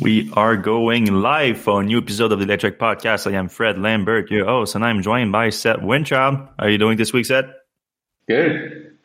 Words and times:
We 0.00 0.30
are 0.34 0.56
going 0.56 1.06
live 1.06 1.58
for 1.58 1.80
a 1.80 1.84
new 1.84 1.98
episode 1.98 2.30
of 2.30 2.38
the 2.38 2.46
Electrek 2.46 2.78
Podcast. 2.78 3.30
I 3.30 3.36
am 3.36 3.48
Fred 3.48 3.78
Lambert, 3.78 4.30
your 4.30 4.44
host, 4.44 4.76
and 4.76 4.84
I'm 4.84 5.02
joined 5.02 5.32
by 5.32 5.50
Seth 5.50 5.82
Weintraub. 5.82 6.50
How 6.58 6.66
are 6.66 6.70
you 6.70 6.78
doing 6.78 6.96
this 6.96 7.12
week, 7.12 7.26
Seth? 7.26 7.46
Good. 8.28 8.96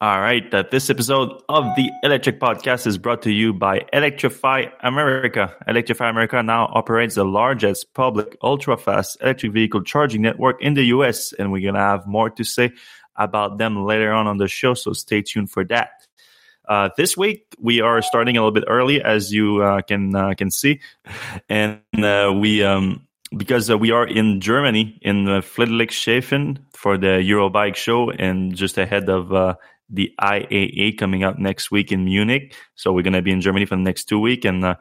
All 0.00 0.20
right. 0.20 0.52
Uh, 0.54 0.64
this 0.70 0.88
episode 0.88 1.42
of 1.48 1.64
the 1.76 1.90
Electrek 2.02 2.38
Podcast 2.38 2.86
is 2.86 2.96
brought 2.96 3.22
to 3.22 3.30
you 3.30 3.52
by 3.52 3.84
Electrify 3.92 4.66
America. 4.80 5.54
Electrify 5.66 6.08
America 6.08 6.42
now 6.42 6.70
operates 6.72 7.16
the 7.16 7.24
largest 7.24 7.92
public 7.92 8.38
ultra-fast 8.42 9.18
electric 9.20 9.52
vehicle 9.52 9.82
charging 9.82 10.22
network 10.22 10.62
in 10.62 10.74
the 10.74 10.84
U.S., 10.84 11.34
and 11.34 11.52
we're 11.52 11.62
going 11.62 11.74
to 11.74 11.80
have 11.80 12.06
more 12.06 12.30
to 12.30 12.44
say 12.44 12.72
about 13.16 13.58
them 13.58 13.84
later 13.84 14.12
on 14.12 14.26
on 14.26 14.38
the 14.38 14.48
show, 14.48 14.74
so 14.74 14.92
stay 14.92 15.20
tuned 15.20 15.50
for 15.50 15.64
that. 15.64 16.05
Uh, 16.68 16.88
this 16.96 17.16
week 17.16 17.46
we 17.60 17.80
are 17.80 18.02
starting 18.02 18.36
a 18.36 18.40
little 18.40 18.52
bit 18.52 18.64
early, 18.66 19.02
as 19.02 19.32
you 19.32 19.62
uh, 19.62 19.80
can 19.82 20.14
uh, 20.14 20.34
can 20.34 20.50
see, 20.50 20.80
and 21.48 21.80
uh, 21.98 22.32
we 22.34 22.62
um, 22.62 23.06
because 23.36 23.70
uh, 23.70 23.78
we 23.78 23.92
are 23.92 24.06
in 24.06 24.40
Germany 24.40 24.98
in 25.02 25.28
uh, 25.28 25.40
Friedrichshafen 25.40 26.58
for 26.72 26.98
the 26.98 27.22
Eurobike 27.22 27.76
show, 27.76 28.10
and 28.10 28.54
just 28.54 28.78
ahead 28.78 29.08
of 29.08 29.28
the 29.88 30.12
IAA 30.20 30.98
coming 30.98 31.22
up 31.22 31.38
next 31.38 31.70
week 31.70 31.92
in 31.92 32.04
Munich. 32.04 32.54
So 32.74 32.92
we're 32.92 33.02
gonna 33.02 33.22
be 33.22 33.30
in 33.30 33.40
Germany 33.40 33.66
for 33.66 33.76
the 33.76 33.82
next 33.82 34.04
two 34.04 34.18
weeks, 34.18 34.44
and 34.44 34.76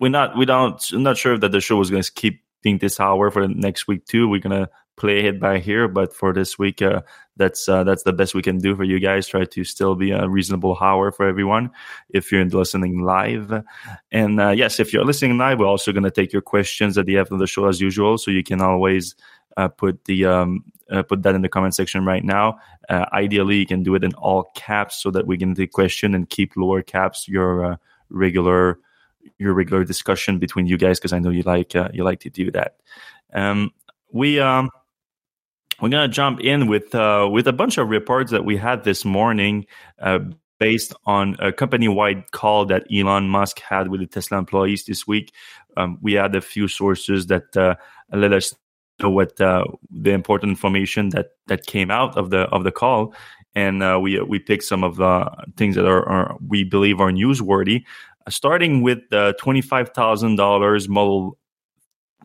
we're 0.00 0.08
not 0.08 0.36
we 0.36 0.46
don't 0.46 0.82
I'm 0.92 1.04
not 1.04 1.16
sure 1.16 1.38
that 1.38 1.52
the 1.52 1.60
show 1.60 1.80
is 1.80 1.90
gonna 1.90 2.02
keep 2.02 2.42
being 2.62 2.78
this 2.78 2.98
hour 2.98 3.30
for 3.30 3.46
the 3.46 3.54
next 3.54 3.86
week 3.86 4.04
too. 4.04 4.28
We're 4.28 4.40
gonna 4.40 4.68
play 4.96 5.26
it 5.26 5.40
by 5.40 5.58
here, 5.58 5.88
but 5.88 6.14
for 6.14 6.32
this 6.32 6.58
week, 6.58 6.82
uh, 6.82 7.02
that's 7.36 7.68
uh, 7.68 7.82
that's 7.84 8.02
the 8.02 8.12
best 8.12 8.34
we 8.34 8.42
can 8.42 8.58
do 8.58 8.76
for 8.76 8.84
you 8.84 9.00
guys. 9.00 9.26
Try 9.26 9.44
to 9.44 9.64
still 9.64 9.94
be 9.94 10.10
a 10.10 10.28
reasonable 10.28 10.76
hour 10.80 11.10
for 11.10 11.26
everyone 11.26 11.70
if 12.10 12.30
you're 12.30 12.44
listening 12.44 13.02
live. 13.02 13.64
And 14.10 14.40
uh, 14.40 14.50
yes, 14.50 14.78
if 14.80 14.92
you're 14.92 15.04
listening 15.04 15.38
live, 15.38 15.58
we're 15.58 15.66
also 15.66 15.92
going 15.92 16.04
to 16.04 16.10
take 16.10 16.32
your 16.32 16.42
questions 16.42 16.98
at 16.98 17.06
the 17.06 17.18
end 17.18 17.28
of 17.30 17.38
the 17.38 17.46
show 17.46 17.66
as 17.66 17.80
usual. 17.80 18.18
So 18.18 18.30
you 18.30 18.42
can 18.42 18.60
always 18.60 19.14
uh, 19.56 19.68
put 19.68 20.04
the 20.04 20.26
um, 20.26 20.64
uh, 20.90 21.02
put 21.02 21.22
that 21.22 21.34
in 21.34 21.42
the 21.42 21.48
comment 21.48 21.74
section 21.74 22.04
right 22.04 22.24
now. 22.24 22.58
Uh, 22.88 23.06
ideally, 23.12 23.56
you 23.56 23.66
can 23.66 23.82
do 23.82 23.94
it 23.94 24.04
in 24.04 24.12
all 24.14 24.50
caps 24.54 25.02
so 25.02 25.10
that 25.10 25.26
we 25.26 25.38
can 25.38 25.54
take 25.54 25.72
question 25.72 26.14
and 26.14 26.28
keep 26.28 26.56
lower 26.56 26.82
caps 26.82 27.28
your 27.28 27.78
regular 28.10 28.78
your 29.38 29.54
regular 29.54 29.84
discussion 29.84 30.38
between 30.38 30.66
you 30.66 30.76
guys 30.76 30.98
because 30.98 31.12
I 31.12 31.18
know 31.18 31.30
you 31.30 31.42
like 31.42 31.72
you 31.74 32.04
like 32.04 32.20
to 32.20 32.30
do 32.30 32.50
that. 32.50 32.76
Um, 33.32 33.70
we 34.12 34.38
um 34.38 34.70
we're 35.82 35.88
gonna 35.88 36.06
jump 36.06 36.40
in 36.40 36.68
with 36.68 36.94
uh, 36.94 37.28
with 37.30 37.48
a 37.48 37.52
bunch 37.52 37.76
of 37.76 37.88
reports 37.88 38.30
that 38.30 38.44
we 38.44 38.56
had 38.56 38.84
this 38.84 39.04
morning, 39.04 39.66
uh, 40.00 40.20
based 40.60 40.94
on 41.06 41.36
a 41.40 41.52
company-wide 41.52 42.30
call 42.30 42.64
that 42.66 42.86
Elon 42.94 43.28
Musk 43.28 43.58
had 43.58 43.88
with 43.88 44.00
the 44.00 44.06
Tesla 44.06 44.38
employees 44.38 44.84
this 44.84 45.08
week. 45.08 45.34
Um, 45.76 45.98
we 46.00 46.12
had 46.12 46.36
a 46.36 46.40
few 46.40 46.68
sources 46.68 47.26
that 47.26 47.56
uh, 47.56 47.74
let 48.12 48.32
us 48.32 48.54
know 49.00 49.10
what 49.10 49.40
uh, 49.40 49.64
the 49.90 50.12
important 50.12 50.50
information 50.50 51.08
that 51.08 51.30
that 51.48 51.66
came 51.66 51.90
out 51.90 52.16
of 52.16 52.30
the 52.30 52.42
of 52.50 52.62
the 52.62 52.70
call, 52.70 53.12
and 53.56 53.82
uh, 53.82 53.98
we 54.00 54.20
we 54.20 54.38
picked 54.38 54.64
some 54.64 54.84
of 54.84 54.96
the 54.96 55.28
things 55.56 55.74
that 55.74 55.86
are, 55.86 56.08
are 56.08 56.36
we 56.46 56.62
believe 56.62 57.00
are 57.00 57.10
newsworthy. 57.10 57.82
starting 58.28 58.82
with 58.82 59.00
the 59.10 59.34
twenty-five 59.40 59.88
thousand 59.90 60.36
dollars 60.36 60.88
Model 60.88 61.36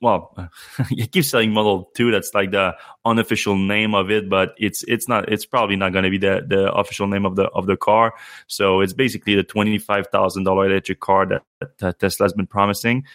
well, 0.02 0.36
you 0.90 1.08
keep 1.08 1.26
saying 1.26 1.52
Model 1.52 1.92
Two. 1.94 2.12
That's 2.12 2.34
like 2.34 2.52
the 2.52 2.76
unofficial 3.06 3.56
name 3.56 3.96
of 3.96 4.12
it, 4.12 4.30
but 4.30 4.54
it's 4.58 4.84
it's 4.84 5.08
not. 5.08 5.32
It's 5.32 5.46
probably 5.46 5.76
not 5.76 5.94
going 5.94 6.04
to 6.04 6.10
be 6.10 6.18
the 6.18 6.46
the 6.48 6.72
official 6.74 7.08
name 7.08 7.26
of 7.26 7.36
the 7.36 7.46
of 7.50 7.66
the 7.66 7.78
car. 7.78 8.14
So 8.48 8.82
it's 8.82 8.94
basically 8.94 9.36
the 9.36 9.44
twenty 9.44 9.78
five 9.78 10.08
thousand 10.08 10.44
dollar 10.44 10.68
electric 10.68 11.00
car 11.00 11.26
that, 11.26 11.44
that 11.80 12.00
Tesla 12.00 12.26
has 12.26 12.34
been 12.34 12.48
promising. 12.48 13.06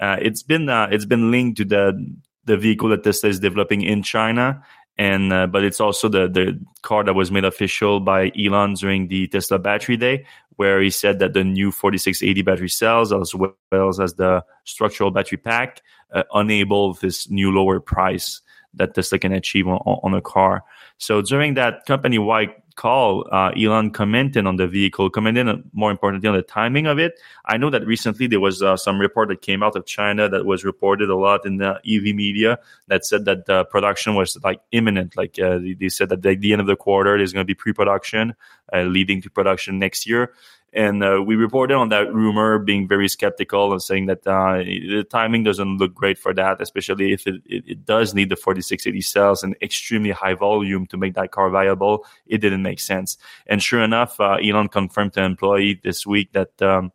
Uh, 0.00 0.16
it's 0.20 0.42
been 0.42 0.68
uh, 0.68 0.88
it's 0.90 1.04
been 1.04 1.30
linked 1.30 1.58
to 1.58 1.64
the 1.64 2.14
the 2.44 2.56
vehicle 2.56 2.88
that 2.88 3.04
Tesla 3.04 3.30
is 3.30 3.38
developing 3.38 3.82
in 3.82 4.02
China, 4.02 4.64
and 4.98 5.32
uh, 5.32 5.46
but 5.46 5.64
it's 5.64 5.80
also 5.80 6.08
the 6.08 6.28
the 6.28 6.58
car 6.82 7.04
that 7.04 7.14
was 7.14 7.30
made 7.30 7.44
official 7.44 8.00
by 8.00 8.32
Elon 8.38 8.74
during 8.74 9.08
the 9.08 9.28
Tesla 9.28 9.58
Battery 9.58 9.96
Day, 9.96 10.26
where 10.56 10.80
he 10.80 10.90
said 10.90 11.18
that 11.18 11.32
the 11.32 11.44
new 11.44 11.70
4680 11.70 12.42
battery 12.42 12.68
cells, 12.68 13.12
as 13.12 13.34
well 13.34 13.54
as 13.72 14.14
the 14.14 14.44
structural 14.64 15.10
battery 15.10 15.38
pack, 15.38 15.82
uh, 16.12 16.22
enable 16.34 16.94
this 16.94 17.30
new 17.30 17.50
lower 17.50 17.80
price 17.80 18.40
that 18.74 18.94
Tesla 18.94 19.18
can 19.18 19.32
achieve 19.32 19.66
on, 19.68 19.78
on 19.78 20.14
a 20.14 20.20
car. 20.20 20.62
So 20.98 21.22
during 21.22 21.54
that 21.54 21.84
company-wide 21.86 22.50
call, 22.76 23.26
uh, 23.32 23.50
Elon 23.50 23.90
commented 23.90 24.46
on 24.46 24.56
the 24.56 24.66
vehicle, 24.66 25.10
commented 25.10 25.48
on, 25.48 25.64
more 25.72 25.90
importantly 25.90 26.28
on 26.28 26.34
the 26.34 26.42
timing 26.42 26.86
of 26.86 26.98
it. 26.98 27.18
I 27.46 27.56
know 27.56 27.70
that 27.70 27.86
recently 27.86 28.26
there 28.26 28.40
was 28.40 28.62
uh, 28.62 28.76
some 28.76 28.98
report 28.98 29.28
that 29.28 29.42
came 29.42 29.62
out 29.62 29.76
of 29.76 29.86
China 29.86 30.28
that 30.28 30.44
was 30.44 30.64
reported 30.64 31.10
a 31.10 31.16
lot 31.16 31.46
in 31.46 31.58
the 31.58 31.80
EV 31.86 32.14
media 32.14 32.58
that 32.88 33.04
said 33.04 33.24
that 33.26 33.46
the 33.46 33.64
production 33.66 34.14
was 34.14 34.36
like 34.42 34.60
imminent. 34.72 35.16
Like 35.16 35.38
uh, 35.38 35.58
they, 35.58 35.74
they, 35.74 35.88
said 35.88 36.08
that 36.08 36.24
at 36.24 36.40
the 36.40 36.52
end 36.52 36.60
of 36.60 36.66
the 36.66 36.76
quarter 36.76 37.16
there's 37.16 37.32
going 37.32 37.44
to 37.44 37.46
be 37.46 37.54
pre-production, 37.54 38.34
uh, 38.72 38.82
leading 38.82 39.22
to 39.22 39.30
production 39.30 39.78
next 39.78 40.06
year. 40.06 40.32
And 40.74 41.04
uh, 41.04 41.22
we 41.24 41.36
reported 41.36 41.74
on 41.74 41.90
that 41.90 42.12
rumor, 42.14 42.58
being 42.58 42.88
very 42.88 43.08
skeptical 43.08 43.72
and 43.72 43.82
saying 43.82 44.06
that 44.06 44.26
uh, 44.26 44.58
the 44.58 45.04
timing 45.10 45.44
doesn't 45.44 45.76
look 45.76 45.94
great 45.94 46.18
for 46.18 46.32
that, 46.32 46.62
especially 46.62 47.12
if 47.12 47.26
it, 47.26 47.42
it, 47.44 47.64
it, 47.66 47.84
does 47.84 48.14
need 48.14 48.30
the 48.30 48.36
4680 48.36 49.00
cells 49.02 49.42
and 49.42 49.54
extremely 49.60 50.12
high 50.12 50.32
volume 50.32 50.86
to 50.86 50.96
make 50.96 51.14
that 51.14 51.30
car 51.30 51.50
viable. 51.50 52.06
It 52.26 52.38
didn't 52.38 52.62
make 52.62 52.80
sense. 52.80 53.18
And 53.46 53.62
sure 53.62 53.82
enough, 53.82 54.18
uh, 54.18 54.38
Elon 54.42 54.68
confirmed 54.68 55.12
to 55.14 55.20
an 55.20 55.32
employee 55.32 55.78
this 55.82 56.06
week 56.06 56.32
that 56.32 56.62
um, 56.62 56.90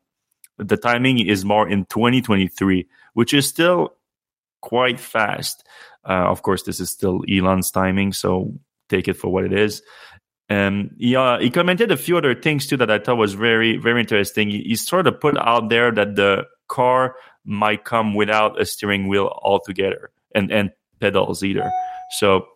the 0.57 0.77
timing 0.77 1.19
is 1.19 1.45
more 1.45 1.69
in 1.69 1.85
2023, 1.85 2.87
which 3.13 3.33
is 3.33 3.47
still 3.47 3.93
quite 4.61 4.99
fast. 4.99 5.67
Uh, 6.03 6.25
of 6.25 6.41
course, 6.41 6.63
this 6.63 6.79
is 6.79 6.89
still 6.89 7.21
Elon's 7.29 7.69
timing, 7.69 8.11
so 8.11 8.53
take 8.89 9.07
it 9.07 9.15
for 9.15 9.31
what 9.31 9.43
it 9.43 9.53
is. 9.53 9.83
And 10.49 10.95
he, 10.97 11.15
uh, 11.15 11.39
he 11.39 11.49
commented 11.49 11.91
a 11.91 11.97
few 11.97 12.17
other 12.17 12.33
things 12.33 12.67
too 12.67 12.77
that 12.77 12.89
I 12.89 12.99
thought 12.99 13.17
was 13.17 13.33
very, 13.33 13.77
very 13.77 13.99
interesting. 13.99 14.49
He, 14.49 14.63
he, 14.63 14.75
sort 14.75 15.07
of 15.07 15.19
put 15.19 15.37
out 15.37 15.69
there 15.69 15.91
that 15.91 16.15
the 16.15 16.45
car 16.67 17.15
might 17.43 17.83
come 17.83 18.15
without 18.15 18.59
a 18.59 18.65
steering 18.65 19.07
wheel 19.07 19.27
altogether 19.43 20.09
and, 20.33 20.51
and 20.51 20.71
pedals 20.99 21.43
either. 21.43 21.69
So 22.11 22.47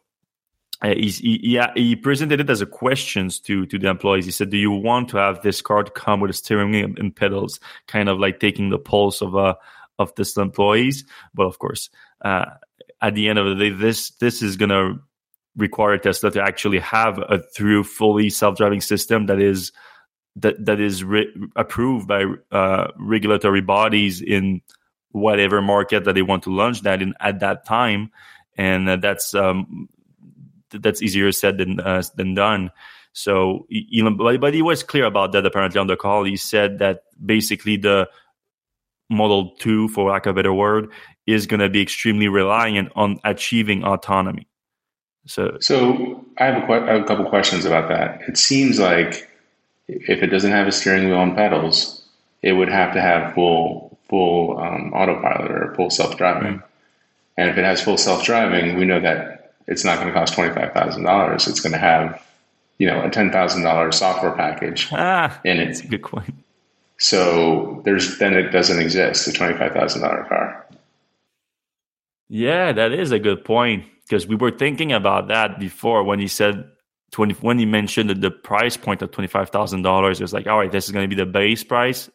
uh, 0.81 0.96
he, 0.96 1.09
he, 1.09 1.62
he 1.75 1.96
presented 1.96 2.40
it 2.40 2.50
as 2.50 2.62
a 2.62 2.66
questions 2.66 3.40
to, 3.41 3.66
to 3.66 3.78
the 3.78 3.90
employees. 3.90 4.25
He 4.25 4.31
said, 4.31 4.50
do 4.50 4.57
you 4.57 4.72
want 4.72 5.09
to 5.09 5.18
have 5.18 5.41
this 5.41 5.62
car 5.62 5.84
to 5.84 5.91
come 5.91 6.22
with 6.22 6.31
a 6.31 6.34
steering 6.34 6.72
wheel 6.72 6.90
and 6.97 7.16
pedals? 7.16 7.59
Kind 7.88 8.07
of 8.07 8.19
like 8.19 8.40
taking 8.40 8.69
the 8.69 8.80
pulse 8.80 9.22
of, 9.22 9.35
uh, 9.35 9.56
of 10.00 10.16
this 10.16 10.38
employees. 10.38 11.03
But 11.34 11.44
of 11.44 11.59
course, 11.59 11.90
uh, 12.22 12.46
at 13.01 13.16
the 13.16 13.28
end 13.28 13.38
of 13.38 13.47
the 13.47 13.56
day, 13.56 13.75
this, 13.75 14.12
this 14.12 14.41
is 14.41 14.56
going 14.56 14.69
to 14.69 15.01
require 15.56 15.97
Tesla 15.97 16.31
to 16.31 16.41
actually 16.41 16.79
have 16.79 17.17
a 17.17 17.39
through 17.56 17.84
fully 17.84 18.29
self-driving 18.29 18.81
system 18.81 19.25
that 19.25 19.39
is 19.39 19.72
that 20.38 20.66
that 20.66 20.79
is 20.79 21.03
re- 21.03 21.34
approved 21.56 22.07
by 22.07 22.23
uh, 22.51 22.88
regulatory 22.97 23.62
bodies 23.62 24.22
in 24.22 24.62
whatever 25.09 25.62
market 25.62 26.06
that 26.06 26.16
they 26.16 26.22
want 26.22 26.44
to 26.44 26.50
launch 26.50 26.81
that 26.84 27.01
in 27.01 27.13
at 27.19 27.41
that 27.41 27.66
time, 27.66 28.12
and 28.57 28.89
uh, 28.89 28.95
that's 28.95 29.34
um, 29.34 29.89
that's 30.72 31.01
easier 31.01 31.31
said 31.34 31.57
than 31.57 31.79
uh, 31.81 32.01
than 32.16 32.33
done. 32.33 32.72
So 33.13 33.68
Elon, 33.94 34.16
but 34.16 34.53
he 34.53 34.62
was 34.62 34.83
clear 34.83 35.03
about 35.03 35.33
that. 35.33 35.45
Apparently 35.45 35.79
on 35.79 35.88
the 35.88 35.97
call, 35.97 36.23
he 36.23 36.38
said 36.38 36.79
that 36.79 37.03
basically 37.23 37.75
the 37.75 38.07
Model 39.09 39.53
Two, 39.59 39.89
for 39.89 40.12
lack 40.12 40.25
of 40.28 40.31
a 40.31 40.35
better 40.35 40.53
word, 40.53 40.94
is 41.28 41.45
going 41.45 41.59
to 41.59 41.68
be 41.68 41.81
extremely 41.81 42.29
reliant 42.29 42.89
on 42.95 43.19
achieving 43.25 43.83
autonomy. 43.83 44.47
So, 45.25 45.57
so 45.59 46.25
I 46.37 46.45
have 46.45 46.63
a, 46.63 46.65
que- 46.65 46.87
I 46.87 46.93
have 46.93 47.01
a 47.01 47.05
couple 47.05 47.25
questions 47.25 47.65
about 47.65 47.89
that. 47.89 48.21
It 48.27 48.37
seems 48.37 48.79
like 48.79 49.29
if 49.87 50.23
it 50.23 50.27
doesn't 50.27 50.51
have 50.51 50.67
a 50.67 50.71
steering 50.71 51.07
wheel 51.07 51.21
and 51.21 51.35
pedals, 51.35 52.03
it 52.41 52.53
would 52.53 52.69
have 52.69 52.93
to 52.93 53.01
have 53.01 53.33
full 53.33 53.99
full 54.09 54.59
um, 54.59 54.94
autopilot 54.94 55.51
or 55.51 55.73
full 55.75 55.89
self 55.89 56.18
driving. 56.18 56.56
Mm-hmm. 56.56 56.65
And 57.38 57.50
if 57.50 57.57
it 57.57 57.63
has 57.63 57.81
full 57.81 57.97
self 57.97 58.23
driving, 58.23 58.77
we 58.77 58.85
know 58.85 59.00
that 59.00 59.53
it's 59.68 59.85
not 59.85 59.95
going 59.95 60.07
to 60.07 60.13
cost 60.13 60.33
twenty 60.33 60.53
five 60.53 60.73
thousand 60.73 61.03
dollars. 61.03 61.47
It's 61.47 61.59
going 61.59 61.74
to 61.74 61.79
have 61.79 62.21
you 62.77 62.88
know 62.88 63.03
a 63.03 63.09
ten 63.09 63.31
thousand 63.31 63.63
dollars 63.63 63.97
software 63.97 64.31
package 64.31 64.88
ah, 64.91 65.39
in 65.44 65.59
it. 65.59 65.65
That's 65.67 65.81
a 65.81 65.88
good 65.88 66.03
point. 66.03 66.33
So 66.97 67.81
there's 67.85 68.17
then 68.17 68.33
it 68.33 68.50
doesn't 68.50 68.79
exist 68.79 69.27
a 69.27 69.33
twenty 69.33 69.57
five 69.57 69.74
thousand 69.74 70.01
dollar 70.01 70.24
car. 70.25 70.65
Yeah, 72.27 72.71
that 72.71 72.91
is 72.91 73.12
a 73.12 73.19
good 73.19 73.44
point 73.44 73.85
because 74.12 74.28
we 74.28 74.36
were 74.36 74.52
thinking 74.52 74.92
about 74.92 75.30
that 75.30 75.58
before 75.58 76.04
when 76.04 76.19
he 76.19 76.28
said 76.28 76.66
20 77.13 77.36
when 77.36 77.58
he 77.58 77.66
mentioned 77.66 78.10
that 78.10 78.19
the 78.19 78.30
price 78.30 78.75
point 78.75 79.02
of 79.02 79.10
$25,000 79.12 80.12
it 80.12 80.22
was 80.22 80.34
like 80.34 80.48
all 80.48 80.60
right 80.60 80.72
this 80.72 80.86
is 80.86 80.92
going 80.92 81.10
to 81.10 81.16
be 81.16 81.22
the 81.22 81.25
base 81.25 81.63
price 81.63 82.10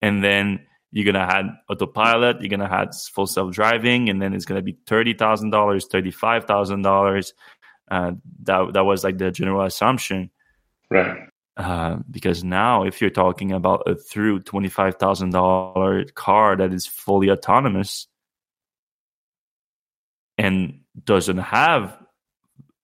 and 0.00 0.24
then 0.24 0.58
you're 0.90 1.04
going 1.04 1.14
to 1.14 1.20
have 1.20 1.44
autopilot 1.68 2.40
you're 2.40 2.48
going 2.48 2.60
to 2.60 2.66
have 2.66 2.88
full 3.12 3.26
self-driving 3.26 4.08
and 4.08 4.22
then 4.22 4.32
it's 4.32 4.46
going 4.46 4.58
to 4.58 4.62
be 4.62 4.78
$30,000 4.86 5.16
$35,000 5.52 7.32
uh, 7.90 8.12
that 8.42 8.72
that 8.72 8.84
was 8.84 9.04
like 9.04 9.18
the 9.18 9.30
general 9.30 9.64
assumption. 9.64 10.30
Right. 10.90 11.28
Uh, 11.56 11.96
because 12.10 12.44
now, 12.44 12.84
if 12.84 13.00
you're 13.00 13.10
talking 13.10 13.52
about 13.52 13.82
a 13.86 13.96
through 13.96 14.40
twenty-five 14.40 14.96
thousand 14.96 15.30
dollar 15.30 16.04
car 16.14 16.56
that 16.56 16.72
is 16.72 16.86
fully 16.86 17.30
autonomous 17.30 18.06
and 20.38 20.80
doesn't 21.04 21.38
have 21.38 21.98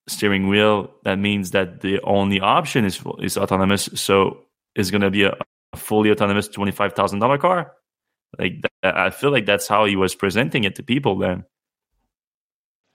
steering 0.06 0.48
wheel, 0.48 0.90
that 1.04 1.18
means 1.18 1.52
that 1.52 1.80
the 1.80 2.00
only 2.02 2.40
option 2.40 2.84
is 2.84 3.00
is 3.20 3.38
autonomous. 3.38 3.88
So 3.94 4.44
it's 4.74 4.90
going 4.90 5.02
to 5.02 5.10
be 5.10 5.22
a, 5.22 5.36
a, 5.72 5.76
fully 5.76 6.10
autonomous 6.10 6.48
twenty 6.48 6.72
five 6.72 6.92
thousand 6.94 7.20
dollar 7.20 7.38
car. 7.38 7.72
Like 8.38 8.62
that, 8.82 8.96
I 8.96 9.10
feel 9.10 9.30
like 9.30 9.46
that's 9.46 9.68
how 9.68 9.84
he 9.84 9.96
was 9.96 10.14
presenting 10.14 10.64
it 10.64 10.74
to 10.76 10.82
people 10.82 11.16
then. 11.18 11.44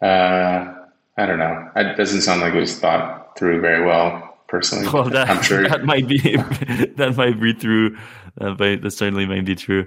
Uh, 0.02 0.76
I 1.18 1.26
don't 1.26 1.40
know. 1.40 1.70
It 1.76 1.98
doesn't 1.98 2.22
sound 2.22 2.42
like 2.42 2.54
it 2.54 2.60
was 2.60 2.80
thought 2.80 3.38
through 3.38 3.62
very 3.62 3.86
well. 3.86 4.26
Personally, 4.48 4.90
well, 4.92 5.04
that, 5.04 5.30
I'm 5.30 5.44
sure 5.44 5.62
that 5.70 5.86
might 5.86 6.08
be 6.08 6.18
that 6.98 7.14
might 7.16 7.40
be 7.40 7.54
true. 7.54 7.98
Uh, 8.42 8.56
but 8.56 8.82
that 8.82 8.92
certainly 8.92 9.28
might 9.28 9.46
be 9.46 9.56
true. 9.56 9.86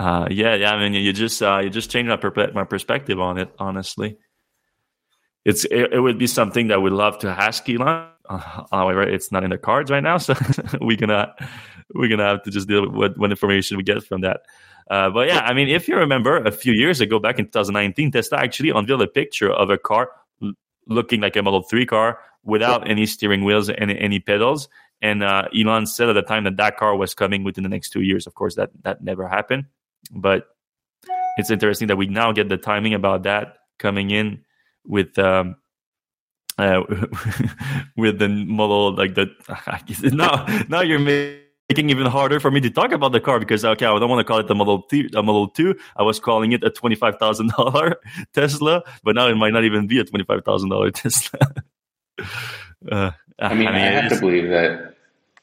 Uh, 0.00 0.26
yeah, 0.30 0.54
yeah. 0.54 0.72
I 0.72 0.80
mean, 0.80 0.94
you 0.94 1.12
just 1.12 1.42
uh, 1.42 1.58
you 1.58 1.68
just 1.68 1.90
changed 1.90 2.08
my 2.08 2.16
per- 2.16 2.52
my 2.54 2.64
perspective 2.64 3.20
on 3.20 3.36
it. 3.36 3.52
Honestly, 3.58 4.16
it's 5.44 5.66
it, 5.66 5.92
it, 5.92 6.00
would 6.00 6.16
be 6.16 6.26
something 6.26 6.68
that 6.68 6.80
we'd 6.80 6.94
love 6.94 7.18
to 7.18 7.28
ask 7.28 7.68
Elon. 7.68 8.08
Uh, 8.26 8.64
however, 8.72 9.02
it's 9.02 9.30
not 9.30 9.44
in 9.44 9.50
the 9.50 9.58
cards 9.58 9.90
right 9.90 10.02
now, 10.02 10.16
so 10.16 10.32
we're 10.80 10.96
gonna 10.96 11.34
we're 11.94 12.08
gonna 12.08 12.24
have 12.24 12.42
to 12.44 12.50
just 12.50 12.66
deal 12.66 12.80
with 12.86 12.94
what, 12.94 13.18
what 13.18 13.30
information 13.30 13.76
we 13.76 13.82
get 13.82 14.02
from 14.02 14.22
that. 14.22 14.40
Uh, 14.90 15.10
but 15.10 15.28
yeah, 15.28 15.40
I 15.40 15.52
mean, 15.52 15.68
if 15.68 15.86
you 15.86 15.96
remember, 15.96 16.38
a 16.38 16.50
few 16.50 16.72
years 16.72 17.02
ago, 17.02 17.18
back 17.18 17.38
in 17.38 17.44
2019, 17.44 18.10
Tesla 18.10 18.38
actually 18.38 18.70
unveiled 18.70 19.02
a 19.02 19.06
picture 19.06 19.52
of 19.52 19.68
a 19.68 19.76
car 19.76 20.12
looking 20.86 21.20
like 21.20 21.36
a 21.36 21.42
Model 21.42 21.62
3 21.62 21.84
car 21.84 22.20
without 22.42 22.88
any 22.88 23.04
steering 23.04 23.44
wheels 23.44 23.68
and 23.68 23.90
any 23.90 24.18
pedals. 24.18 24.66
And 25.02 25.22
uh, 25.22 25.44
Elon 25.54 25.84
said 25.86 26.08
at 26.08 26.14
the 26.14 26.22
time 26.22 26.44
that 26.44 26.56
that 26.56 26.78
car 26.78 26.96
was 26.96 27.12
coming 27.12 27.44
within 27.44 27.64
the 27.64 27.68
next 27.68 27.90
two 27.90 28.00
years. 28.00 28.26
Of 28.26 28.34
course, 28.34 28.54
that 28.54 28.70
that 28.82 29.04
never 29.04 29.28
happened. 29.28 29.66
But 30.10 30.48
it's 31.36 31.50
interesting 31.50 31.88
that 31.88 31.96
we 31.96 32.06
now 32.06 32.32
get 32.32 32.48
the 32.48 32.56
timing 32.56 32.94
about 32.94 33.22
that 33.24 33.56
coming 33.78 34.10
in 34.10 34.44
with 34.84 35.18
um, 35.18 35.56
uh, 36.58 36.82
with 37.96 38.18
the 38.18 38.28
model 38.28 38.94
like 38.94 39.14
the 39.14 39.30
now 40.12 40.46
now 40.68 40.80
you're 40.80 40.98
making 40.98 41.90
even 41.90 42.06
harder 42.06 42.40
for 42.40 42.50
me 42.50 42.60
to 42.60 42.70
talk 42.70 42.92
about 42.92 43.12
the 43.12 43.20
car 43.20 43.38
because 43.38 43.64
okay 43.64 43.86
I 43.86 43.98
don't 43.98 44.10
want 44.10 44.20
to 44.20 44.24
call 44.24 44.38
it 44.38 44.46
the 44.46 44.54
model 44.54 44.82
T, 44.82 45.08
the 45.10 45.22
model 45.22 45.48
2 45.48 45.74
I 45.96 46.02
was 46.02 46.20
calling 46.20 46.52
it 46.52 46.62
a 46.64 46.70
$25,000 46.70 47.94
Tesla 48.34 48.82
but 49.02 49.14
now 49.14 49.28
it 49.28 49.36
might 49.36 49.52
not 49.52 49.64
even 49.64 49.86
be 49.86 50.00
a 50.00 50.04
$25,000 50.04 50.94
Tesla. 50.94 51.40
Uh, 52.90 53.10
I 53.38 53.54
mean 53.54 53.68
I, 53.68 53.72
mean, 53.72 53.82
I 53.82 54.02
have 54.02 54.12
to 54.12 54.20
believe 54.20 54.48
that 54.50 54.96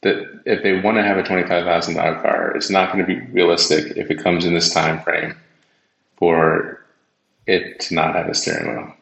that 0.04 0.42
if 0.46 0.64
they 0.64 0.80
want 0.80 0.98
to 0.98 1.04
have 1.04 1.18
a 1.18 1.24
$25,000 1.24 2.22
car 2.22 2.56
it's 2.56 2.70
not 2.70 2.92
going 2.92 3.06
to 3.06 3.08
be 3.08 3.20
realistic 3.32 3.98
if 3.98 4.12
it 4.12 4.22
comes 4.22 4.46
in 4.46 4.54
this 4.54 4.74
time 4.74 5.02
frame 5.02 5.36
for 6.18 6.86
it 7.46 7.80
to 7.80 7.96
not 7.96 8.16
have 8.16 8.28
a 8.28 8.34
steering 8.34 8.76
wheel 8.76 8.94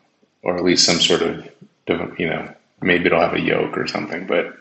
or 0.45 0.55
at 0.55 0.63
least 0.63 0.85
some 0.85 0.99
sort 1.01 1.21
of, 1.23 1.49
you 2.19 2.29
know, 2.29 2.53
maybe 2.81 3.07
it'll 3.07 3.19
have 3.19 3.33
a 3.33 3.41
yoke 3.41 3.77
or 3.77 3.87
something, 3.87 4.27
but 4.27 4.55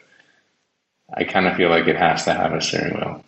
I 1.14 1.24
kind 1.24 1.46
of 1.46 1.56
feel 1.56 1.68
like 1.68 1.86
it 1.86 1.96
has 1.96 2.24
to 2.24 2.32
have 2.32 2.54
a 2.54 2.60
steering 2.60 2.94
wheel. 2.94 3.24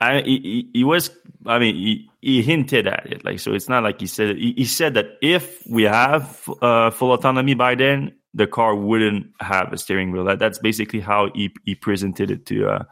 I, 0.00 0.20
he, 0.20 0.68
he 0.72 0.84
was, 0.84 1.10
I 1.46 1.58
mean, 1.58 1.74
he, 1.74 2.10
he, 2.20 2.42
hinted 2.42 2.86
at 2.86 3.06
it. 3.10 3.24
Like, 3.24 3.40
so 3.40 3.52
it's 3.52 3.68
not 3.68 3.82
like 3.82 4.00
he 4.00 4.06
said, 4.06 4.36
he, 4.36 4.52
he 4.56 4.64
said 4.64 4.94
that 4.94 5.06
if 5.22 5.66
we 5.66 5.84
have 5.84 6.48
uh, 6.62 6.90
full 6.90 7.12
autonomy 7.12 7.54
by 7.54 7.74
then, 7.74 8.12
the 8.38 8.46
car 8.46 8.74
wouldn't 8.74 9.26
have 9.40 9.72
a 9.72 9.78
steering 9.78 10.12
wheel. 10.12 10.24
That, 10.24 10.38
that's 10.38 10.58
basically 10.58 11.00
how 11.00 11.30
he, 11.34 11.52
he 11.64 11.74
presented 11.74 12.30
it 12.30 12.46
to, 12.46 12.68
uh, 12.68 12.84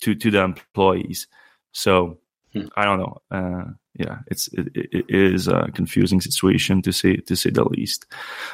to, 0.00 0.14
to 0.14 0.30
the 0.30 0.42
employees. 0.42 1.28
So 1.72 2.18
hmm. 2.52 2.66
I 2.76 2.84
don't 2.84 2.98
know. 2.98 3.18
Uh, 3.30 3.64
yeah, 3.98 4.18
it's 4.26 4.48
it, 4.52 4.68
it 4.74 5.04
is 5.08 5.48
a 5.48 5.70
confusing 5.72 6.20
situation 6.20 6.82
to 6.82 6.92
say 6.92 7.16
to 7.16 7.34
say 7.34 7.48
the 7.48 7.64
least. 7.64 8.04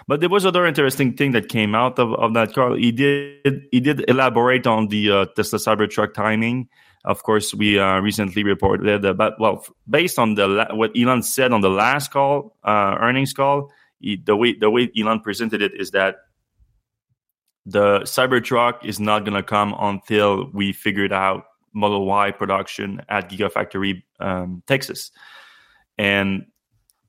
But 0.07 0.21
there 0.21 0.29
was 0.29 0.47
other 0.47 0.67
interesting 0.67 1.17
thing 1.17 1.33
that 1.33 1.49
came 1.49 1.75
out 1.75 1.99
of, 1.99 2.15
of 2.15 2.35
that 2.35 2.55
car. 2.55 2.77
He 2.77 2.93
did 2.93 3.67
he 3.73 3.81
did 3.81 4.09
elaborate 4.09 4.69
on 4.69 4.87
the 4.87 5.11
uh, 5.11 5.27
Tesla 5.35 5.59
Cybertruck 5.59 6.15
timing. 6.15 6.69
Of 7.05 7.25
course, 7.25 7.53
we 7.53 7.77
uh, 7.81 7.99
recently 7.99 8.45
reported 8.45 9.03
that, 9.03 9.17
but 9.17 9.35
well, 9.41 9.67
based 9.91 10.17
on 10.17 10.35
the 10.35 10.69
what 10.71 10.93
Elon 10.97 11.25
said 11.25 11.53
on 11.53 11.61
the 11.61 11.71
last 11.71 12.13
call, 12.13 12.57
uh, 12.63 12.95
earnings 13.01 13.33
call, 13.33 13.73
he, 13.99 14.17
the 14.17 14.37
way 14.37 14.55
the 14.55 14.71
way 14.71 14.91
Elon 14.97 15.21
presented 15.21 15.61
it 15.61 15.73
is 15.75 15.91
that 15.91 16.17
the 17.65 18.01
Cybertruck 18.01 18.85
is 18.85 18.99
not 18.99 19.25
going 19.25 19.37
to 19.37 19.43
come 19.43 19.75
until 19.79 20.51
we 20.53 20.73
figure 20.73 21.05
it 21.05 21.13
out 21.13 21.45
Model 21.75 22.07
Y 22.07 22.31
production 22.33 23.01
at 23.09 23.31
Gigafactory 23.31 24.03
um, 24.21 24.63
Texas, 24.67 25.11
and 25.97 26.47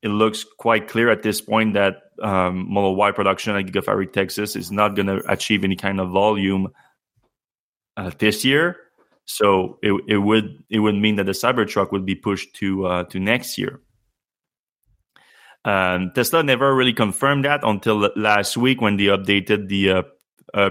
it 0.01 0.09
looks 0.09 0.44
quite 0.44 0.88
clear 0.88 1.09
at 1.09 1.23
this 1.23 1.41
point 1.41 1.73
that 1.73 1.95
um, 2.21 2.71
Model 2.71 2.95
Y 2.95 3.11
production 3.11 3.55
at 3.55 3.65
Gigafactory 3.65 4.11
Texas 4.11 4.55
is 4.55 4.71
not 4.71 4.95
going 4.95 5.07
to 5.07 5.21
achieve 5.31 5.63
any 5.63 5.75
kind 5.75 6.00
of 6.00 6.11
volume 6.11 6.69
uh, 7.97 8.11
this 8.19 8.45
year. 8.45 8.77
So 9.25 9.79
it, 9.81 9.94
it 10.07 10.17
would 10.17 10.63
it 10.69 10.79
would 10.79 10.95
mean 10.95 11.15
that 11.15 11.25
the 11.25 11.31
Cybertruck 11.31 11.91
would 11.91 12.05
be 12.05 12.15
pushed 12.15 12.53
to 12.55 12.85
uh, 12.85 13.03
to 13.05 13.19
next 13.19 13.57
year. 13.57 13.79
Um, 15.65 16.11
Tesla 16.13 16.44
never 16.44 16.75
really 16.75 16.91
confirmed 16.91 17.45
that 17.45 17.61
until 17.63 18.09
last 18.17 18.57
week 18.57 18.81
when 18.81 18.97
they 18.97 19.05
updated 19.05 19.69
the 19.69 19.91
uh, 19.91 20.01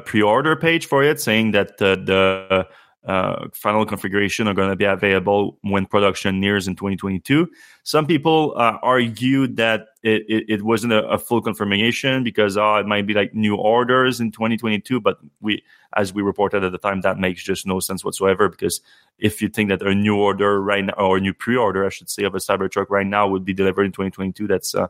pre-order 0.05 0.57
page 0.57 0.87
for 0.87 1.03
it, 1.03 1.21
saying 1.21 1.53
that 1.53 1.81
uh, 1.83 1.97
the 1.97 2.67
uh, 3.05 3.49
final 3.53 3.85
configuration 3.85 4.47
are 4.47 4.55
going 4.55 4.71
to 4.71 4.77
be 4.77 4.85
available 4.85 5.59
when 5.63 5.87
production 5.87 6.39
nears 6.39 6.69
in 6.69 6.77
2022. 6.77 7.51
Some 7.83 8.07
people 8.07 8.55
uh, 8.57 8.79
argued 8.81 9.57
that 9.57 9.89
it, 10.05 10.23
it, 10.29 10.45
it 10.49 10.63
wasn't 10.63 10.93
a, 10.93 11.05
a, 11.09 11.19
full 11.19 11.43
confirmation 11.43 12.23
because 12.23 12.57
uh, 12.57 12.75
it 12.79 12.87
might 12.87 13.07
be 13.07 13.15
like 13.15 13.35
new 13.35 13.57
orders 13.57 14.21
in 14.21 14.31
2022. 14.31 15.01
But 15.01 15.19
we, 15.41 15.65
as 15.97 16.15
we 16.15 16.23
reported 16.23 16.63
at 16.63 16.71
the 16.71 16.79
time, 16.79 17.01
that 17.01 17.19
makes 17.19 17.43
just 17.43 17.67
no 17.67 17.81
sense 17.81 18.05
whatsoever. 18.05 18.49
Because 18.49 18.81
if 19.19 19.43
you 19.43 19.49
think 19.49 19.69
that 19.71 19.83
a 19.83 19.95
new 19.95 20.17
order 20.17 20.63
right 20.63 20.85
now, 20.85 20.95
or 20.95 21.17
a 21.17 21.21
new 21.21 21.35
pre-order, 21.35 21.85
I 21.85 21.89
should 21.89 22.09
say, 22.09 22.23
of 22.23 22.37
a 22.37 22.39
Cybertruck 22.39 22.87
right 22.89 23.07
now 23.07 23.27
would 23.27 23.45
be 23.45 23.53
delivered 23.53 23.85
in 23.85 23.93
2022, 23.93 24.47
that's 24.47 24.77
uh, 24.77 24.87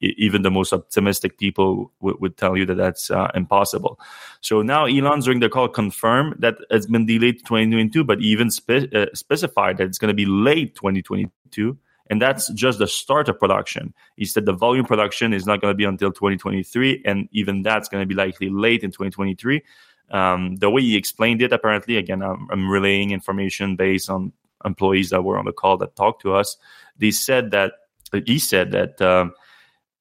even 0.00 0.42
the 0.42 0.50
most 0.50 0.72
optimistic 0.72 1.38
people 1.38 1.90
w- 2.00 2.18
would 2.20 2.36
tell 2.36 2.56
you 2.56 2.66
that 2.66 2.76
that's 2.76 3.10
uh, 3.10 3.30
impossible. 3.34 3.98
So 4.40 4.62
now 4.62 4.84
Elon 4.84 5.20
during 5.20 5.40
the 5.40 5.48
call 5.48 5.68
confirmed 5.68 6.36
that 6.38 6.56
it's 6.70 6.86
been 6.86 7.06
delayed 7.06 7.38
to 7.38 7.44
2022, 7.44 8.04
but 8.04 8.20
even 8.20 8.50
spe- 8.50 8.92
uh, 8.94 9.06
specified 9.14 9.78
that 9.78 9.84
it's 9.84 9.98
going 9.98 10.10
to 10.10 10.14
be 10.14 10.26
late 10.26 10.74
2022. 10.74 11.76
And 12.08 12.22
that's 12.22 12.48
just 12.52 12.78
the 12.78 12.86
start 12.86 13.28
of 13.28 13.38
production. 13.40 13.92
He 14.16 14.26
said 14.26 14.46
the 14.46 14.52
volume 14.52 14.84
production 14.84 15.32
is 15.32 15.46
not 15.46 15.60
going 15.60 15.72
to 15.72 15.76
be 15.76 15.84
until 15.84 16.12
2023, 16.12 17.02
and 17.04 17.28
even 17.32 17.62
that's 17.62 17.88
going 17.88 18.02
to 18.02 18.06
be 18.06 18.14
likely 18.14 18.48
late 18.48 18.84
in 18.84 18.92
2023. 18.92 19.62
Um, 20.10 20.54
the 20.56 20.70
way 20.70 20.82
he 20.82 20.96
explained 20.96 21.42
it, 21.42 21.52
apparently, 21.52 21.96
again, 21.96 22.22
I'm, 22.22 22.46
I'm 22.52 22.70
relaying 22.70 23.10
information 23.10 23.74
based 23.74 24.08
on 24.08 24.32
employees 24.64 25.10
that 25.10 25.22
were 25.22 25.38
on 25.38 25.46
the 25.46 25.52
call 25.52 25.78
that 25.78 25.96
talked 25.96 26.22
to 26.22 26.34
us. 26.34 26.56
They 26.96 27.10
said 27.10 27.50
that 27.50 27.72
he 28.24 28.38
said 28.38 28.70
that 28.70 29.00
um, 29.02 29.32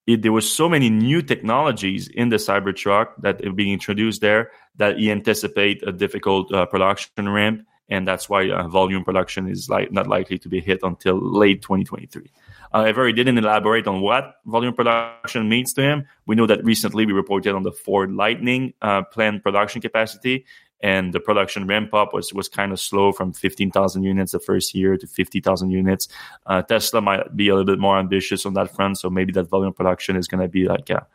it, 0.07 0.21
there 0.21 0.31
were 0.31 0.41
so 0.41 0.69
many 0.69 0.89
new 0.89 1.21
technologies 1.21 2.07
in 2.07 2.29
the 2.29 2.35
Cybertruck 2.35 3.07
that 3.19 3.43
are 3.45 3.51
being 3.51 3.73
introduced 3.73 4.21
there 4.21 4.51
that 4.75 4.97
he 4.97 5.09
anticipate 5.09 5.81
a 5.87 5.91
difficult 5.91 6.53
uh, 6.53 6.65
production 6.65 7.29
ramp, 7.29 7.65
and 7.89 8.07
that's 8.07 8.29
why 8.29 8.49
uh, 8.49 8.67
volume 8.67 9.03
production 9.03 9.47
is 9.47 9.69
like 9.69 9.91
not 9.91 10.07
likely 10.07 10.37
to 10.39 10.49
be 10.49 10.59
hit 10.59 10.79
until 10.83 11.19
late 11.19 11.61
2023. 11.61 12.31
However, 12.71 13.07
he 13.07 13.13
didn't 13.13 13.37
elaborate 13.37 13.87
on 13.87 14.01
what 14.01 14.35
volume 14.45 14.73
production 14.73 15.47
means 15.47 15.73
to 15.73 15.81
him. 15.81 16.07
We 16.25 16.35
know 16.35 16.45
that 16.45 16.63
recently 16.63 17.05
we 17.05 17.13
reported 17.13 17.55
on 17.55 17.63
the 17.63 17.71
Ford 17.71 18.11
Lightning 18.11 18.73
uh, 18.81 19.03
planned 19.03 19.43
production 19.43 19.81
capacity, 19.81 20.45
and 20.81 21.13
the 21.13 21.19
production 21.19 21.67
ramp 21.67 21.93
up 21.93 22.13
was 22.13 22.33
was 22.33 22.49
kind 22.49 22.71
of 22.71 22.79
slow 22.79 23.11
from 23.11 23.33
15,000 23.33 24.03
units 24.03 24.33
the 24.33 24.39
first 24.39 24.75
year 24.75 24.97
to 24.97 25.07
50,000 25.07 25.71
units. 25.71 26.07
Uh, 26.45 26.61
Tesla 26.61 27.01
might 27.01 27.35
be 27.35 27.49
a 27.49 27.55
little 27.55 27.65
bit 27.65 27.79
more 27.79 27.97
ambitious 27.97 28.45
on 28.45 28.53
that 28.53 28.75
front, 28.75 28.97
so 28.97 29.09
maybe 29.09 29.31
that 29.33 29.49
volume 29.49 29.73
production 29.73 30.15
is 30.15 30.27
going 30.27 30.41
to 30.41 30.47
be 30.47 30.65
like 30.65 30.89
a, 30.89 31.05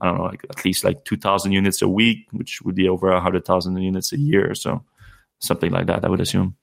I 0.00 0.06
don't 0.06 0.18
know, 0.18 0.24
like 0.24 0.44
at 0.50 0.64
least 0.64 0.84
like 0.84 1.04
2,000 1.04 1.52
units 1.52 1.82
a 1.82 1.88
week, 1.88 2.26
which 2.32 2.62
would 2.62 2.74
be 2.74 2.88
over 2.88 3.10
100,000 3.10 3.76
units 3.76 4.12
a 4.12 4.18
year, 4.18 4.50
or 4.50 4.54
so 4.54 4.84
something 5.40 5.70
like 5.70 5.86
that. 5.86 6.04
I 6.04 6.08
would 6.08 6.20
assume. 6.20 6.56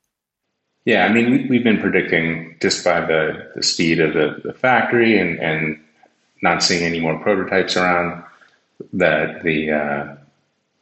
Yeah, 0.86 1.06
I 1.06 1.12
mean, 1.12 1.48
we've 1.50 1.64
been 1.64 1.80
predicting 1.80 2.58
just 2.62 2.86
by 2.86 3.02
the, 3.02 3.52
the 3.56 3.64
speed 3.64 4.00
of 4.00 4.14
the, 4.14 4.40
the 4.44 4.54
factory 4.54 5.18
and, 5.18 5.40
and 5.40 5.84
not 6.44 6.62
seeing 6.62 6.84
any 6.84 7.00
more 7.00 7.18
prototypes 7.20 7.76
around 7.76 8.24
that 8.94 9.42
the 9.44 9.72
uh, 9.72 10.16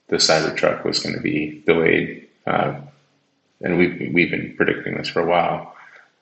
the 0.07 0.17
Cybertruck 0.17 0.83
was 0.83 0.99
going 0.99 1.15
to 1.15 1.21
be 1.21 1.63
delayed, 1.65 2.27
uh, 2.45 2.75
and 3.61 3.77
we've 3.77 4.13
we've 4.13 4.31
been 4.31 4.53
predicting 4.55 4.97
this 4.97 5.09
for 5.09 5.21
a 5.21 5.25
while. 5.25 5.75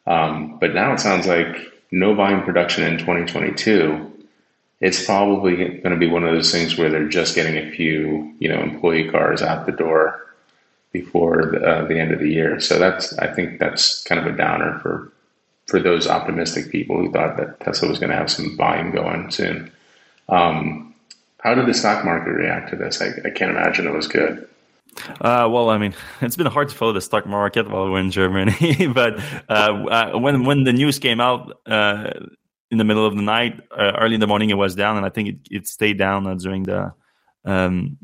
Um, 0.07 0.57
but 0.59 0.73
now 0.73 0.93
it 0.93 0.99
sounds 0.99 1.27
like 1.27 1.71
no 1.91 2.13
volume 2.13 2.43
production 2.43 2.83
in 2.83 2.97
2022. 2.97 4.07
It's 4.79 5.05
probably 5.05 5.55
going 5.55 5.91
to 5.91 5.97
be 5.97 6.07
one 6.07 6.23
of 6.23 6.33
those 6.33 6.51
things 6.51 6.77
where 6.77 6.89
they're 6.89 7.07
just 7.07 7.35
getting 7.35 7.57
a 7.57 7.69
few, 7.69 8.33
you 8.39 8.49
know, 8.49 8.61
employee 8.61 9.09
cars 9.09 9.41
out 9.41 9.67
the 9.67 9.71
door 9.71 10.21
before 10.91 11.49
the, 11.51 11.59
uh, 11.61 11.85
the 11.85 11.99
end 11.99 12.11
of 12.11 12.19
the 12.19 12.29
year. 12.29 12.59
So 12.59 12.79
that's 12.79 13.17
I 13.19 13.33
think 13.33 13.59
that's 13.59 14.03
kind 14.03 14.19
of 14.19 14.27
a 14.33 14.37
downer 14.37 14.79
for 14.79 15.11
for 15.67 15.79
those 15.79 16.07
optimistic 16.07 16.71
people 16.71 16.97
who 16.97 17.11
thought 17.11 17.37
that 17.37 17.59
Tesla 17.61 17.87
was 17.87 17.99
going 17.99 18.09
to 18.09 18.15
have 18.15 18.29
some 18.29 18.57
volume 18.57 18.91
going 18.91 19.31
soon. 19.31 19.71
Um, 20.27 20.90
how 21.41 21.55
did 21.55 21.65
the 21.65 21.73
stock 21.73 22.05
market 22.05 22.31
react 22.31 22.69
to 22.69 22.75
this? 22.75 23.01
I, 23.01 23.07
I 23.25 23.29
can't 23.31 23.51
imagine 23.51 23.87
it 23.87 23.93
was 23.93 24.07
good. 24.07 24.47
Uh, 25.21 25.47
well, 25.49 25.69
I 25.69 25.77
mean, 25.77 25.93
it's 26.21 26.35
been 26.35 26.47
hard 26.47 26.69
to 26.69 26.75
follow 26.75 26.93
the 26.93 27.01
stock 27.01 27.25
market 27.25 27.69
while 27.69 27.89
we're 27.89 27.99
in 27.99 28.11
Germany, 28.11 28.87
but 28.93 29.19
uh, 29.49 29.53
uh, 29.53 30.19
when 30.19 30.43
when 30.45 30.63
the 30.63 30.73
news 30.73 30.99
came 30.99 31.19
out 31.19 31.59
uh, 31.65 32.11
in 32.69 32.77
the 32.77 32.83
middle 32.83 33.05
of 33.05 33.15
the 33.15 33.21
night, 33.21 33.59
uh, 33.71 33.93
early 33.99 34.15
in 34.15 34.19
the 34.19 34.27
morning, 34.27 34.49
it 34.49 34.57
was 34.57 34.75
down, 34.75 34.97
and 34.97 35.05
I 35.05 35.09
think 35.09 35.29
it, 35.29 35.35
it 35.49 35.67
stayed 35.67 35.97
down 35.97 36.27
uh, 36.27 36.35
during 36.35 36.63
the 36.63 36.93
um, 37.45 37.97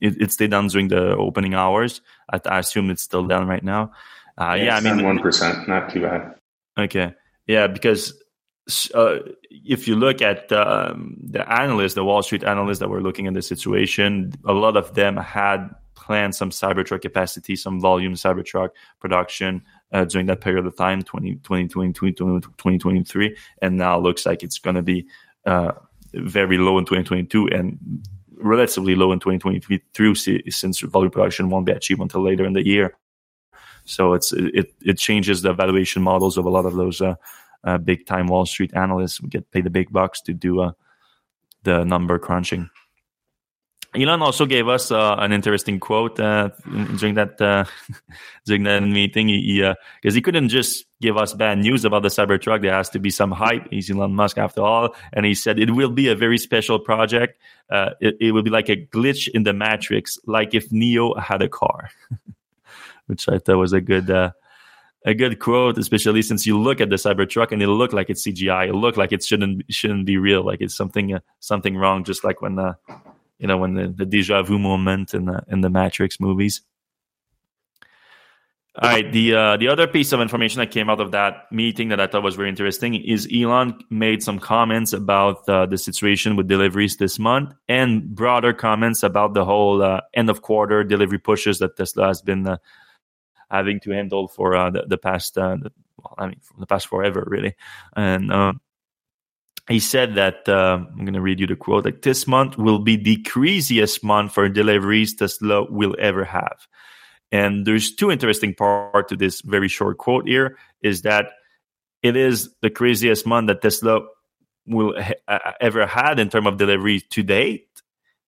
it, 0.00 0.22
it, 0.22 0.32
stayed 0.32 0.50
down 0.50 0.68
during 0.68 0.88
the 0.88 1.14
opening 1.16 1.54
hours. 1.54 2.00
I, 2.32 2.40
I 2.46 2.58
assume 2.60 2.90
it's 2.90 3.02
still 3.02 3.26
down 3.26 3.46
right 3.46 3.62
now. 3.62 3.92
yeah, 4.38 4.54
yeah 4.54 4.76
I 4.76 4.80
mean, 4.80 5.04
one 5.04 5.18
percent, 5.18 5.68
not 5.68 5.90
too 5.90 6.02
bad. 6.02 6.34
Okay, 6.78 7.14
yeah, 7.46 7.66
because 7.66 8.14
uh, 8.94 9.20
if 9.50 9.88
you 9.88 9.96
look 9.96 10.20
at 10.20 10.50
um, 10.52 11.16
the 11.22 11.50
analysts, 11.50 11.94
the 11.94 12.04
Wall 12.04 12.22
Street 12.22 12.44
analysts 12.44 12.78
that 12.80 12.88
were 12.88 13.00
looking 13.00 13.26
at 13.26 13.34
the 13.34 13.42
situation, 13.42 14.32
a 14.44 14.52
lot 14.52 14.76
of 14.76 14.94
them 14.94 15.16
had 15.16 15.70
planned 15.94 16.34
some 16.34 16.50
Cybertruck 16.50 17.02
capacity, 17.02 17.56
some 17.56 17.80
volume 17.80 18.14
Cybertruck 18.14 18.70
production 19.00 19.62
uh, 19.92 20.04
during 20.04 20.26
that 20.26 20.40
period 20.40 20.66
of 20.66 20.76
time, 20.76 21.02
20, 21.02 21.36
2020, 21.36 21.92
2023. 21.92 23.36
And 23.62 23.76
now 23.76 23.98
looks 23.98 24.26
like 24.26 24.42
it's 24.42 24.58
going 24.58 24.76
to 24.76 24.82
be 24.82 25.06
uh, 25.46 25.72
very 26.14 26.58
low 26.58 26.78
in 26.78 26.84
2022 26.84 27.48
and 27.48 27.78
relatively 28.36 28.94
low 28.94 29.12
in 29.12 29.18
2023 29.18 30.14
since 30.50 30.80
volume 30.80 31.10
production 31.10 31.50
won't 31.50 31.66
be 31.66 31.72
achieved 31.72 32.00
until 32.00 32.22
later 32.22 32.44
in 32.44 32.52
the 32.52 32.66
year. 32.66 32.96
So 33.84 34.12
it's 34.12 34.32
it 34.34 34.74
it 34.82 34.98
changes 34.98 35.40
the 35.40 35.54
valuation 35.54 36.02
models 36.02 36.36
of 36.36 36.44
a 36.44 36.50
lot 36.50 36.66
of 36.66 36.74
those 36.74 37.00
uh, 37.64 37.68
uh, 37.68 37.78
big 37.78 38.06
time 38.06 38.26
Wall 38.26 38.46
Street 38.46 38.72
analysts. 38.74 39.20
We 39.20 39.28
get 39.28 39.50
paid 39.50 39.64
the 39.64 39.70
big 39.70 39.92
bucks 39.92 40.20
to 40.22 40.32
do 40.32 40.60
uh, 40.60 40.72
the 41.62 41.84
number 41.84 42.18
crunching. 42.18 42.70
Elon 43.94 44.20
also 44.20 44.44
gave 44.44 44.68
us 44.68 44.90
uh, 44.90 45.16
an 45.18 45.32
interesting 45.32 45.80
quote 45.80 46.20
uh, 46.20 46.50
during 46.98 47.14
that 47.14 47.40
uh, 47.40 47.64
during 48.44 48.64
that 48.64 48.82
meeting. 48.82 49.28
He 49.28 49.60
because 50.02 50.14
he, 50.14 50.18
he, 50.18 50.20
couldn't 50.20 50.50
just 50.50 50.84
give 51.00 51.16
us 51.16 51.32
bad 51.32 51.58
news 51.58 51.86
about 51.86 52.02
the 52.02 52.08
Cybertruck. 52.08 52.60
There 52.60 52.74
has 52.74 52.90
to 52.90 52.98
be 52.98 53.08
some 53.08 53.32
hype. 53.32 53.66
He's 53.70 53.90
Elon 53.90 54.14
Musk 54.14 54.36
after 54.36 54.60
all, 54.60 54.94
and 55.14 55.24
he 55.24 55.34
said 55.34 55.58
it 55.58 55.70
will 55.70 55.90
be 55.90 56.08
a 56.08 56.14
very 56.14 56.36
special 56.36 56.78
project. 56.78 57.40
Uh, 57.70 57.90
it, 57.98 58.16
it 58.20 58.32
will 58.32 58.42
be 58.42 58.50
like 58.50 58.68
a 58.68 58.76
glitch 58.76 59.26
in 59.26 59.44
the 59.44 59.54
matrix, 59.54 60.18
like 60.26 60.54
if 60.54 60.70
Neo 60.70 61.14
had 61.14 61.40
a 61.40 61.48
car, 61.48 61.88
which 63.06 63.26
I 63.26 63.38
thought 63.38 63.56
was 63.56 63.72
a 63.72 63.80
good 63.80 64.10
uh, 64.10 64.32
a 65.04 65.14
good 65.14 65.38
quote, 65.38 65.78
especially 65.78 66.22
since 66.22 66.46
you 66.46 66.60
look 66.60 66.80
at 66.80 66.90
the 66.90 66.96
Cybertruck 66.96 67.52
and 67.52 67.62
it 67.62 67.68
look 67.68 67.92
like 67.92 68.10
it's 68.10 68.26
CGI. 68.26 68.68
It 68.68 68.74
look 68.74 68.96
like 68.96 69.12
it 69.12 69.24
shouldn't 69.24 69.64
shouldn't 69.70 70.06
be 70.06 70.18
real. 70.18 70.44
Like 70.44 70.60
it's 70.60 70.74
something 70.74 71.14
uh, 71.14 71.20
something 71.40 71.76
wrong. 71.76 72.04
Just 72.04 72.24
like 72.24 72.42
when 72.42 72.56
the 72.56 72.76
you 73.38 73.46
know, 73.46 73.56
when 73.56 73.74
the, 73.74 73.88
the 73.88 74.04
deja 74.04 74.42
vu 74.42 74.58
moment 74.58 75.14
in 75.14 75.26
the 75.26 75.42
in 75.48 75.60
the 75.60 75.70
Matrix 75.70 76.20
movies. 76.20 76.62
All 78.80 78.88
right, 78.88 79.10
the 79.12 79.34
uh, 79.34 79.56
the 79.56 79.68
other 79.68 79.88
piece 79.88 80.12
of 80.12 80.20
information 80.20 80.60
that 80.60 80.70
came 80.70 80.88
out 80.88 81.00
of 81.00 81.10
that 81.10 81.50
meeting 81.50 81.88
that 81.88 81.98
I 82.00 82.06
thought 82.06 82.22
was 82.22 82.36
very 82.36 82.48
interesting 82.48 82.94
is 82.94 83.28
Elon 83.32 83.76
made 83.90 84.22
some 84.22 84.38
comments 84.38 84.92
about 84.92 85.48
uh, 85.48 85.66
the 85.66 85.78
situation 85.78 86.36
with 86.36 86.46
deliveries 86.46 86.96
this 86.96 87.18
month 87.18 87.54
and 87.68 88.14
broader 88.14 88.52
comments 88.52 89.02
about 89.02 89.34
the 89.34 89.44
whole 89.44 89.82
uh, 89.82 90.02
end 90.14 90.30
of 90.30 90.42
quarter 90.42 90.84
delivery 90.84 91.18
pushes 91.18 91.58
that 91.58 91.76
Tesla 91.76 92.06
has 92.06 92.22
been 92.22 92.46
uh, 92.46 92.58
having 93.50 93.80
to 93.80 93.90
handle 93.90 94.28
for 94.28 94.54
uh, 94.54 94.70
the, 94.70 94.84
the, 94.86 94.98
past, 94.98 95.36
uh, 95.38 95.56
the, 95.56 95.72
well, 95.96 96.14
I 96.18 96.26
mean, 96.26 96.40
the 96.58 96.66
past 96.66 96.86
forever, 96.86 97.24
really. 97.26 97.54
And 97.96 98.30
he 99.68 99.80
said 99.80 100.14
that 100.14 100.48
uh, 100.48 100.78
I'm 100.90 101.04
going 101.04 101.12
to 101.12 101.20
read 101.20 101.40
you 101.40 101.46
the 101.46 101.56
quote 101.56 101.84
like 101.84 102.02
this 102.02 102.26
month 102.26 102.56
will 102.56 102.78
be 102.78 102.96
the 102.96 103.22
craziest 103.22 104.02
month 104.02 104.32
for 104.32 104.48
deliveries 104.48 105.14
Tesla 105.14 105.64
will 105.70 105.94
ever 105.98 106.24
have. 106.24 106.66
And 107.30 107.66
there's 107.66 107.94
two 107.94 108.10
interesting 108.10 108.54
part 108.54 109.08
to 109.08 109.16
this 109.16 109.42
very 109.42 109.68
short 109.68 109.98
quote 109.98 110.26
here 110.26 110.56
is 110.82 111.02
that 111.02 111.26
it 112.02 112.16
is 112.16 112.48
the 112.62 112.70
craziest 112.70 113.26
month 113.26 113.48
that 113.48 113.60
Tesla 113.60 114.00
will 114.66 114.94
ha- 115.00 115.54
ever 115.60 115.86
had 115.86 116.18
in 116.18 116.30
terms 116.30 116.46
of 116.46 116.56
delivery 116.56 117.00
to 117.10 117.22
date, 117.22 117.68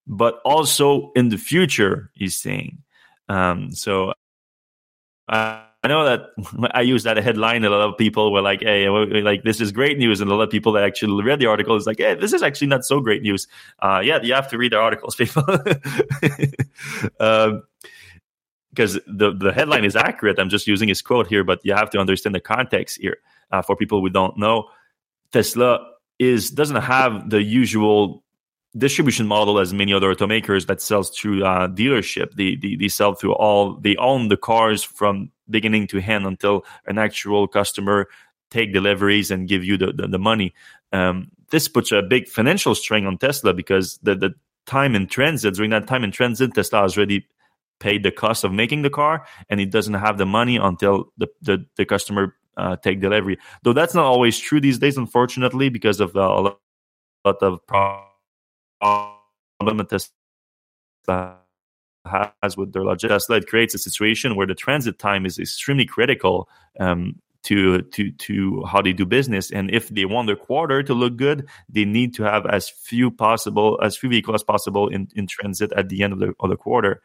but 0.06 0.40
also 0.44 1.12
in 1.14 1.30
the 1.30 1.38
future, 1.38 2.10
he's 2.14 2.36
saying. 2.36 2.82
Um, 3.28 3.72
so 3.72 4.12
uh, 5.30 5.60
I 5.82 5.88
know 5.88 6.04
that 6.04 6.26
I 6.74 6.82
use 6.82 7.04
that 7.04 7.16
headline, 7.16 7.64
and 7.64 7.66
a 7.66 7.70
lot 7.70 7.88
of 7.88 7.96
people 7.96 8.32
were 8.32 8.42
like, 8.42 8.60
"Hey, 8.62 8.88
like 8.88 9.44
this 9.44 9.60
is 9.60 9.72
great 9.72 9.98
news," 9.98 10.20
and 10.20 10.30
a 10.30 10.34
lot 10.34 10.42
of 10.42 10.50
people 10.50 10.72
that 10.72 10.84
actually 10.84 11.22
read 11.22 11.38
the 11.38 11.46
article 11.46 11.76
is 11.76 11.86
like, 11.86 11.98
"Hey, 11.98 12.14
this 12.14 12.32
is 12.32 12.42
actually 12.42 12.66
not 12.66 12.84
so 12.84 13.00
great 13.00 13.22
news." 13.22 13.48
Uh, 13.78 14.02
yeah, 14.04 14.20
you 14.22 14.34
have 14.34 14.48
to 14.50 14.58
read 14.58 14.72
the 14.72 14.78
articles, 14.78 15.16
people, 15.16 15.42
um, 17.20 17.62
because 18.70 18.94
the 19.06 19.32
the 19.32 19.52
headline 19.52 19.84
is 19.84 19.96
accurate. 19.96 20.38
I'm 20.38 20.50
just 20.50 20.66
using 20.66 20.88
his 20.88 21.00
quote 21.00 21.28
here, 21.28 21.44
but 21.44 21.60
you 21.62 21.74
have 21.74 21.90
to 21.90 21.98
understand 21.98 22.34
the 22.34 22.40
context 22.40 22.98
here 23.00 23.18
uh, 23.50 23.62
for 23.62 23.74
people 23.74 24.00
who 24.00 24.10
don't 24.10 24.36
know. 24.36 24.68
Tesla 25.32 25.86
is 26.18 26.50
doesn't 26.50 26.82
have 26.82 27.30
the 27.30 27.42
usual 27.42 28.22
distribution 28.76 29.26
model 29.26 29.58
as 29.58 29.74
many 29.74 29.92
other 29.92 30.14
automakers 30.14 30.66
that 30.66 30.80
sells 30.80 31.10
through 31.10 31.44
uh, 31.44 31.68
dealership. 31.68 32.34
They, 32.34 32.54
they, 32.54 32.76
they 32.76 32.88
sell 32.88 33.14
through 33.14 33.34
all 33.34 33.74
they 33.74 33.96
own 33.96 34.28
the 34.28 34.36
cars 34.36 34.82
from 34.82 35.30
beginning 35.48 35.88
to 35.88 35.98
end 35.98 36.26
until 36.26 36.64
an 36.86 36.98
actual 36.98 37.48
customer 37.48 38.06
take 38.50 38.72
deliveries 38.72 39.30
and 39.30 39.48
give 39.48 39.64
you 39.64 39.76
the 39.76 39.92
the, 39.92 40.08
the 40.08 40.18
money. 40.18 40.54
Um, 40.92 41.30
this 41.50 41.68
puts 41.68 41.90
a 41.90 42.02
big 42.02 42.28
financial 42.28 42.74
strain 42.74 43.06
on 43.06 43.18
Tesla 43.18 43.52
because 43.52 43.98
the 44.02 44.14
the 44.14 44.34
time 44.66 44.94
in 44.94 45.06
transit 45.08 45.54
during 45.54 45.70
that 45.70 45.88
time 45.88 46.04
in 46.04 46.12
transit, 46.12 46.54
Tesla 46.54 46.82
has 46.82 46.96
already 46.96 47.26
paid 47.80 48.02
the 48.02 48.10
cost 48.10 48.44
of 48.44 48.52
making 48.52 48.82
the 48.82 48.90
car, 48.90 49.26
and 49.48 49.60
it 49.60 49.70
doesn't 49.70 49.94
have 49.94 50.18
the 50.18 50.26
money 50.26 50.56
until 50.56 51.12
the 51.18 51.26
the, 51.42 51.66
the 51.76 51.84
customer 51.84 52.36
uh, 52.56 52.76
take 52.76 53.00
delivery. 53.00 53.36
Though 53.64 53.72
that's 53.72 53.94
not 53.94 54.04
always 54.04 54.38
true 54.38 54.60
these 54.60 54.78
days, 54.78 54.96
unfortunately, 54.96 55.70
because 55.70 55.98
of 55.98 56.14
uh, 56.14 56.20
a 56.20 56.40
lot 57.24 57.42
of 57.42 57.66
problems 57.66 58.09
that 58.80 59.88
Tesla 61.06 61.36
has 62.06 62.56
with 62.56 62.72
their 62.72 62.84
logistics. 62.84 63.28
It 63.28 63.46
creates 63.46 63.74
a 63.74 63.78
situation 63.78 64.36
where 64.36 64.46
the 64.46 64.54
transit 64.54 64.98
time 64.98 65.26
is 65.26 65.38
extremely 65.38 65.86
critical 65.86 66.48
um, 66.78 67.20
to 67.42 67.82
to 67.82 68.10
to 68.12 68.64
how 68.64 68.82
they 68.82 68.92
do 68.92 69.06
business. 69.06 69.50
And 69.50 69.70
if 69.70 69.88
they 69.88 70.04
want 70.04 70.26
their 70.26 70.36
quarter 70.36 70.82
to 70.82 70.94
look 70.94 71.16
good, 71.16 71.48
they 71.68 71.84
need 71.84 72.14
to 72.14 72.22
have 72.22 72.46
as 72.46 72.68
few 72.68 73.10
possible 73.10 73.78
as 73.82 73.96
few 73.96 74.08
vehicles 74.08 74.36
as 74.36 74.42
possible 74.44 74.88
in, 74.88 75.08
in 75.14 75.26
transit 75.26 75.72
at 75.72 75.88
the 75.88 76.02
end 76.02 76.12
of 76.12 76.18
the 76.18 76.34
of 76.40 76.50
the 76.50 76.56
quarter. 76.56 77.02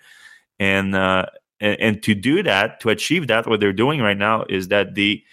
And, 0.58 0.96
uh, 0.96 1.26
and 1.60 2.02
to 2.04 2.16
do 2.16 2.42
that, 2.44 2.80
to 2.82 2.90
achieve 2.90 3.28
that, 3.28 3.46
what 3.46 3.60
they're 3.60 3.74
doing 3.74 4.02
right 4.02 4.18
now 4.18 4.46
is 4.48 4.70
that 4.70 4.96
they 4.96 5.24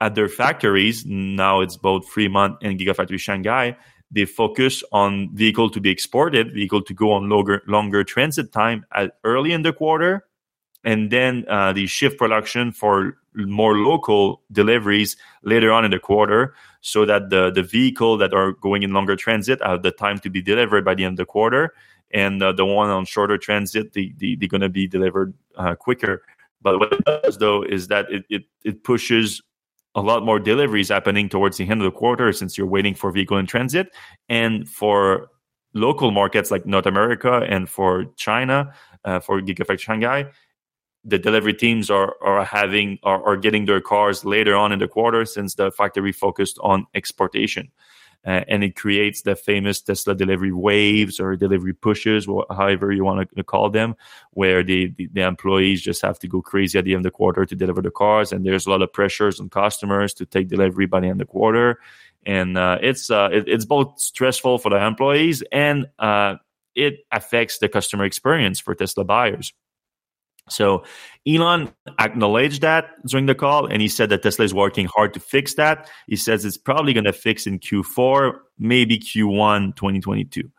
at 0.00 0.14
their 0.14 0.28
factories 0.28 1.04
now 1.06 1.60
it's 1.60 1.76
both 1.76 2.08
Fremont 2.08 2.58
and 2.62 2.78
Gigafactory 2.78 3.18
Shanghai 3.18 3.76
they 4.14 4.24
focus 4.24 4.84
on 4.92 5.28
vehicle 5.34 5.68
to 5.70 5.80
be 5.80 5.90
exported, 5.90 6.54
vehicle 6.54 6.82
to 6.82 6.94
go 6.94 7.12
on 7.12 7.28
longer 7.28 7.62
longer 7.66 8.04
transit 8.04 8.52
time 8.52 8.86
at 8.94 9.18
early 9.24 9.52
in 9.52 9.62
the 9.62 9.72
quarter, 9.72 10.24
and 10.84 11.10
then 11.10 11.44
uh, 11.48 11.72
the 11.72 11.86
shift 11.86 12.16
production 12.16 12.72
for 12.72 13.18
more 13.34 13.76
local 13.76 14.42
deliveries 14.52 15.16
later 15.42 15.72
on 15.72 15.84
in 15.84 15.90
the 15.90 15.98
quarter, 15.98 16.54
so 16.80 17.04
that 17.04 17.30
the 17.30 17.50
the 17.50 17.62
vehicle 17.62 18.16
that 18.16 18.32
are 18.32 18.52
going 18.52 18.84
in 18.84 18.92
longer 18.92 19.16
transit 19.16 19.60
have 19.62 19.82
the 19.82 19.90
time 19.90 20.18
to 20.20 20.30
be 20.30 20.40
delivered 20.40 20.84
by 20.84 20.94
the 20.94 21.04
end 21.04 21.14
of 21.14 21.26
the 21.26 21.26
quarter, 21.26 21.74
and 22.12 22.40
uh, 22.42 22.52
the 22.52 22.64
one 22.64 22.90
on 22.90 23.04
shorter 23.04 23.36
transit, 23.36 23.92
they, 23.92 24.14
they, 24.16 24.36
they're 24.36 24.48
going 24.48 24.60
to 24.60 24.68
be 24.68 24.86
delivered 24.86 25.34
uh, 25.56 25.74
quicker. 25.74 26.22
But 26.62 26.78
what 26.78 26.92
it 26.92 27.04
does 27.04 27.38
though 27.38 27.62
is 27.62 27.88
that 27.88 28.10
it, 28.10 28.24
it, 28.30 28.44
it 28.64 28.84
pushes 28.84 29.42
a 29.94 30.00
lot 30.02 30.24
more 30.24 30.38
deliveries 30.38 30.88
happening 30.88 31.28
towards 31.28 31.56
the 31.56 31.68
end 31.68 31.80
of 31.80 31.84
the 31.84 31.96
quarter 31.96 32.32
since 32.32 32.58
you're 32.58 32.66
waiting 32.66 32.94
for 32.94 33.10
vehicle 33.10 33.38
in 33.38 33.46
transit. 33.46 33.94
And 34.28 34.68
for 34.68 35.28
local 35.72 36.10
markets 36.10 36.50
like 36.50 36.66
North 36.66 36.86
America 36.86 37.44
and 37.48 37.68
for 37.68 38.06
China, 38.16 38.72
uh, 39.04 39.20
for 39.20 39.40
Gigafactory 39.40 39.80
Shanghai, 39.80 40.26
the 41.04 41.18
delivery 41.18 41.54
teams 41.54 41.90
are 41.90 42.16
are 42.22 42.44
having 42.44 42.98
are, 43.02 43.22
are 43.24 43.36
getting 43.36 43.66
their 43.66 43.80
cars 43.80 44.24
later 44.24 44.56
on 44.56 44.72
in 44.72 44.78
the 44.78 44.88
quarter 44.88 45.24
since 45.26 45.54
the 45.54 45.70
factory 45.70 46.12
focused 46.12 46.58
on 46.62 46.86
exportation 46.94 47.70
uh, 48.26 48.42
and 48.48 48.64
it 48.64 48.76
creates 48.76 49.22
the 49.22 49.36
famous 49.36 49.80
Tesla 49.80 50.14
delivery 50.14 50.52
waves 50.52 51.20
or 51.20 51.36
delivery 51.36 51.72
pushes, 51.72 52.26
or 52.26 52.46
however 52.50 52.92
you 52.92 53.04
want 53.04 53.28
to 53.36 53.44
call 53.44 53.70
them, 53.70 53.94
where 54.32 54.62
the, 54.62 54.92
the, 54.96 55.08
the 55.12 55.22
employees 55.22 55.82
just 55.82 56.02
have 56.02 56.18
to 56.18 56.28
go 56.28 56.40
crazy 56.40 56.78
at 56.78 56.84
the 56.84 56.94
end 56.94 57.04
of 57.06 57.12
the 57.12 57.16
quarter 57.16 57.44
to 57.44 57.54
deliver 57.54 57.82
the 57.82 57.90
cars, 57.90 58.32
and 58.32 58.44
there's 58.44 58.66
a 58.66 58.70
lot 58.70 58.82
of 58.82 58.92
pressures 58.92 59.40
on 59.40 59.48
customers 59.48 60.14
to 60.14 60.26
take 60.26 60.48
delivery 60.48 60.86
by 60.86 61.00
the 61.00 61.06
end 61.06 61.20
of 61.20 61.26
the 61.26 61.32
quarter, 61.32 61.78
and 62.26 62.56
uh, 62.56 62.78
it's 62.80 63.10
uh, 63.10 63.28
it, 63.32 63.48
it's 63.48 63.64
both 63.64 63.98
stressful 64.00 64.58
for 64.58 64.70
the 64.70 64.82
employees 64.82 65.42
and 65.52 65.86
uh, 65.98 66.36
it 66.74 67.06
affects 67.12 67.58
the 67.58 67.68
customer 67.68 68.04
experience 68.04 68.60
for 68.60 68.74
Tesla 68.74 69.04
buyers. 69.04 69.52
So 70.48 70.84
Elon 71.26 71.72
acknowledged 71.98 72.60
that 72.62 72.90
during 73.06 73.26
the 73.26 73.34
call, 73.34 73.66
and 73.66 73.80
he 73.80 73.88
said 73.88 74.10
that 74.10 74.22
Tesla 74.22 74.44
is 74.44 74.52
working 74.52 74.86
hard 74.86 75.14
to 75.14 75.20
fix 75.20 75.54
that. 75.54 75.88
He 76.06 76.16
says 76.16 76.44
it's 76.44 76.58
probably 76.58 76.92
going 76.92 77.04
to 77.04 77.12
fix 77.12 77.46
in 77.46 77.58
Q4, 77.60 78.34
maybe 78.58 78.98
Q1 78.98 79.74
2022. 79.76 80.50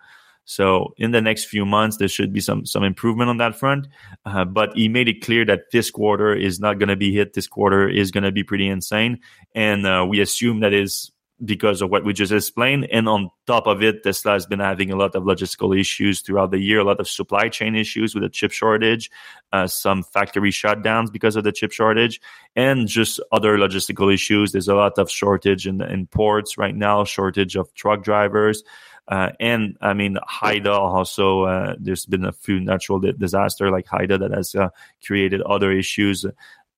So 0.46 0.94
in 0.98 1.12
the 1.12 1.22
next 1.22 1.46
few 1.46 1.65
months, 1.65 1.98
there 1.98 2.08
should 2.08 2.32
be 2.32 2.39
some 2.39 2.65
some 2.65 2.84
improvement 2.84 3.30
on 3.30 3.38
that 3.38 3.56
front. 3.56 3.88
Uh, 4.25 4.46
but 4.46 4.75
he 4.75 4.88
made 4.88 5.08
it 5.08 5.22
clear 5.22 5.44
that 5.46 5.72
this 5.72 5.89
quarter 5.89 6.34
is 6.34 6.60
not 6.60 6.77
going 6.77 6.89
to 6.89 6.96
be 6.96 7.13
hit. 7.13 7.34
This 7.34 7.48
quarter 7.48 7.89
is 7.89 8.12
going 8.12 8.24
to 8.24 8.32
be 8.32 8.44
pretty 8.44 8.68
insane, 8.68 9.20
and 9.56 9.88
uh, 9.88 10.06
we 10.08 10.22
assume 10.22 10.60
that 10.60 10.74
is 10.74 11.12
because 11.44 11.82
of 11.82 11.89
what 11.89 12.06
we 12.06 12.13
just 12.13 12.32
explained. 12.32 12.88
And 12.92 13.10
on 13.10 13.30
top 13.46 13.68
of 13.68 13.84
it, 13.84 14.04
Tesla 14.04 14.34
has 14.34 14.46
been 14.46 14.60
having 14.60 14.92
a 14.92 14.96
lot 14.96 15.15
of 15.15 15.24
logistical 15.24 15.77
issues 15.77 16.22
throughout 16.22 16.51
the 16.51 16.60
year, 16.60 16.80
a 16.80 16.84
lot 16.84 17.00
of 17.00 17.10
supply 17.10 17.50
chain 17.50 17.75
issues 17.75 18.15
with 18.15 18.24
the 18.24 18.30
chip 18.30 18.51
shortage, 18.51 19.12
uh, 19.51 19.68
some 19.68 20.04
factory 20.04 20.51
shutdowns 20.51 21.12
because 21.12 21.36
of 21.36 21.44
the 21.44 21.51
chip 21.51 21.74
shortage, 21.74 22.22
and 22.56 22.88
just 22.88 23.20
other 23.34 23.58
logistical 23.58 24.13
issues. 24.13 24.54
There's 24.54 24.70
a 24.70 24.75
lot 24.75 24.98
of 24.98 25.12
shortage 25.12 25.68
in, 25.68 25.82
in 25.82 26.08
ports 26.08 26.58
right 26.58 26.75
now, 26.75 27.04
shortage 27.04 27.58
of 27.58 27.74
truck 27.74 28.01
drivers. 28.01 28.63
Uh, 29.08 29.32
and 29.39 29.77
I 29.82 29.94
mean, 29.94 30.18
Ida 30.42 30.72
also, 30.72 31.44
uh, 31.44 31.75
there's 31.80 32.06
been 32.06 32.25
a 32.25 32.32
few 32.32 32.60
natural 32.60 33.00
di- 33.00 33.12
disaster 33.12 33.70
like 33.70 33.86
Ida 33.92 34.18
that 34.18 34.32
has 34.32 34.56
uh, 34.56 34.70
created 35.06 35.42
other 35.42 35.72
issues, 35.72 36.25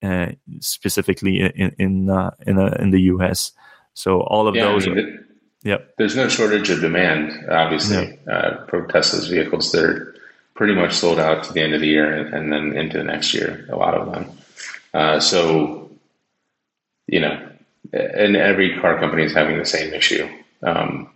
uh, 0.04 0.28
specifically 0.60 1.40
in 1.40 1.52
in 1.78 2.10
in, 2.10 2.10
uh, 2.10 2.32
in 2.80 2.90
the 2.90 3.02
U.S. 3.04 3.54
So 3.98 4.22
all 4.22 4.48
of 4.48 4.56
yeah, 4.56 4.66
those. 4.66 4.88
I 4.88 4.92
mean, 4.92 5.06
are, 5.06 5.26
yep. 5.64 5.96
There's 5.98 6.16
no 6.16 6.30
shortage 6.30 6.70
of 6.70 6.82
demand, 6.82 7.50
obviously, 7.50 8.20
for 8.70 8.88
Tesla's 8.92 9.28
vehicles. 9.28 9.72
They're 9.72 10.14
pretty 10.54 10.76
much 10.76 10.94
sold 10.94 11.18
out 11.18 11.44
to 11.46 11.54
the 11.54 11.62
end 11.62 11.74
of 11.74 11.82
the 11.82 11.88
year 11.88 12.14
and, 12.14 12.32
and 12.32 12.54
then 12.54 12.78
into 12.78 13.00
the 13.00 13.04
next 13.04 13.34
year. 13.34 13.66
A 13.72 13.76
lot 13.76 13.96
of 13.96 14.12
them. 14.12 15.20
so, 15.20 15.90
you 17.08 17.20
know, 17.20 17.50
and 17.92 18.38
every 18.38 18.80
car 18.80 19.00
company 19.00 19.24
is 19.24 19.34
having 19.34 19.58
the 19.58 19.66
same 19.66 19.92
issue. 19.92 20.30
Um, 20.62 21.10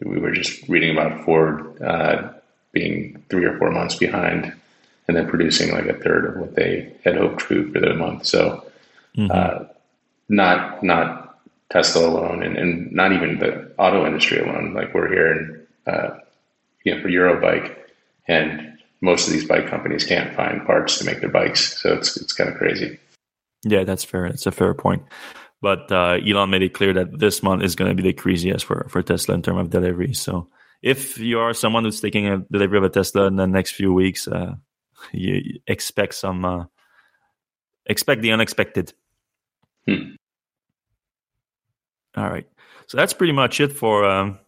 we 0.00 0.18
were 0.18 0.32
just 0.32 0.68
reading 0.68 0.90
about 0.90 1.24
Ford 1.24 1.80
uh, 1.80 2.32
being 2.72 3.22
three 3.30 3.44
or 3.44 3.56
four 3.58 3.70
months 3.70 3.94
behind 3.94 4.52
and 5.06 5.16
then 5.16 5.28
producing 5.28 5.70
like 5.70 5.86
a 5.86 5.94
third 6.00 6.24
of 6.24 6.36
what 6.36 6.56
they 6.56 6.92
had 7.04 7.16
hoped 7.16 7.46
to 7.48 7.70
for 7.72 7.78
the 7.78 7.94
month. 7.94 8.26
So, 8.26 8.66
mm-hmm. 9.16 9.30
uh, 9.30 9.66
not 10.28 10.82
not 10.82 11.23
Tesla 11.70 12.08
alone, 12.08 12.42
and, 12.42 12.56
and, 12.56 12.92
not 12.92 13.12
even 13.12 13.38
the 13.38 13.72
auto 13.78 14.06
industry 14.06 14.38
alone. 14.38 14.74
Like 14.74 14.94
we're 14.94 15.08
here 15.08 15.32
in, 15.32 15.66
uh, 15.92 16.18
you 16.84 16.94
know, 16.94 17.02
for 17.02 17.08
Eurobike, 17.08 17.74
and 18.28 18.78
most 19.00 19.26
of 19.26 19.32
these 19.32 19.46
bike 19.46 19.68
companies 19.68 20.04
can't 20.04 20.34
find 20.34 20.64
parts 20.66 20.98
to 20.98 21.04
make 21.04 21.20
their 21.20 21.30
bikes. 21.30 21.80
So 21.82 21.94
it's 21.94 22.16
it's 22.16 22.32
kind 22.32 22.50
of 22.50 22.56
crazy. 22.56 22.98
Yeah, 23.64 23.84
that's 23.84 24.04
fair. 24.04 24.26
It's 24.26 24.46
a 24.46 24.52
fair 24.52 24.74
point. 24.74 25.02
But 25.62 25.90
uh, 25.90 26.18
Elon 26.26 26.50
made 26.50 26.62
it 26.62 26.74
clear 26.74 26.92
that 26.92 27.18
this 27.18 27.42
month 27.42 27.62
is 27.62 27.74
going 27.74 27.88
to 27.88 27.94
be 27.94 28.06
the 28.06 28.12
craziest 28.12 28.66
for, 28.66 28.86
for 28.90 29.02
Tesla 29.02 29.34
in 29.34 29.40
terms 29.40 29.60
of 29.60 29.70
delivery. 29.70 30.12
So 30.12 30.48
if 30.82 31.16
you 31.16 31.38
are 31.38 31.54
someone 31.54 31.84
who's 31.84 32.02
taking 32.02 32.26
a 32.26 32.44
delivery 32.52 32.76
of 32.76 32.84
a 32.84 32.90
Tesla 32.90 33.26
in 33.26 33.36
the 33.36 33.46
next 33.46 33.72
few 33.72 33.90
weeks, 33.90 34.28
uh, 34.28 34.56
you 35.12 35.60
expect 35.66 36.14
some 36.14 36.44
uh, 36.44 36.64
expect 37.86 38.20
the 38.20 38.32
unexpected. 38.32 38.92
Hmm. 39.88 40.16
All 42.16 42.30
right, 42.30 42.46
so 42.86 42.96
that's 42.96 43.12
pretty 43.12 43.32
much 43.32 43.60
it 43.60 43.72
for 43.72 44.04
um, 44.04 44.38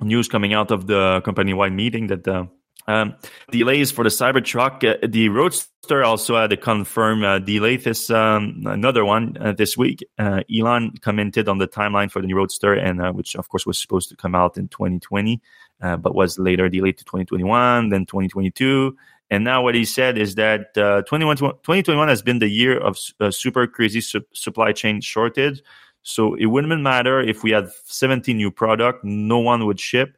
news 0.00 0.28
coming 0.28 0.54
out 0.54 0.70
of 0.70 0.86
the 0.86 1.20
company-wide 1.24 1.72
meeting 1.72 2.06
that 2.08 2.26
uh, 2.26 2.46
um, 2.86 3.14
delays 3.50 3.90
for 3.90 4.04
the 4.04 4.10
Cybertruck. 4.10 4.84
Uh, 4.84 5.06
the 5.06 5.28
Roadster 5.28 6.02
also 6.02 6.36
had 6.36 6.52
a 6.52 6.56
confirmed 6.56 7.24
uh, 7.24 7.38
delay. 7.38 7.76
This 7.76 8.10
um, 8.10 8.62
another 8.66 9.04
one 9.04 9.36
uh, 9.40 9.52
this 9.52 9.76
week. 9.76 10.02
Uh, 10.18 10.42
Elon 10.54 10.94
commented 11.00 11.48
on 11.48 11.58
the 11.58 11.68
timeline 11.68 12.10
for 12.10 12.20
the 12.20 12.26
new 12.26 12.36
Roadster, 12.36 12.74
and 12.74 13.00
uh, 13.00 13.12
which 13.12 13.36
of 13.36 13.48
course 13.48 13.66
was 13.66 13.78
supposed 13.78 14.08
to 14.08 14.16
come 14.16 14.34
out 14.34 14.56
in 14.56 14.68
2020, 14.68 15.40
uh, 15.82 15.96
but 15.96 16.14
was 16.14 16.38
later 16.38 16.68
delayed 16.68 16.98
to 16.98 17.04
2021, 17.04 17.90
then 17.90 18.06
2022. 18.06 18.96
And 19.32 19.44
now 19.44 19.62
what 19.62 19.76
he 19.76 19.84
said 19.84 20.18
is 20.18 20.34
that 20.34 20.74
2021 20.74 22.08
has 22.08 22.20
been 22.20 22.40
the 22.40 22.48
year 22.48 22.76
of 22.76 22.98
super 23.32 23.68
crazy 23.68 24.00
su- 24.00 24.24
supply 24.32 24.72
chain 24.72 25.00
shortage. 25.00 25.62
So 26.02 26.34
it 26.34 26.46
wouldn't 26.46 26.82
matter 26.82 27.20
if 27.20 27.42
we 27.42 27.50
had 27.50 27.68
17 27.84 28.36
new 28.36 28.50
product, 28.50 29.04
no 29.04 29.38
one 29.38 29.66
would 29.66 29.78
ship 29.78 30.16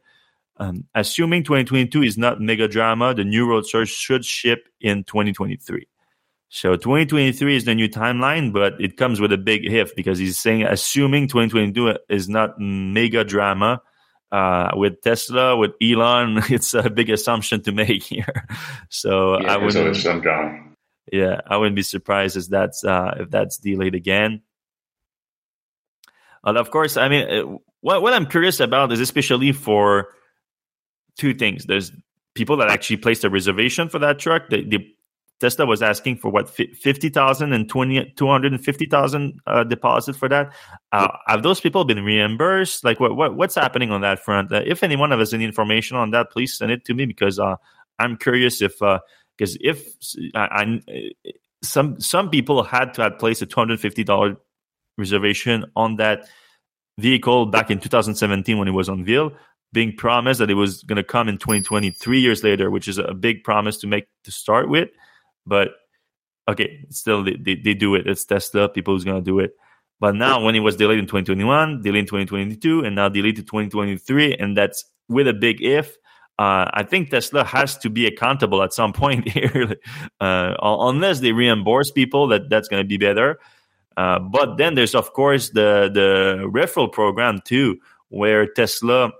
um, 0.57 0.85
assuming 0.93 1.43
2022 1.43 2.03
is 2.03 2.17
not 2.17 2.39
mega 2.39 2.67
drama, 2.67 3.13
the 3.13 3.23
new 3.23 3.47
Roadster 3.47 3.85
should 3.85 4.23
ship 4.23 4.69
in 4.79 5.03
2023. 5.03 5.87
So 6.49 6.75
2023 6.75 7.55
is 7.55 7.65
the 7.65 7.73
new 7.73 7.89
timeline, 7.89 8.53
but 8.53 8.79
it 8.79 8.95
comes 8.95 9.19
with 9.19 9.33
a 9.33 9.37
big 9.37 9.65
if 9.65 9.95
because 9.95 10.19
he's 10.19 10.37
saying 10.37 10.63
assuming 10.63 11.27
2022 11.27 11.97
is 12.09 12.29
not 12.29 12.59
mega 12.59 13.23
drama 13.23 13.81
uh, 14.31 14.69
with 14.75 15.01
Tesla, 15.01 15.57
with 15.57 15.71
Elon, 15.81 16.43
it's 16.49 16.75
a 16.75 16.89
big 16.89 17.09
assumption 17.09 17.61
to 17.63 17.71
make 17.71 18.03
here. 18.03 18.47
So 18.89 19.41
yeah, 19.41 19.53
I 19.53 19.57
wouldn't. 19.57 19.95
Some 19.95 20.21
drama. 20.21 20.75
Yeah, 21.11 21.41
I 21.47 21.57
wouldn't 21.57 21.75
be 21.75 21.81
surprised 21.81 22.37
if 22.37 22.47
that's 22.47 22.83
uh, 22.83 23.15
if 23.21 23.31
that's 23.31 23.57
delayed 23.57 23.95
again. 23.95 24.43
And 26.43 26.57
of 26.57 26.71
course, 26.71 26.97
I 26.97 27.09
mean, 27.09 27.29
uh, 27.29 27.57
what 27.81 28.01
what 28.01 28.13
I'm 28.13 28.25
curious 28.25 28.59
about 28.59 28.91
is 28.91 28.99
especially 28.99 29.51
for 29.51 30.09
two 31.17 31.33
things. 31.33 31.65
There's 31.65 31.91
people 32.35 32.57
that 32.57 32.69
actually 32.69 32.97
placed 32.97 33.23
a 33.23 33.29
reservation 33.29 33.89
for 33.89 33.99
that 33.99 34.19
truck. 34.19 34.49
The, 34.49 34.63
the 34.63 34.79
Tesla 35.39 35.65
was 35.65 35.81
asking 35.81 36.17
for 36.17 36.31
what 36.31 36.49
50,000 36.49 37.53
and 37.53 37.67
20, 37.67 38.13
250,000 38.15 39.39
uh, 39.45 39.63
deposit 39.65 40.15
for 40.15 40.29
that. 40.29 40.53
Uh, 40.91 41.09
have 41.27 41.43
those 41.43 41.59
people 41.59 41.83
been 41.83 42.03
reimbursed? 42.03 42.83
Like 42.83 42.99
what, 42.99 43.15
what 43.15 43.35
what's 43.35 43.55
happening 43.55 43.91
on 43.91 44.01
that 44.01 44.19
front? 44.19 44.53
Uh, 44.53 44.61
if 44.65 44.83
anyone 44.83 45.11
has 45.11 45.33
any 45.33 45.43
information 45.43 45.97
on 45.97 46.11
that, 46.11 46.31
please 46.31 46.57
send 46.57 46.71
it 46.71 46.85
to 46.85 46.93
me 46.93 47.05
because 47.05 47.39
uh, 47.39 47.55
I'm 47.99 48.15
curious 48.15 48.61
if 48.61 48.79
because 48.79 49.55
uh, 49.55 49.59
if 49.61 49.85
I, 50.33 50.79
I, 50.87 51.11
some 51.61 51.99
some 51.99 52.29
people 52.29 52.63
had 52.63 52.93
to 52.93 53.03
have 53.03 53.19
placed 53.19 53.41
a 53.41 53.45
250 53.45 54.03
dollar 54.05 54.37
reservation 54.97 55.65
on 55.75 55.97
that 55.97 56.27
vehicle 56.97 57.47
back 57.47 57.71
in 57.71 57.79
2017 57.79 58.57
when 58.57 58.67
it 58.67 58.71
was 58.71 58.89
unveiled 58.89 59.33
being 59.73 59.95
promised 59.95 60.39
that 60.39 60.51
it 60.51 60.53
was 60.53 60.83
going 60.83 60.97
to 60.97 61.03
come 61.03 61.27
in 61.27 61.37
2020, 61.37 61.89
three 61.89 62.19
years 62.21 62.43
later, 62.43 62.69
which 62.69 62.87
is 62.87 62.99
a 62.99 63.13
big 63.13 63.43
promise 63.43 63.77
to 63.79 63.87
make 63.87 64.07
to 64.23 64.31
start 64.31 64.69
with. 64.69 64.89
But 65.45 65.71
okay, 66.47 66.85
still 66.89 67.23
they, 67.23 67.35
they, 67.35 67.55
they 67.55 67.73
do 67.73 67.95
it. 67.95 68.07
It's 68.07 68.23
Tesla, 68.23 68.69
people 68.69 68.93
who's 68.93 69.03
going 69.03 69.21
to 69.21 69.29
do 69.29 69.39
it. 69.39 69.55
But 69.99 70.15
now, 70.15 70.43
when 70.43 70.55
it 70.55 70.59
was 70.59 70.75
delayed 70.75 70.99
in 70.99 71.05
2021, 71.05 71.81
delayed 71.81 71.99
in 71.99 72.05
2022, 72.05 72.83
and 72.83 72.95
now 72.95 73.09
delayed 73.09 73.37
to 73.37 73.41
2023, 73.41 74.35
and 74.35 74.55
that's 74.55 74.85
with 75.09 75.27
a 75.27 75.33
big 75.33 75.61
if. 75.61 75.97
Uh, 76.37 76.69
I 76.73 76.83
think 76.83 77.09
Tesla 77.09 77.43
has 77.43 77.77
to 77.79 77.89
be 77.89 78.05
accountable 78.05 78.63
at 78.63 78.73
some 78.73 78.93
point 79.03 79.27
here, 79.29 79.75
uh, 80.19 80.55
unless 80.61 81.19
they 81.19 81.31
reimburse 81.31 81.91
people. 81.91 82.27
That 82.27 82.49
that's 82.49 82.67
going 82.67 82.83
to 82.83 82.87
be 82.87 82.97
better. 82.97 83.39
Uh, 83.95 84.19
but 84.19 84.57
then 84.57 84.75
there's 84.75 84.95
of 84.95 85.13
course 85.13 85.49
the 85.49 85.89
the 85.93 86.49
referral 86.49 86.91
program 86.91 87.41
too, 87.45 87.79
where 88.09 88.47
Tesla 88.47 89.11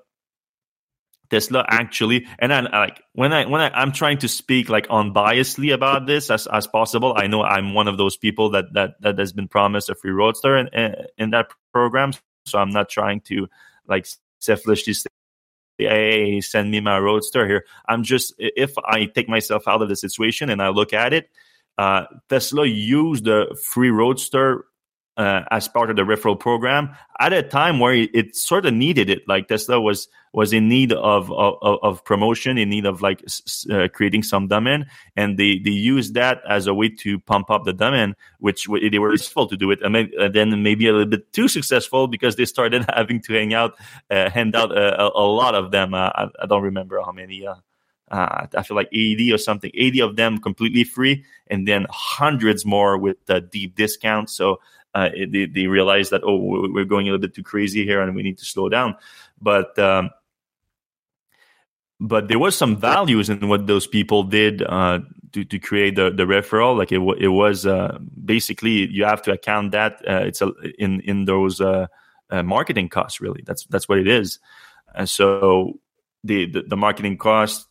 Tesla 1.34 1.66
actually, 1.68 2.28
and 2.38 2.54
I 2.54 2.62
like 2.62 3.02
when 3.14 3.34
I 3.34 3.46
when 3.46 3.60
I, 3.60 3.70
I'm 3.70 3.92
trying 3.92 4.20
to 4.20 4.28
speak 4.28 4.70
like 4.70 4.88
unbiasedly 4.88 5.74
about 5.74 6.06
this 6.06 6.30
as, 6.30 6.46
as 6.46 6.68
possible. 6.68 7.14
I 7.18 7.26
know 7.26 7.42
I'm 7.42 7.74
one 7.74 7.88
of 7.88 7.98
those 7.98 8.16
people 8.16 8.52
that 8.52 8.66
that 8.74 9.02
that 9.02 9.18
has 9.18 9.34
been 9.34 9.48
promised 9.48 9.90
a 9.90 9.96
free 9.96 10.12
roadster 10.12 10.56
in, 10.56 10.70
in, 11.18 11.32
that 11.32 11.48
program, 11.72 12.14
so 12.46 12.60
I'm 12.60 12.70
not 12.70 12.88
trying 12.90 13.22
to 13.22 13.48
like 13.88 14.06
selfishly 14.40 14.94
say, 14.94 15.10
"Hey, 15.80 16.42
send 16.42 16.70
me 16.70 16.82
my 16.82 17.00
roadster 17.00 17.48
here." 17.48 17.66
I'm 17.88 18.04
just 18.04 18.36
if 18.38 18.78
I 18.78 19.06
take 19.06 19.28
myself 19.28 19.68
out 19.68 19.82
of 19.82 19.90
the 19.90 19.96
situation 19.96 20.52
and 20.52 20.62
I 20.62 20.70
look 20.70 20.94
at 20.94 21.14
it, 21.14 21.32
uh, 21.78 22.06
Tesla 22.30 22.66
used 22.66 23.26
the 23.26 23.58
free 23.72 23.90
roadster 23.90 24.66
uh, 25.16 25.42
as 25.52 25.68
part 25.68 25.90
of 25.90 25.96
the 25.96 26.02
referral 26.02 26.40
program 26.40 26.96
at 27.20 27.34
a 27.34 27.44
time 27.44 27.80
where 27.80 27.94
it, 27.94 28.36
sort 28.36 28.66
of 28.66 28.74
needed 28.74 29.10
it. 29.10 29.22
Like 29.28 29.48
Tesla 29.48 29.80
was 29.80 30.08
was 30.34 30.52
in 30.52 30.68
need 30.68 30.92
of 30.92 31.32
of, 31.32 31.56
of 31.62 32.04
promotion, 32.04 32.58
in 32.58 32.70
need 32.70 32.86
of 32.86 33.02
like 33.02 33.24
uh, 33.72 33.88
creating 33.94 34.24
some 34.24 34.48
domain, 34.48 34.88
and 35.16 35.38
they 35.38 35.60
they 35.60 35.72
used 35.72 36.16
that 36.16 36.42
as 36.50 36.66
a 36.66 36.74
way 36.74 36.90
to 36.90 37.20
pump 37.20 37.52
up 37.52 37.64
the 37.64 37.74
domain, 37.74 38.16
which 38.40 38.68
they 38.92 38.98
were 38.98 39.16
successful 39.16 39.48
to 39.48 39.58
do 39.58 39.70
it, 39.70 39.80
and 39.84 40.34
then 40.34 40.64
maybe 40.64 40.88
a 40.88 40.92
little 40.92 41.08
bit 41.08 41.32
too 41.32 41.48
successful 41.48 42.08
because 42.08 42.36
they 42.36 42.46
started 42.46 42.86
having 42.96 43.22
to 43.22 43.34
hang 43.34 43.54
out, 43.54 43.76
uh, 44.10 44.30
hand 44.32 44.56
out 44.56 44.76
a, 44.76 45.12
a, 45.14 45.22
lot 45.22 45.54
of 45.54 45.72
them. 45.72 45.94
Uh, 45.94 46.10
I, 46.16 46.28
I, 46.42 46.46
don't 46.48 46.64
remember 46.64 47.00
how 47.06 47.12
many. 47.12 47.48
Uh, 48.14 48.46
I 48.56 48.62
feel 48.62 48.78
like 48.78 48.90
80 48.92 49.34
or 49.34 49.38
something, 49.40 49.72
80 49.74 50.02
of 50.02 50.16
them 50.16 50.38
completely 50.38 50.84
free, 50.84 51.26
and 51.48 51.68
then 51.68 51.88
hundreds 51.90 52.64
more 52.64 52.98
with 52.98 53.18
deep 53.50 53.76
discounts. 53.76 54.34
So 54.34 54.60
uh, 54.94 55.10
they, 55.10 55.48
they 55.48 55.66
realize 55.66 56.12
that 56.12 56.22
oh 56.24 56.38
we're 56.38 56.86
going 56.86 57.08
a 57.08 57.12
little 57.12 57.28
bit 57.28 57.34
too 57.34 57.42
crazy 57.42 57.84
here 57.84 58.00
and 58.00 58.16
we 58.16 58.22
need 58.22 58.38
to 58.38 58.46
slow 58.46 58.70
down 58.70 58.96
but 59.42 59.78
um, 59.80 60.12
but 62.00 62.28
there 62.28 62.40
was 62.40 62.56
some 62.56 62.76
values 62.78 63.30
in 63.30 63.48
what 63.48 63.68
those 63.68 63.88
people 63.88 64.24
did 64.24 64.62
uh, 64.62 65.00
to, 65.32 65.46
to 65.46 65.60
create 65.60 65.96
the, 65.96 66.12
the 66.12 66.24
referral. 66.24 66.78
Like 66.78 66.92
it 66.92 67.00
it 67.20 67.30
was 67.30 67.66
uh, 67.66 67.98
basically 68.24 68.90
you 68.90 69.06
have 69.06 69.22
to 69.24 69.32
account 69.32 69.72
that 69.72 70.02
uh, 70.08 70.24
it's 70.26 70.42
a, 70.42 70.52
in 70.78 71.00
in 71.02 71.26
those 71.26 71.62
uh, 71.62 71.88
uh, 72.30 72.44
marketing 72.44 72.90
costs. 72.90 73.22
Really, 73.22 73.42
that's 73.46 73.66
that's 73.68 73.88
what 73.88 74.00
it 74.00 74.08
is. 74.08 74.40
And 74.94 75.10
so 75.10 75.80
the 76.24 76.52
the, 76.52 76.64
the 76.64 76.78
marketing 76.78 77.18
cost 77.18 77.68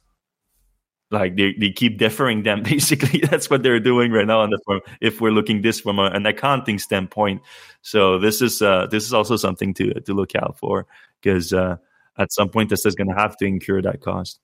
like 1.13 1.37
they, 1.37 1.53
they 1.53 1.71
keep 1.71 1.99
deferring 1.99 2.43
them 2.43 2.63
basically. 2.75 3.21
That's 3.21 3.51
what 3.51 3.63
they're 3.63 3.81
doing 3.81 4.11
right 4.13 4.27
now 4.27 4.41
on 4.41 4.51
the 4.51 4.59
form 4.65 4.81
if 5.01 5.21
we're 5.21 5.31
looking 5.31 5.63
this 5.63 5.81
from 5.81 5.99
a, 5.99 6.05
an 6.07 6.27
accounting 6.27 6.79
standpoint. 6.79 7.43
So 7.83 8.19
this 8.19 8.41
is 8.41 8.63
uh 8.63 8.87
this 8.91 9.05
is 9.05 9.13
also 9.13 9.37
something 9.37 9.75
to 9.75 9.95
to 10.01 10.15
look 10.15 10.35
out 10.35 10.59
for 10.59 10.87
because 11.21 11.53
uh 11.53 11.77
at 12.19 12.33
some 12.33 12.49
point 12.49 12.71
this 12.71 12.85
is 12.87 12.95
going 12.95 13.09
to 13.09 13.15
have 13.15 13.37
to 13.39 13.47
incur 13.47 13.83
that 13.83 14.01
cost. 14.01 14.41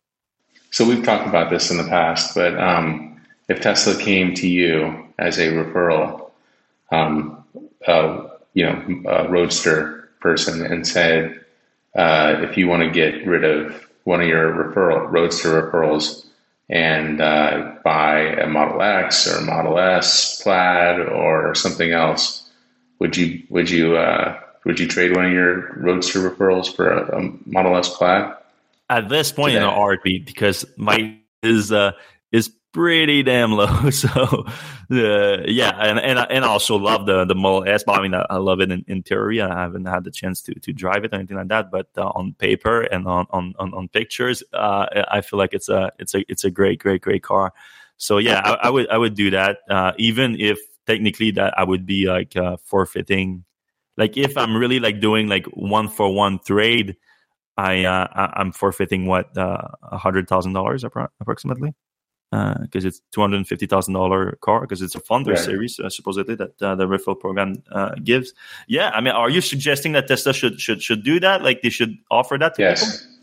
So 0.70 0.86
we've 0.86 1.04
talked 1.04 1.26
about 1.26 1.50
this 1.50 1.70
in 1.70 1.78
the 1.78 1.84
past 1.84 2.34
but 2.34 2.58
um 2.58 3.20
if 3.48 3.60
tesla 3.60 3.96
came 4.00 4.34
to 4.34 4.48
you 4.48 5.06
as 5.18 5.38
a 5.38 5.48
referral 5.48 6.30
um 6.92 7.44
uh 7.86 8.28
you 8.54 8.64
know 8.66 9.26
roadster 9.28 10.10
person 10.20 10.66
and 10.66 10.86
said 10.86 11.40
uh 11.96 12.36
if 12.40 12.56
you 12.56 12.68
want 12.68 12.82
to 12.82 12.90
get 12.90 13.26
rid 13.26 13.44
of 13.44 13.88
one 14.04 14.20
of 14.20 14.26
your 14.26 14.52
referral 14.52 15.10
roadster 15.10 15.62
referrals 15.62 16.27
and 16.68 17.20
uh, 17.20 17.76
buy 17.82 18.20
a 18.20 18.46
Model 18.46 18.82
X 18.82 19.26
or 19.26 19.38
a 19.38 19.42
Model 19.42 19.78
S 19.78 20.42
Plaid 20.42 21.00
or 21.00 21.54
something 21.54 21.92
else, 21.92 22.48
would 22.98 23.16
you 23.16 23.42
would 23.48 23.70
you 23.70 23.96
uh, 23.96 24.38
would 24.64 24.78
you 24.78 24.86
trade 24.86 25.16
one 25.16 25.24
of 25.26 25.32
your 25.32 25.74
Roadster 25.76 26.30
referrals 26.30 26.74
for 26.74 26.90
a, 26.90 27.18
a 27.18 27.32
Model 27.46 27.76
S 27.76 27.94
Plaid? 27.96 28.34
At 28.90 29.08
this 29.08 29.32
point 29.32 29.52
Today? 29.52 29.62
in 29.62 29.62
the 29.62 29.74
heartbeat, 29.74 30.26
because 30.26 30.64
my 30.76 31.18
is 31.42 31.72
uh, 31.72 31.92
is 32.32 32.50
pretty 32.72 33.22
damn 33.22 33.52
low. 33.52 33.66
So, 33.90 34.44
uh, 34.90 35.42
yeah, 35.46 35.72
and 35.76 35.98
and 35.98 36.18
and 36.18 36.44
I 36.44 36.48
also 36.48 36.76
love 36.76 37.06
the 37.06 37.24
the 37.24 37.34
Model 37.34 37.68
S. 37.68 37.84
But 37.84 37.98
I 37.98 38.02
mean, 38.02 38.14
I, 38.14 38.24
I 38.30 38.36
love 38.36 38.60
it 38.60 38.70
in, 38.70 38.84
in, 38.88 39.02
theory. 39.02 39.40
I 39.40 39.48
haven't 39.48 39.84
had 39.86 40.04
the 40.04 40.10
chance 40.10 40.42
to 40.42 40.54
to 40.54 40.72
drive 40.72 41.04
it 41.04 41.12
or 41.12 41.16
anything 41.16 41.36
like 41.36 41.48
that. 41.48 41.70
But 41.70 41.88
uh, 41.96 42.08
on 42.08 42.34
paper 42.34 42.82
and 42.82 43.06
on 43.06 43.26
on 43.30 43.54
on, 43.58 43.74
on 43.74 43.88
pictures, 43.88 44.42
uh, 44.52 44.86
I 45.10 45.20
feel 45.20 45.38
like 45.38 45.52
it's 45.52 45.68
a 45.68 45.92
it's 45.98 46.14
a 46.14 46.24
it's 46.28 46.44
a 46.44 46.50
great 46.50 46.78
great 46.78 47.02
great 47.02 47.22
car. 47.22 47.52
So 47.96 48.18
yeah, 48.18 48.40
I, 48.44 48.68
I 48.68 48.70
would 48.70 48.88
I 48.88 48.96
would 48.96 49.14
do 49.14 49.30
that, 49.30 49.58
uh, 49.68 49.92
even 49.98 50.40
if 50.40 50.58
technically 50.86 51.32
that 51.32 51.58
I 51.58 51.64
would 51.64 51.84
be 51.84 52.06
like 52.06 52.36
uh, 52.36 52.56
forfeiting. 52.64 53.44
Like 53.96 54.16
if 54.16 54.36
I'm 54.38 54.56
really 54.56 54.80
like 54.80 55.00
doing 55.00 55.28
like 55.28 55.46
one 55.46 55.88
for 55.88 56.14
one 56.14 56.38
trade, 56.38 56.96
I 57.56 57.84
uh, 57.84 58.06
I'm 58.14 58.52
forfeiting 58.52 59.06
what 59.06 59.30
a 59.36 59.98
hundred 59.98 60.28
thousand 60.28 60.52
dollars 60.52 60.84
approximately 60.84 61.74
because 62.30 62.84
uh, 62.84 62.88
it's 62.88 63.00
two 63.10 63.20
hundred 63.20 63.46
fifty 63.46 63.66
thousand 63.66 63.94
dollar 63.94 64.36
car 64.42 64.60
because 64.60 64.82
it's 64.82 64.94
a 64.94 65.00
funder 65.00 65.28
right. 65.28 65.38
series 65.38 65.80
uh, 65.80 65.88
supposedly 65.88 66.34
that 66.34 66.60
uh, 66.60 66.74
the 66.74 66.86
referral 66.86 67.18
program 67.18 67.62
uh, 67.72 67.94
gives. 68.04 68.34
Yeah, 68.66 68.90
I 68.90 69.00
mean, 69.00 69.14
are 69.14 69.30
you 69.30 69.40
suggesting 69.40 69.92
that 69.92 70.08
Tesla 70.08 70.34
should 70.34 70.60
should 70.60 70.82
should 70.82 71.04
do 71.04 71.18
that? 71.20 71.42
Like 71.42 71.62
they 71.62 71.70
should 71.70 71.96
offer 72.10 72.36
that 72.38 72.54
to 72.56 72.62
yes. 72.62 72.84
people? 72.84 73.14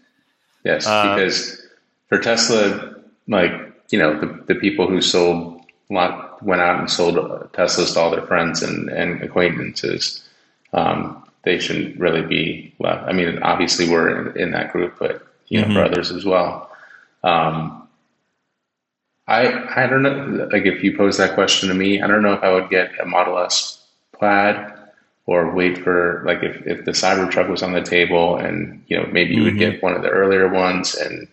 Yes, 0.63 0.85
because 0.85 1.61
for 2.09 2.17
Tesla, 2.17 2.95
like 3.27 3.51
you 3.91 3.99
know, 3.99 4.19
the 4.19 4.43
the 4.47 4.55
people 4.55 4.87
who 4.87 5.01
sold 5.01 5.61
lot 5.91 6.43
went 6.43 6.61
out 6.61 6.79
and 6.79 6.89
sold 6.89 7.15
Teslas 7.53 7.93
to 7.93 7.99
all 7.99 8.11
their 8.11 8.25
friends 8.25 8.63
and 8.63 8.89
and 8.89 9.21
acquaintances. 9.21 10.23
Um, 10.73 11.21
they 11.43 11.59
shouldn't 11.59 11.99
really 11.99 12.23
be 12.23 12.73
left. 12.79 13.07
I 13.07 13.13
mean, 13.13 13.37
obviously 13.43 13.87
we're 13.87 14.29
in, 14.29 14.37
in 14.37 14.51
that 14.51 14.71
group, 14.71 14.95
but 14.99 15.25
you 15.47 15.61
know, 15.61 15.67
mm-hmm. 15.67 15.75
for 15.75 15.83
others 15.83 16.11
as 16.11 16.25
well. 16.25 16.69
Um, 17.23 17.84
I 19.27 19.83
I 19.83 19.87
don't 19.87 20.03
know. 20.03 20.47
Like 20.51 20.65
if 20.65 20.83
you 20.83 20.95
pose 20.95 21.17
that 21.17 21.33
question 21.33 21.69
to 21.69 21.75
me, 21.75 22.01
I 22.01 22.07
don't 22.07 22.21
know 22.21 22.33
if 22.33 22.43
I 22.43 22.51
would 22.51 22.69
get 22.69 22.91
a 22.99 23.05
Model 23.05 23.39
S 23.39 23.83
Plaid 24.13 24.73
or 25.25 25.53
wait 25.53 25.77
for 25.77 26.23
like 26.25 26.43
if, 26.43 26.65
if 26.67 26.85
the 26.85 26.91
Cybertruck 26.91 27.49
was 27.49 27.63
on 27.63 27.73
the 27.73 27.81
table 27.81 28.37
and 28.37 28.83
you 28.87 28.97
know 28.97 29.07
maybe 29.11 29.33
you 29.33 29.37
mm-hmm. 29.37 29.45
would 29.45 29.57
get 29.57 29.81
one 29.81 29.93
of 29.93 30.03
the 30.03 30.09
earlier 30.09 30.47
ones 30.47 30.93
and 30.95 31.27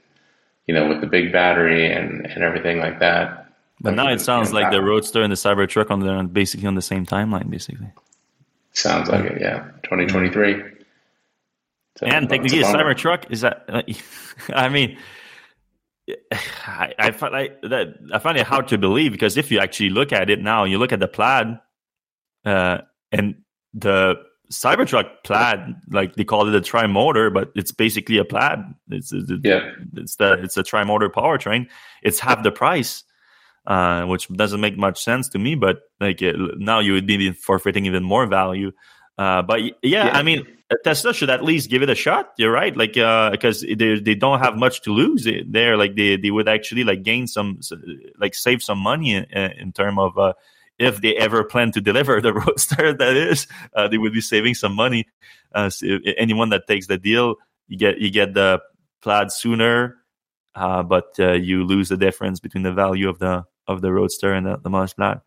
you 0.66 0.74
know 0.74 0.88
with 0.88 1.00
the 1.00 1.06
big 1.06 1.32
battery 1.32 1.92
and 1.92 2.26
and 2.26 2.42
everything 2.42 2.78
like 2.78 2.98
that. 3.00 3.46
But 3.80 3.94
now 3.94 4.08
it 4.08 4.20
sounds 4.20 4.48
you 4.48 4.54
know, 4.54 4.60
like 4.60 4.70
the 4.70 4.82
Roadster 4.82 5.22
and 5.22 5.32
the 5.32 5.36
Cybertruck 5.36 5.90
on 5.90 6.00
the 6.00 6.22
basically 6.22 6.66
on 6.68 6.76
the 6.76 6.82
same 6.82 7.04
timeline, 7.04 7.50
basically. 7.50 7.90
Sounds 8.72 9.10
like 9.10 9.24
it, 9.24 9.40
yeah. 9.40 9.68
Twenty 9.82 10.06
twenty 10.06 10.30
three. 10.30 10.62
And 12.00 12.28
technically, 12.28 12.60
Cybertruck 12.60 13.30
is 13.30 13.42
that. 13.42 13.68
I 14.54 14.68
mean, 14.68 14.96
I, 16.32 16.94
I 16.98 17.10
find 17.10 17.32
like 17.32 17.60
that 17.62 17.94
I 18.12 18.18
find 18.18 18.38
it 18.38 18.46
hard 18.46 18.68
to 18.68 18.78
believe 18.78 19.12
because 19.12 19.36
if 19.36 19.50
you 19.50 19.58
actually 19.58 19.90
look 19.90 20.12
at 20.12 20.30
it 20.30 20.40
now, 20.40 20.64
you 20.64 20.78
look 20.78 20.92
at 20.92 21.00
the 21.00 21.08
plaid, 21.08 21.58
uh, 22.44 22.78
and 23.10 23.36
the 23.74 24.16
Cybertruck 24.50 25.24
plaid, 25.24 25.76
like 25.90 26.14
they 26.14 26.24
call 26.24 26.46
it 26.46 26.54
a 26.54 26.60
tri-motor, 26.60 27.30
but 27.30 27.52
it's 27.54 27.72
basically 27.72 28.18
a 28.18 28.24
plaid. 28.24 28.58
It's, 28.90 29.12
it's 29.12 29.30
yeah, 29.42 29.70
it's 29.96 30.16
the 30.16 30.32
it's 30.42 30.56
a 30.56 30.62
tri-motor 30.62 31.08
powertrain. 31.08 31.68
It's 32.02 32.20
half 32.20 32.42
the 32.42 32.52
price, 32.52 33.04
uh, 33.66 34.04
which 34.04 34.28
doesn't 34.28 34.60
make 34.60 34.76
much 34.76 35.02
sense 35.02 35.28
to 35.30 35.38
me. 35.38 35.54
But 35.54 35.80
like 36.00 36.20
it, 36.20 36.36
now, 36.58 36.80
you 36.80 36.92
would 36.92 37.06
be 37.06 37.32
forfeiting 37.32 37.86
even 37.86 38.02
more 38.02 38.26
value. 38.26 38.72
Uh, 39.16 39.42
but 39.42 39.62
yeah, 39.62 39.72
yeah, 39.82 40.10
I 40.12 40.22
mean, 40.22 40.46
Tesla 40.84 41.12
should 41.14 41.30
at 41.30 41.44
least 41.44 41.70
give 41.70 41.82
it 41.82 41.90
a 41.90 41.94
shot. 41.94 42.32
You're 42.36 42.52
right, 42.52 42.76
like 42.76 42.94
because 42.94 43.64
uh, 43.64 43.74
they 43.76 44.00
they 44.00 44.14
don't 44.14 44.40
have 44.40 44.56
much 44.56 44.82
to 44.82 44.92
lose 44.92 45.28
there. 45.46 45.76
Like 45.76 45.96
they 45.96 46.16
they 46.16 46.30
would 46.30 46.48
actually 46.48 46.84
like 46.84 47.02
gain 47.02 47.26
some 47.26 47.60
like 48.18 48.34
save 48.34 48.62
some 48.62 48.78
money 48.78 49.14
in, 49.14 49.24
in 49.32 49.72
terms 49.72 49.98
of 49.98 50.18
uh, 50.18 50.32
if 50.78 51.00
they 51.00 51.16
ever 51.16 51.44
plan 51.44 51.72
to 51.72 51.80
deliver 51.80 52.20
the 52.20 52.32
Roadster. 52.40 52.92
That 52.92 53.16
is, 53.16 53.46
uh, 53.74 53.88
they 53.88 53.98
would 53.98 54.12
be 54.12 54.20
saving 54.20 54.54
some 54.54 54.74
money. 54.74 55.06
Uh, 55.54 55.70
so 55.70 55.86
anyone 56.16 56.50
that 56.50 56.66
takes 56.66 56.86
the 56.86 56.98
deal, 56.98 57.36
you 57.68 57.78
get 57.78 57.98
you 57.98 58.10
get 58.10 58.34
the 58.34 58.60
Plaid 59.02 59.32
sooner, 59.32 59.96
uh, 60.54 60.82
but 60.82 61.14
uh, 61.18 61.32
you 61.32 61.64
lose 61.64 61.88
the 61.88 61.96
difference 61.96 62.40
between 62.40 62.62
the 62.62 62.72
value 62.72 63.08
of 63.08 63.18
the 63.18 63.44
of 63.66 63.80
the 63.80 63.92
Roadster 63.92 64.32
and 64.32 64.46
the, 64.46 64.56
the 64.58 64.70
Model 64.70 64.94
Plaid. 64.96 65.20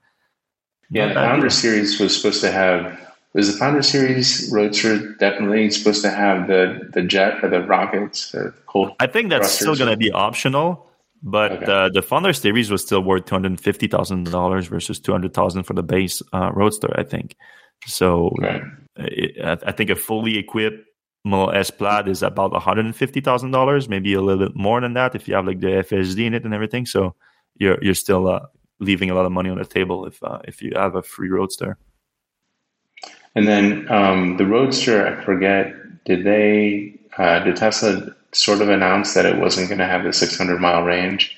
Yeah, 0.90 1.08
the 1.08 1.16
Founder 1.16 1.50
Series 1.50 2.00
was 2.00 2.16
supposed 2.16 2.42
to 2.42 2.52
have 2.52 3.00
was 3.36 3.52
the 3.52 3.58
Founder 3.58 3.84
Series 3.84 4.50
Roadster 4.52 5.14
definitely 5.16 5.70
supposed 5.70 6.02
to 6.04 6.10
have 6.10 6.48
the 6.48 6.90
the 6.94 7.04
jet 7.04 7.44
or 7.44 7.50
the 7.50 7.62
rockets? 7.62 8.34
Or 8.34 8.56
cold 8.66 8.94
I 9.00 9.08
think 9.08 9.30
that's 9.30 9.52
still 9.52 9.76
going 9.76 9.92
to 9.92 9.98
be 9.98 10.10
optional, 10.10 10.88
but 11.22 11.52
okay. 11.52 11.66
uh, 11.66 11.90
the 11.90 12.02
Founder 12.02 12.32
Series 12.32 12.72
was 12.72 12.82
still 12.82 13.02
worth 13.02 13.26
two 13.26 13.36
hundred 13.36 13.60
fifty 13.60 13.88
thousand 13.88 14.32
dollars 14.32 14.68
versus 14.68 15.02
two 15.02 15.12
hundred 15.12 15.34
thousand 15.34 15.64
for 15.64 15.74
the 15.74 15.84
base 15.84 16.22
uh, 16.32 16.52
Roadster. 16.54 16.98
I 16.98 17.04
think 17.04 17.36
so. 17.86 18.32
Okay. 18.40 18.62
It, 18.98 19.62
I 19.68 19.74
think 19.74 19.90
a 19.90 19.96
fully 19.98 20.38
equipped 20.38 20.88
Model 21.26 21.54
S 21.54 21.70
Plaid 21.70 22.08
is 22.08 22.24
about 22.24 22.54
one 22.54 22.62
hundred 22.62 22.86
and 22.86 22.96
fifty 22.96 23.20
thousand 23.20 23.52
dollars, 23.52 23.90
maybe 23.90 24.14
a 24.14 24.22
little 24.22 24.48
bit 24.48 24.56
more 24.56 24.80
than 24.80 24.94
that 24.94 25.14
if 25.14 25.28
you 25.28 25.36
have 25.36 25.46
like 25.46 25.60
the 25.60 25.84
FSD 25.84 26.26
in 26.26 26.34
it 26.34 26.46
and 26.46 26.54
everything. 26.54 26.86
So 26.86 27.16
you're 27.58 27.84
you're 27.84 27.96
still 27.96 28.30
uh, 28.30 28.46
leaving 28.80 29.10
a 29.10 29.14
lot 29.14 29.26
of 29.26 29.34
money 29.34 29.50
on 29.50 29.58
the 29.58 29.66
table 29.66 30.06
if 30.06 30.24
uh, 30.24 30.40
if 30.46 30.62
you 30.62 30.72
have 30.74 30.96
a 30.96 31.04
free 31.04 31.30
Roadster. 31.30 31.78
And 33.36 33.48
then 33.48 33.92
um, 33.92 34.38
the 34.38 34.46
Roadster, 34.46 35.06
I 35.06 35.24
forget, 35.24 35.74
did 36.06 36.24
they, 36.24 36.98
uh, 37.18 37.40
did 37.40 37.58
Tesla 37.58 38.16
sort 38.32 38.62
of 38.62 38.70
announce 38.70 39.14
that 39.14 39.26
it 39.26 39.38
wasn't 39.38 39.70
going 39.70 39.80
to 39.80 39.86
have 39.86 40.04
the 40.04 40.14
600 40.14 40.60
mile 40.60 40.84
range? 40.84 41.38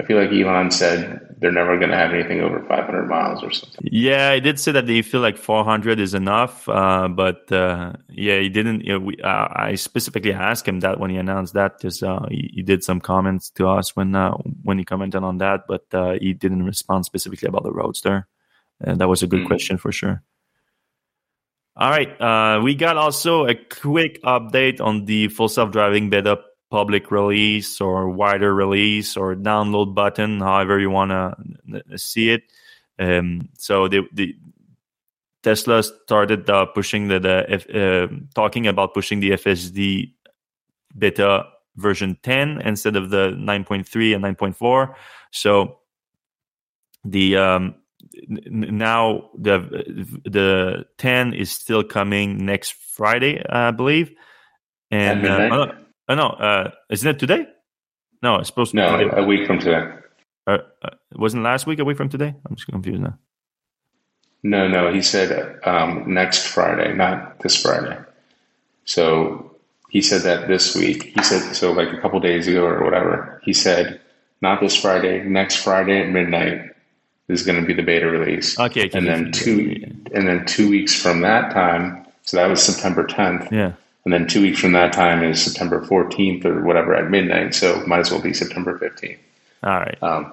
I 0.00 0.04
feel 0.04 0.16
like 0.16 0.30
Elon 0.30 0.70
said 0.70 1.36
they're 1.38 1.50
never 1.50 1.76
going 1.76 1.90
to 1.90 1.96
have 1.96 2.12
anything 2.12 2.40
over 2.40 2.60
500 2.60 3.08
miles 3.08 3.42
or 3.42 3.50
something. 3.50 3.80
Yeah, 3.90 4.30
I 4.30 4.38
did 4.38 4.60
say 4.60 4.70
that 4.70 4.86
they 4.86 5.02
feel 5.02 5.20
like 5.20 5.36
400 5.36 5.98
is 5.98 6.14
enough, 6.14 6.68
uh, 6.68 7.08
but 7.08 7.50
uh, 7.50 7.94
yeah, 8.08 8.38
he 8.38 8.48
didn't. 8.48 8.82
You 8.82 8.92
know, 8.92 8.98
we, 9.00 9.16
uh, 9.16 9.48
I 9.50 9.74
specifically 9.74 10.32
asked 10.32 10.68
him 10.68 10.80
that 10.80 11.00
when 11.00 11.10
he 11.10 11.16
announced 11.16 11.54
that 11.54 11.78
because 11.78 12.00
uh, 12.04 12.26
he, 12.30 12.50
he, 12.54 12.62
did 12.62 12.84
some 12.84 13.00
comments 13.00 13.50
to 13.50 13.66
us 13.66 13.96
when 13.96 14.14
uh, 14.14 14.34
when 14.62 14.78
he 14.78 14.84
commented 14.84 15.24
on 15.24 15.38
that, 15.38 15.62
but 15.66 15.86
uh, 15.92 16.12
he 16.20 16.32
didn't 16.32 16.62
respond 16.62 17.04
specifically 17.04 17.48
about 17.48 17.64
the 17.64 17.72
Roadster. 17.72 18.28
And 18.80 19.00
that 19.00 19.08
was 19.08 19.24
a 19.24 19.26
good 19.26 19.40
mm. 19.40 19.46
question 19.46 19.78
for 19.78 19.90
sure. 19.90 20.22
All 21.78 21.90
right. 21.90 22.20
Uh, 22.20 22.60
we 22.60 22.74
got 22.74 22.96
also 22.96 23.46
a 23.46 23.54
quick 23.54 24.20
update 24.24 24.80
on 24.80 25.04
the 25.04 25.28
full 25.28 25.48
self 25.48 25.70
driving 25.70 26.10
beta 26.10 26.40
public 26.70 27.12
release 27.12 27.80
or 27.80 28.08
wider 28.08 28.52
release 28.52 29.16
or 29.16 29.36
download 29.36 29.94
button, 29.94 30.40
however 30.40 30.80
you 30.80 30.90
want 30.90 31.12
to 31.12 31.98
see 31.98 32.30
it. 32.30 32.42
Um, 32.98 33.48
so 33.56 33.86
the, 33.86 34.02
the 34.12 34.34
Tesla 35.44 35.84
started 35.84 36.50
uh, 36.50 36.66
pushing 36.66 37.06
the, 37.06 37.20
the 37.20 38.10
uh, 38.10 38.14
talking 38.34 38.66
about 38.66 38.92
pushing 38.92 39.20
the 39.20 39.30
FSD 39.30 40.14
beta 40.98 41.44
version 41.76 42.18
10 42.24 42.60
instead 42.62 42.96
of 42.96 43.10
the 43.10 43.30
9.3 43.38 44.16
and 44.16 44.24
9.4. 44.36 44.94
So 45.30 45.78
the 47.04 47.36
um, 47.36 47.76
now 48.28 49.30
the 49.38 49.58
the 50.24 50.86
10 50.98 51.34
is 51.34 51.50
still 51.50 51.82
coming 51.82 52.44
next 52.44 52.72
Friday, 52.72 53.42
I 53.48 53.70
believe. 53.70 54.12
And 54.90 55.26
uh, 55.26 55.74
oh, 56.08 56.14
no, 56.14 56.28
uh, 56.28 56.70
isn't 56.90 57.08
it 57.08 57.18
today? 57.18 57.46
No, 58.22 58.36
it's 58.36 58.48
supposed 58.48 58.72
to 58.72 58.76
no, 58.76 59.10
a 59.10 59.24
week 59.24 59.46
from 59.46 59.58
today. 59.58 59.94
Uh, 60.46 60.58
uh, 60.82 60.90
wasn't 61.14 61.42
last 61.42 61.66
week 61.66 61.78
a 61.78 61.84
week 61.84 61.96
from 61.96 62.08
today. 62.08 62.34
I'm 62.48 62.56
just 62.56 62.66
confused 62.66 63.02
now. 63.02 63.18
No, 64.42 64.68
no, 64.68 64.92
he 64.92 65.02
said 65.02 65.58
um, 65.64 66.14
next 66.14 66.46
Friday, 66.46 66.94
not 66.94 67.40
this 67.40 67.60
Friday. 67.60 67.98
So 68.84 69.56
he 69.90 70.00
said 70.00 70.22
that 70.22 70.48
this 70.48 70.74
week. 70.74 71.12
He 71.14 71.22
said 71.22 71.54
so 71.54 71.72
like 71.72 71.92
a 71.92 72.00
couple 72.00 72.20
days 72.20 72.48
ago 72.48 72.64
or 72.64 72.84
whatever. 72.84 73.40
He 73.44 73.52
said 73.52 74.00
not 74.40 74.60
this 74.60 74.76
Friday, 74.76 75.22
next 75.24 75.56
Friday 75.56 76.00
at 76.00 76.08
midnight 76.08 76.70
is 77.28 77.44
going 77.44 77.60
to 77.60 77.66
be 77.66 77.74
the 77.74 77.82
beta 77.82 78.08
release. 78.08 78.58
Okay, 78.58 78.90
and 78.92 79.06
then 79.06 79.32
two 79.32 79.82
and 80.12 80.26
then 80.26 80.44
two 80.46 80.68
weeks 80.68 81.00
from 81.00 81.20
that 81.22 81.52
time. 81.52 82.06
So 82.22 82.36
that 82.36 82.48
was 82.48 82.62
September 82.62 83.06
10th. 83.06 83.50
Yeah. 83.50 83.72
And 84.04 84.12
then 84.12 84.26
two 84.26 84.42
weeks 84.42 84.60
from 84.60 84.72
that 84.72 84.92
time 84.92 85.22
is 85.22 85.42
September 85.42 85.84
14th 85.84 86.44
or 86.44 86.62
whatever 86.62 86.94
at 86.94 87.10
midnight. 87.10 87.54
So 87.54 87.82
might 87.86 88.00
as 88.00 88.10
well 88.10 88.20
be 88.20 88.32
September 88.32 88.78
15th. 88.78 89.18
All 89.62 89.70
right. 89.70 90.02
Um, 90.02 90.32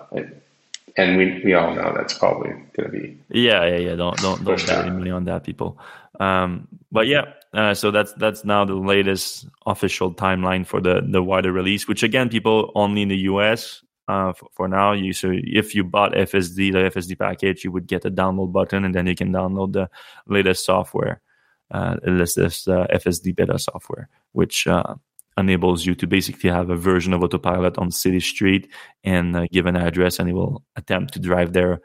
and 0.98 1.18
we, 1.18 1.42
we 1.44 1.54
all 1.54 1.74
know 1.76 1.94
that's 1.96 2.18
probably 2.18 2.52
going 2.52 2.90
to 2.90 2.90
be. 2.90 3.18
Yeah, 3.30 3.66
yeah, 3.66 3.78
yeah. 3.78 3.96
Don't 3.96 4.18
don't 4.18 4.44
don't 4.44 4.66
bet 4.66 4.86
any 4.86 4.92
money 4.92 5.12
on 5.12 5.26
that, 5.26 5.44
people. 5.44 5.78
Um, 6.20 6.68
but 6.92 7.08
yeah, 7.08 7.34
uh, 7.54 7.74
so 7.74 7.92
that's 7.92 8.14
that's 8.14 8.46
now 8.46 8.64
the 8.64 8.76
latest 8.76 9.48
official 9.66 10.14
timeline 10.14 10.66
for 10.66 10.80
the 10.80 11.02
the 11.02 11.22
wider 11.22 11.52
release. 11.52 11.88
Which 11.88 12.04
again, 12.04 12.30
people 12.30 12.72
only 12.76 13.02
in 13.02 13.10
the 13.10 13.18
US. 13.32 13.82
Uh, 14.08 14.34
for, 14.34 14.50
for, 14.52 14.68
now, 14.68 14.92
you 14.92 15.14
so 15.14 15.32
if 15.34 15.74
you 15.74 15.84
bought 15.84 16.14
FSD, 16.14 16.72
the 16.72 16.90
FSD 16.92 17.18
package, 17.18 17.64
you 17.64 17.72
would 17.72 17.88
get 17.88 18.06
a 18.06 18.12
download 18.12 18.52
button, 18.52 18.86
and 18.86 18.94
then 18.94 19.08
you 19.08 19.16
can 19.16 19.32
download 19.32 19.74
the 19.74 19.90
latest 20.28 20.66
software, 20.66 21.22
uh, 21.72 21.96
latest 22.06 22.38
uh, 22.68 22.86
FSD 22.94 23.36
beta 23.36 23.58
software, 23.58 24.10
which 24.34 24.68
uh, 24.68 24.96
enables 25.38 25.86
you 25.86 25.96
to 25.96 26.08
basically 26.08 26.50
have 26.50 26.70
a 26.70 26.76
version 26.76 27.14
of 27.14 27.24
autopilot 27.24 27.78
on 27.78 27.92
city 27.92 28.20
street 28.20 28.72
and 29.04 29.36
uh, 29.36 29.46
give 29.52 29.66
an 29.66 29.76
address 29.76 30.20
and 30.20 30.30
it 30.30 30.34
will 30.34 30.64
attempt 30.76 31.14
to 31.14 31.20
drive 31.20 31.54
there 31.54 31.82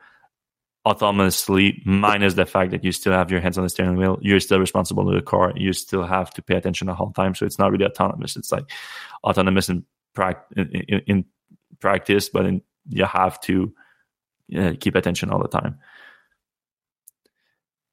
autonomously 0.87 1.85
minus 1.85 2.35
the 2.35 2.47
fact 2.47 2.71
that 2.71 2.85
you 2.85 2.93
still 2.93 3.13
have 3.13 3.31
your 3.31 3.41
hands 3.41 3.59
on 3.59 3.65
the 3.65 3.71
steering 3.71 3.97
wheel. 3.97 4.19
You're 4.23 4.41
still 4.41 4.59
responsible 4.59 5.05
for 5.05 5.15
the 5.15 5.23
car. 5.23 5.53
You 5.57 5.73
still 5.73 6.05
have 6.05 6.31
to 6.35 6.43
pay 6.43 6.55
attention 6.55 6.87
the 6.87 6.95
whole 6.95 7.13
time. 7.13 7.35
So 7.35 7.45
it's 7.45 7.59
not 7.59 7.71
really 7.71 7.85
autonomous. 7.85 8.37
It's 8.37 8.51
like 8.51 8.65
autonomous 9.23 9.69
in, 9.69 9.85
pra- 10.15 10.43
in, 10.57 11.03
in 11.07 11.25
practice 11.81 12.29
but 12.29 12.47
in, 12.47 12.63
you 12.89 13.05
have 13.05 13.41
to 13.41 13.73
uh, 14.57 14.73
keep 14.79 14.95
attention 14.95 15.31
all 15.31 15.41
the 15.41 15.49
time 15.49 15.79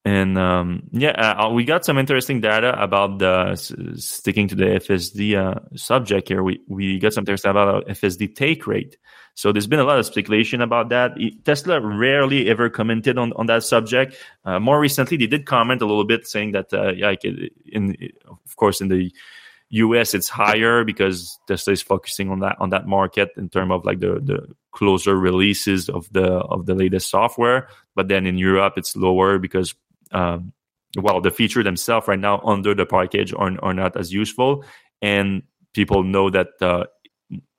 and 0.07 0.37
um, 0.37 0.83
yeah, 0.93 1.09
uh, 1.09 1.47
uh, 1.47 1.49
we 1.49 1.65
got 1.65 1.83
some 1.83 1.97
interesting 1.97 2.39
data 2.39 2.81
about 2.81 3.19
the 3.19 3.55
sticking 3.97 4.47
to 4.47 4.55
the 4.55 4.63
FSD 4.63 5.35
uh, 5.35 5.59
subject 5.75 6.29
here. 6.29 6.41
We 6.41 6.61
we 6.69 6.97
got 6.97 7.11
some 7.11 7.23
interesting 7.23 7.51
about 7.51 7.87
FSD 7.87 8.33
take 8.33 8.65
rate. 8.67 8.95
So 9.33 9.51
there's 9.51 9.67
been 9.67 9.79
a 9.79 9.83
lot 9.83 9.99
of 9.99 10.05
speculation 10.05 10.61
about 10.61 10.87
that. 10.89 11.17
Tesla 11.43 11.81
rarely 11.81 12.49
ever 12.49 12.69
commented 12.69 13.17
on, 13.17 13.33
on 13.33 13.47
that 13.47 13.63
subject. 13.63 14.15
Uh, 14.45 14.61
more 14.61 14.79
recently, 14.79 15.17
they 15.17 15.27
did 15.27 15.45
comment 15.45 15.81
a 15.81 15.85
little 15.85 16.05
bit, 16.05 16.25
saying 16.25 16.53
that 16.53 16.73
uh, 16.73 16.93
yeah, 16.93 17.13
in 17.65 17.97
of 18.29 18.55
course 18.55 18.79
in 18.79 18.87
the 18.87 19.11
US 19.69 20.13
it's 20.13 20.29
higher 20.29 20.83
because 20.83 21.37
Tesla 21.47 21.73
is 21.73 21.81
focusing 21.81 22.29
on 22.29 22.39
that 22.39 22.55
on 22.59 22.69
that 22.69 22.87
market 22.87 23.29
in 23.37 23.49
terms 23.49 23.71
of 23.71 23.85
like 23.85 23.99
the 23.99 24.19
the 24.23 24.55
closer 24.71 25.17
releases 25.17 25.89
of 25.89 26.11
the 26.13 26.25
of 26.25 26.65
the 26.65 26.75
latest 26.75 27.09
software. 27.09 27.67
But 27.95 28.07
then 28.07 28.25
in 28.25 28.37
Europe 28.37 28.73
it's 28.77 28.95
lower 28.95 29.39
because 29.39 29.75
um, 30.11 30.53
well, 30.95 31.21
the 31.21 31.31
feature 31.31 31.63
themselves 31.63 32.07
right 32.07 32.19
now 32.19 32.39
under 32.43 32.73
the 32.73 32.85
package 32.85 33.33
are, 33.33 33.51
are 33.61 33.73
not 33.73 33.97
as 33.97 34.13
useful, 34.13 34.63
and 35.01 35.43
people 35.73 36.03
know 36.03 36.29
that 36.29 36.49
uh, 36.61 36.85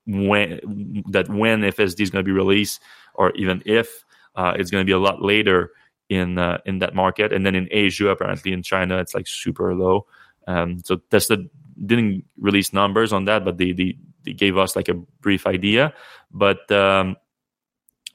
when 0.05 1.03
that 1.11 1.29
when 1.29 1.61
FSD 1.61 2.01
is 2.01 2.09
going 2.09 2.23
to 2.25 2.27
be 2.27 2.31
released, 2.31 2.81
or 3.13 3.31
even 3.35 3.61
if 3.65 4.03
uh, 4.35 4.53
it's 4.57 4.71
going 4.71 4.81
to 4.81 4.85
be 4.85 4.93
a 4.93 4.99
lot 4.99 5.21
later 5.21 5.71
in 6.09 6.37
uh, 6.37 6.57
in 6.65 6.79
that 6.79 6.95
market, 6.95 7.31
and 7.31 7.45
then 7.45 7.55
in 7.55 7.67
Asia, 7.71 8.09
apparently 8.09 8.51
in 8.51 8.63
China, 8.63 8.97
it's 8.97 9.13
like 9.13 9.27
super 9.27 9.75
low. 9.75 10.07
Um, 10.47 10.79
so 10.83 10.97
Tesla 11.11 11.37
didn't 11.85 12.25
release 12.37 12.73
numbers 12.73 13.13
on 13.13 13.25
that, 13.25 13.45
but 13.45 13.57
they 13.57 13.71
they, 13.71 13.97
they 14.25 14.33
gave 14.33 14.57
us 14.57 14.75
like 14.75 14.89
a 14.89 14.93
brief 14.93 15.47
idea. 15.47 15.93
But 16.31 16.69
um, 16.71 17.15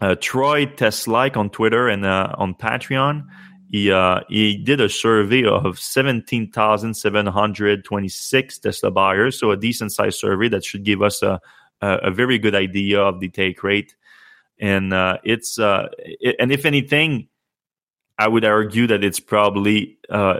uh, 0.00 0.16
Troy 0.20 0.66
Teslike 0.66 1.36
on 1.36 1.50
Twitter 1.50 1.88
and 1.88 2.04
uh, 2.04 2.34
on 2.36 2.54
Patreon 2.54 3.24
he 3.74 3.90
uh, 3.90 4.20
he 4.28 4.56
did 4.56 4.80
a 4.80 4.88
survey 4.88 5.44
of 5.44 5.80
17,726 5.80 8.58
Tesla 8.60 8.90
buyers, 8.92 9.36
so 9.36 9.50
a 9.50 9.56
decent 9.56 9.90
sized 9.90 10.20
survey 10.20 10.48
that 10.50 10.64
should 10.64 10.84
give 10.84 11.02
us 11.02 11.22
a, 11.22 11.40
a, 11.80 12.12
very 12.12 12.38
good 12.38 12.54
idea 12.54 13.00
of 13.00 13.18
the 13.18 13.28
take 13.28 13.64
rate. 13.64 13.96
And 14.60 14.94
uh, 14.94 15.18
it's 15.24 15.58
uh, 15.58 15.88
it, 15.98 16.36
and 16.38 16.52
if 16.52 16.66
anything, 16.66 17.26
I 18.16 18.28
would 18.28 18.44
argue 18.44 18.86
that 18.86 19.02
it's 19.02 19.18
probably 19.18 19.98
uh, 20.08 20.38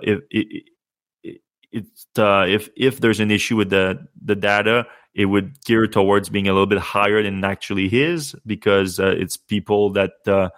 it's 1.74 2.06
uh, 2.16 2.46
if 2.48 2.68
if 2.76 3.00
there's 3.00 3.20
an 3.20 3.30
issue 3.30 3.56
with 3.56 3.70
the 3.70 4.06
the 4.22 4.36
data, 4.36 4.86
it 5.14 5.26
would 5.26 5.62
gear 5.64 5.86
towards 5.86 6.28
being 6.28 6.48
a 6.48 6.52
little 6.52 6.66
bit 6.66 6.78
higher 6.78 7.22
than 7.22 7.44
actually 7.44 7.86
is 8.02 8.34
because 8.46 9.00
uh, 9.00 9.14
it's 9.16 9.36
people 9.36 9.90
that 9.90 10.12
uh, 10.26 10.50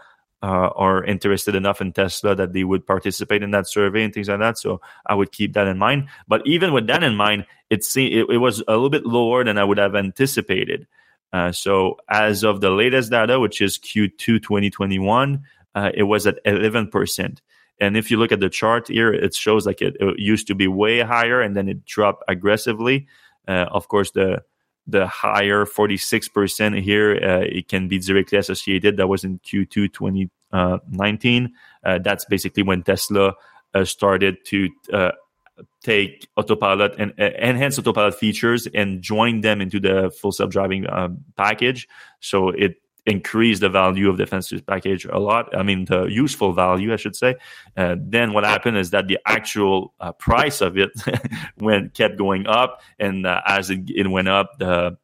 uh, 0.42 0.68
are 0.76 1.02
interested 1.04 1.54
enough 1.54 1.80
in 1.80 1.92
Tesla 1.92 2.34
that 2.34 2.52
they 2.52 2.64
would 2.64 2.86
participate 2.86 3.42
in 3.42 3.50
that 3.52 3.66
survey 3.66 4.04
and 4.04 4.12
things 4.12 4.28
like 4.28 4.40
that. 4.40 4.58
So 4.58 4.80
I 5.06 5.14
would 5.14 5.32
keep 5.32 5.54
that 5.54 5.66
in 5.66 5.78
mind. 5.78 6.08
But 6.28 6.46
even 6.46 6.72
with 6.72 6.86
that 6.88 7.02
in 7.02 7.16
mind, 7.16 7.46
it 7.70 7.84
it, 7.96 8.26
it 8.28 8.38
was 8.38 8.62
a 8.68 8.72
little 8.72 8.90
bit 8.90 9.06
lower 9.06 9.42
than 9.42 9.56
I 9.58 9.64
would 9.64 9.78
have 9.78 9.96
anticipated. 9.96 10.86
Uh, 11.32 11.52
so 11.52 11.96
as 12.08 12.44
of 12.44 12.60
the 12.60 12.70
latest 12.70 13.10
data, 13.10 13.40
which 13.40 13.60
is 13.60 13.78
Q2 13.78 14.42
2021, 14.42 15.42
uh, 15.74 15.90
it 15.94 16.04
was 16.04 16.26
at 16.26 16.42
11%. 16.44 17.38
And 17.78 17.96
if 17.96 18.10
you 18.10 18.16
look 18.16 18.32
at 18.32 18.40
the 18.40 18.48
chart 18.48 18.88
here, 18.88 19.12
it 19.12 19.34
shows 19.34 19.66
like 19.66 19.82
it, 19.82 19.96
it 20.00 20.18
used 20.18 20.46
to 20.48 20.54
be 20.54 20.66
way 20.66 21.00
higher 21.00 21.40
and 21.40 21.56
then 21.56 21.68
it 21.68 21.84
dropped 21.84 22.24
aggressively. 22.28 23.06
Uh, 23.46 23.66
of 23.70 23.88
course, 23.88 24.10
the 24.12 24.42
the 24.86 25.06
higher 25.06 25.64
46% 25.64 26.80
here, 26.80 27.18
uh, 27.20 27.44
it 27.44 27.66
can 27.68 27.88
be 27.88 27.98
directly 27.98 28.38
associated. 28.38 28.96
That 28.96 29.08
was 29.08 29.24
in 29.24 29.40
Q2 29.40 29.92
2019. 29.92 31.54
Uh, 31.84 31.98
that's 31.98 32.24
basically 32.26 32.62
when 32.62 32.84
Tesla 32.84 33.34
uh, 33.74 33.84
started 33.84 34.44
to 34.46 34.70
uh, 34.92 35.10
take 35.82 36.28
autopilot 36.36 36.94
and 36.98 37.12
uh, 37.18 37.24
enhance 37.24 37.78
autopilot 37.78 38.14
features 38.14 38.68
and 38.74 39.02
join 39.02 39.40
them 39.40 39.60
into 39.60 39.80
the 39.80 40.10
full 40.10 40.32
self-driving 40.32 40.88
um, 40.88 41.24
package. 41.36 41.88
So 42.20 42.50
it 42.50 42.76
increase 43.06 43.60
the 43.60 43.68
value 43.68 44.10
of 44.10 44.16
the 44.16 44.24
defensive 44.24 44.66
package 44.66 45.04
a 45.06 45.18
lot. 45.18 45.56
I 45.56 45.62
mean, 45.62 45.84
the 45.84 46.04
useful 46.06 46.52
value, 46.52 46.92
I 46.92 46.96
should 46.96 47.16
say. 47.16 47.36
Uh, 47.76 47.96
then 47.98 48.32
what 48.32 48.44
happened 48.44 48.76
is 48.76 48.90
that 48.90 49.06
the 49.06 49.18
actual 49.26 49.94
uh, 50.00 50.12
price 50.12 50.60
of 50.60 50.76
it 50.76 50.90
went 51.58 51.94
kept 51.94 52.18
going 52.18 52.46
up, 52.46 52.82
and 52.98 53.26
uh, 53.26 53.40
as 53.46 53.70
it, 53.70 53.88
it, 53.94 54.08
went 54.08 54.28
up, 54.28 54.58
the 54.58 54.98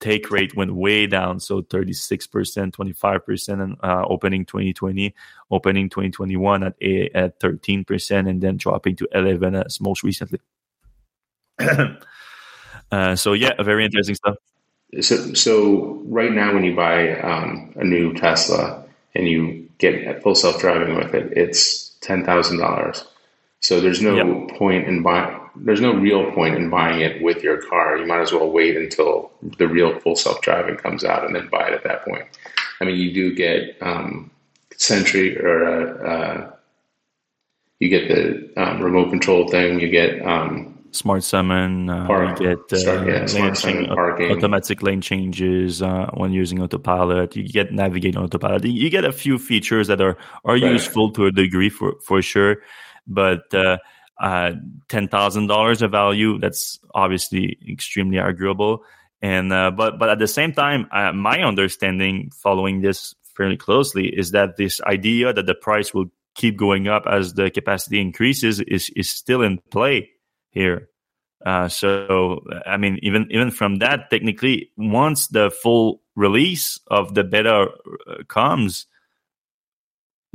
take 0.00 0.30
rate 0.30 0.54
went 0.54 0.74
way 0.74 1.06
down. 1.06 1.40
So 1.40 1.62
36%, 1.62 2.72
25% 2.72 3.62
and 3.62 3.76
uh, 3.82 4.04
opening 4.06 4.44
2020, 4.44 5.14
opening 5.50 5.88
2021 5.88 6.62
at 6.62 6.74
a, 6.82 7.08
at 7.10 7.40
13%, 7.40 8.28
and 8.28 8.42
then 8.42 8.58
dropping 8.58 8.96
to 8.96 9.08
11 9.12 9.54
as 9.54 9.80
most 9.80 10.02
recently. 10.02 10.40
Uh, 12.92 13.16
so 13.16 13.32
yeah, 13.32 13.50
very 13.60 13.84
interesting 13.84 14.14
stuff. 14.14 14.36
So, 15.00 15.34
so 15.34 16.02
right 16.04 16.32
now, 16.32 16.54
when 16.54 16.64
you 16.64 16.74
buy 16.74 17.20
um, 17.20 17.72
a 17.76 17.84
new 17.84 18.14
Tesla 18.14 18.84
and 19.14 19.28
you 19.28 19.68
get 19.78 20.22
full 20.22 20.34
self 20.34 20.60
driving 20.60 20.96
with 20.96 21.14
it, 21.14 21.32
it's 21.36 21.90
ten 22.00 22.24
thousand 22.24 22.58
dollars. 22.58 23.04
So 23.60 23.80
there's 23.80 24.02
no 24.02 24.14
yep. 24.14 24.58
point 24.58 24.86
in 24.86 25.02
buying. 25.02 25.40
There's 25.56 25.80
no 25.80 25.94
real 25.94 26.30
point 26.32 26.56
in 26.56 26.68
buying 26.68 27.00
it 27.00 27.22
with 27.22 27.42
your 27.42 27.62
car. 27.62 27.96
You 27.96 28.06
might 28.06 28.20
as 28.20 28.32
well 28.32 28.50
wait 28.50 28.76
until 28.76 29.30
the 29.58 29.68
real 29.68 29.98
full 30.00 30.16
self 30.16 30.40
driving 30.42 30.76
comes 30.76 31.04
out 31.04 31.24
and 31.24 31.34
then 31.34 31.48
buy 31.48 31.68
it 31.68 31.74
at 31.74 31.84
that 31.84 32.04
point. 32.04 32.24
I 32.80 32.84
mean, 32.84 32.96
you 32.96 33.12
do 33.12 33.34
get 33.34 33.76
um, 33.80 34.30
Sentry 34.76 35.38
or 35.38 35.64
uh, 35.64 36.08
uh, 36.08 36.52
you 37.78 37.88
get 37.88 38.08
the 38.08 38.50
um, 38.60 38.82
remote 38.82 39.10
control 39.10 39.48
thing. 39.48 39.80
You 39.80 39.88
get 39.88 40.24
um, 40.26 40.73
smart 40.94 41.24
summon. 41.24 41.90
Uh, 41.90 42.06
Park. 42.06 42.40
You 42.40 42.46
get 42.46 42.72
uh, 42.72 42.76
Start, 42.76 43.06
yeah, 43.06 43.40
lane 43.40 43.54
summon, 43.54 43.90
automatic 43.90 44.82
lane 44.82 45.00
changes 45.00 45.82
uh, 45.82 46.10
when 46.14 46.32
using 46.32 46.60
autopilot. 46.62 47.36
You 47.36 47.48
get 47.48 47.72
navigate 47.72 48.16
autopilot. 48.16 48.64
You 48.64 48.90
get 48.90 49.04
a 49.04 49.12
few 49.12 49.38
features 49.38 49.88
that 49.88 50.00
are 50.00 50.16
are 50.44 50.54
right. 50.54 50.72
useful 50.72 51.12
to 51.12 51.26
a 51.26 51.32
degree 51.32 51.70
for 51.70 51.94
for 52.00 52.22
sure, 52.22 52.58
but. 53.06 53.52
Uh, 53.52 53.78
uh, 54.20 54.52
ten 54.88 55.08
thousand 55.08 55.48
dollars 55.48 55.82
of 55.82 55.90
value. 55.90 56.38
That's 56.38 56.78
obviously 56.94 57.58
extremely 57.68 58.20
arguable. 58.20 58.84
And 59.20 59.52
uh, 59.52 59.72
but 59.72 59.98
but 59.98 60.08
at 60.08 60.20
the 60.20 60.28
same 60.28 60.52
time, 60.52 60.86
uh, 60.92 61.12
my 61.12 61.40
understanding 61.40 62.30
following 62.30 62.80
this 62.80 63.14
fairly 63.36 63.56
closely 63.56 64.06
is 64.06 64.30
that 64.30 64.56
this 64.56 64.80
idea 64.82 65.32
that 65.32 65.46
the 65.46 65.54
price 65.54 65.92
will 65.92 66.06
keep 66.34 66.56
going 66.56 66.88
up 66.88 67.04
as 67.06 67.34
the 67.34 67.50
capacity 67.50 68.00
increases 68.00 68.60
is 68.60 68.90
is 68.96 69.10
still 69.10 69.42
in 69.42 69.58
play 69.70 70.10
here. 70.54 70.88
Uh, 71.44 71.68
so, 71.68 72.40
I 72.64 72.78
mean, 72.78 72.98
even 73.02 73.26
even 73.30 73.50
from 73.50 73.76
that, 73.76 74.08
technically, 74.10 74.70
once 74.78 75.26
the 75.26 75.50
full 75.50 76.00
release 76.16 76.80
of 76.86 77.14
the 77.14 77.22
beta 77.24 77.68
uh, 78.08 78.24
comes, 78.28 78.86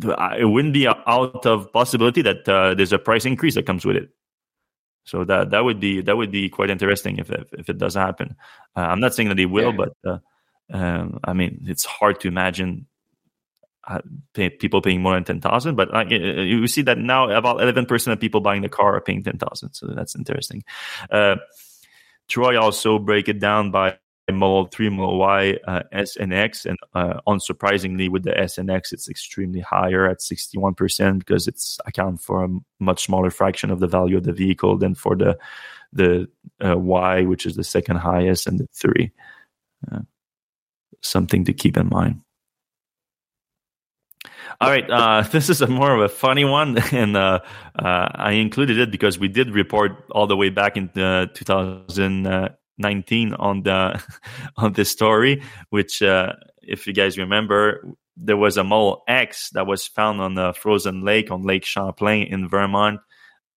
it 0.03 0.49
wouldn't 0.49 0.73
be 0.73 0.87
out 0.87 1.45
of 1.45 1.73
possibility 1.73 2.21
that 2.21 2.47
uh, 2.47 2.75
there's 2.75 2.93
a 2.93 2.99
price 2.99 3.25
increase 3.25 3.55
that 3.55 3.65
comes 3.65 3.85
with 3.85 3.95
it. 3.95 4.09
So 5.05 5.23
that 5.23 5.49
that 5.49 5.63
would 5.63 5.79
be 5.79 6.01
that 6.01 6.15
would 6.15 6.31
be 6.31 6.49
quite 6.49 6.69
interesting 6.69 7.17
if 7.17 7.31
if, 7.31 7.51
if 7.53 7.69
it 7.69 7.79
does 7.79 7.95
happen. 7.95 8.35
Uh, 8.75 8.81
I'm 8.81 8.99
not 8.99 9.15
saying 9.15 9.29
that 9.29 9.39
it 9.39 9.47
will, 9.47 9.73
yeah. 9.73 9.77
but 9.77 9.93
uh, 10.05 10.17
um, 10.71 11.19
I 11.23 11.33
mean, 11.33 11.65
it's 11.65 11.85
hard 11.85 12.19
to 12.19 12.27
imagine 12.27 12.85
uh, 12.85 12.98
people 14.33 14.81
paying 14.81 15.01
more 15.01 15.13
than 15.13 15.23
ten 15.23 15.41
thousand. 15.41 15.75
But 15.75 15.93
uh, 15.93 16.05
you 16.09 16.67
see 16.67 16.81
that 16.83 16.97
now 16.97 17.29
about 17.29 17.61
eleven 17.61 17.85
percent 17.85 18.13
of 18.13 18.19
people 18.19 18.41
buying 18.41 18.61
the 18.61 18.69
car 18.69 18.95
are 18.95 19.01
paying 19.01 19.23
ten 19.23 19.37
thousand. 19.37 19.73
So 19.73 19.87
that's 19.87 20.15
interesting. 20.15 20.63
Uh, 21.09 21.37
Troy 22.27 22.59
also 22.59 22.99
break 22.99 23.27
it 23.27 23.39
down 23.39 23.71
by 23.71 23.97
Model 24.31 24.65
3, 24.65 24.89
Model 24.89 25.17
Y, 25.17 25.57
uh, 25.67 25.83
S, 25.91 26.15
and 26.15 26.33
X. 26.33 26.65
And 26.65 26.77
uh, 26.93 27.21
unsurprisingly, 27.27 28.09
with 28.09 28.23
the 28.23 28.37
S 28.37 28.57
and 28.57 28.69
X, 28.69 28.91
it's 28.91 29.09
extremely 29.09 29.59
higher 29.59 30.07
at 30.07 30.19
61% 30.19 31.19
because 31.19 31.47
it's 31.47 31.79
account 31.85 32.21
for 32.21 32.43
a 32.43 32.49
much 32.79 33.05
smaller 33.05 33.31
fraction 33.31 33.71
of 33.71 33.79
the 33.79 33.87
value 33.87 34.17
of 34.17 34.23
the 34.23 34.33
vehicle 34.33 34.77
than 34.77 34.95
for 34.95 35.15
the 35.15 35.37
the 35.91 36.27
uh, 36.63 36.77
Y, 36.77 37.23
which 37.23 37.47
is 37.47 37.55
the 37.55 37.63
second 37.63 37.97
highest, 37.97 38.45
and 38.45 38.59
the 38.59 38.67
3. 38.73 39.11
Uh, 39.91 39.99
something 41.01 41.45
to 41.45 41.53
keep 41.53 41.77
in 41.77 41.89
mind. 41.89 42.21
All 44.61 44.69
right, 44.69 44.89
uh, 44.89 45.21
this 45.31 45.49
is 45.49 45.61
a 45.61 45.67
more 45.67 45.93
of 45.93 46.01
a 46.01 46.09
funny 46.09 46.45
one, 46.45 46.77
and 46.91 47.15
uh, 47.15 47.39
uh, 47.77 48.09
I 48.13 48.31
included 48.33 48.77
it 48.77 48.91
because 48.91 49.19
we 49.19 49.27
did 49.27 49.51
report 49.51 50.05
all 50.11 50.27
the 50.27 50.37
way 50.37 50.49
back 50.49 50.77
in 50.77 50.89
uh, 50.89 51.27
2000, 51.33 52.49
19 52.79 53.33
on 53.33 53.63
the 53.63 54.01
on 54.57 54.73
this 54.73 54.89
story, 54.89 55.43
which 55.69 56.01
uh, 56.01 56.33
if 56.61 56.87
you 56.87 56.93
guys 56.93 57.17
remember, 57.17 57.85
there 58.17 58.37
was 58.37 58.57
a 58.57 58.63
Model 58.63 59.03
X 59.07 59.49
that 59.51 59.67
was 59.67 59.87
found 59.87 60.21
on 60.21 60.37
a 60.37 60.53
frozen 60.53 61.03
lake 61.03 61.29
on 61.29 61.43
Lake 61.43 61.65
Champlain 61.65 62.27
in 62.27 62.47
Vermont. 62.47 62.99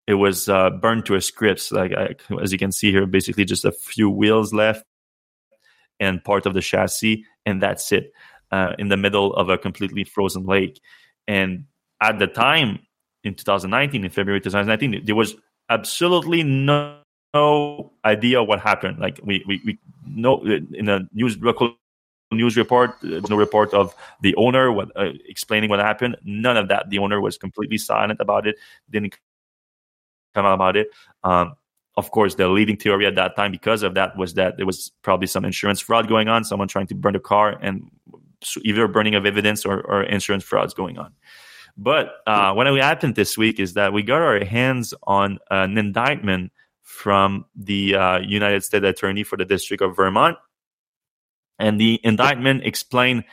It 0.05 0.15
was 0.15 0.49
uh, 0.49 0.69
burned 0.69 1.05
to 1.05 1.15
a 1.15 1.21
crisp, 1.21 1.71
like 1.71 1.93
I, 1.93 2.15
as 2.41 2.51
you 2.51 2.57
can 2.57 2.73
see 2.73 2.91
here, 2.91 3.05
basically 3.05 3.45
just 3.45 3.65
a 3.65 3.71
few 3.71 4.09
wheels 4.09 4.53
left 4.53 4.85
and 5.99 6.23
part 6.23 6.45
of 6.45 6.53
the 6.53 6.61
chassis, 6.61 7.25
and 7.45 7.61
that's 7.61 7.91
it. 7.91 8.11
Uh, 8.53 8.75
in 8.77 8.87
the 8.87 8.97
middle 8.97 9.33
of 9.33 9.49
a 9.49 9.57
completely 9.57 10.03
frozen 10.03 10.45
lake, 10.45 10.79
and 11.27 11.65
at 12.01 12.19
the 12.19 12.27
time 12.27 12.77
in 13.23 13.33
2019, 13.33 14.03
in 14.05 14.11
February 14.11 14.39
2019, 14.39 15.05
there 15.05 15.15
was 15.15 15.35
absolutely 15.69 16.43
no 16.43 16.99
no 17.33 17.91
idea 18.05 18.43
what 18.43 18.59
happened. 18.59 18.99
Like 18.99 19.19
we 19.23 19.43
we, 19.47 19.61
we 19.65 19.79
know 20.05 20.43
in 20.45 20.87
a 20.87 21.07
news 21.13 21.37
local 21.37 21.75
news 22.31 22.57
report, 22.57 22.91
no 23.03 23.35
report 23.35 23.73
of 23.73 23.95
the 24.21 24.35
owner 24.35 24.71
what, 24.71 24.89
uh, 24.95 25.11
explaining 25.27 25.69
what 25.69 25.79
happened. 25.79 26.17
None 26.23 26.57
of 26.57 26.67
that. 26.67 26.89
The 26.89 26.99
owner 26.99 27.21
was 27.21 27.37
completely 27.37 27.77
silent 27.77 28.19
about 28.19 28.47
it. 28.47 28.55
Didn't 28.89 29.17
come 30.33 30.45
out 30.45 30.53
about 30.53 30.77
it. 30.77 30.87
Um, 31.23 31.55
of 31.95 32.09
course, 32.09 32.35
the 32.35 32.47
leading 32.47 32.77
theory 32.77 33.05
at 33.05 33.15
that 33.15 33.35
time, 33.35 33.51
because 33.51 33.83
of 33.83 33.93
that, 33.93 34.17
was 34.17 34.33
that 34.33 34.57
there 34.57 34.65
was 34.65 34.91
probably 35.03 35.27
some 35.27 35.45
insurance 35.45 35.79
fraud 35.79 36.07
going 36.07 36.27
on. 36.27 36.43
Someone 36.43 36.67
trying 36.67 36.87
to 36.87 36.95
burn 36.95 37.13
the 37.13 37.19
car, 37.19 37.57
and 37.61 37.89
either 38.61 38.87
burning 38.87 39.15
of 39.15 39.25
evidence 39.25 39.65
or, 39.65 39.81
or 39.81 40.03
insurance 40.03 40.43
frauds 40.43 40.73
going 40.73 40.97
on. 40.97 41.13
But 41.75 42.11
uh, 42.27 42.53
what 42.53 42.67
happened 42.67 43.15
this 43.15 43.37
week 43.37 43.59
is 43.59 43.73
that 43.73 43.93
we 43.93 44.03
got 44.03 44.21
our 44.21 44.43
hands 44.43 44.93
on 45.03 45.39
an 45.49 45.77
indictment 45.77 46.51
from 46.81 47.45
the 47.55 47.95
uh, 47.95 48.19
United 48.19 48.63
States 48.63 48.85
Attorney 48.85 49.23
for 49.23 49.37
the 49.37 49.45
District 49.45 49.81
of 49.81 49.95
Vermont. 49.95 50.37
And 51.57 51.79
the 51.79 51.99
indictment 52.03 52.63
explained 52.65 53.23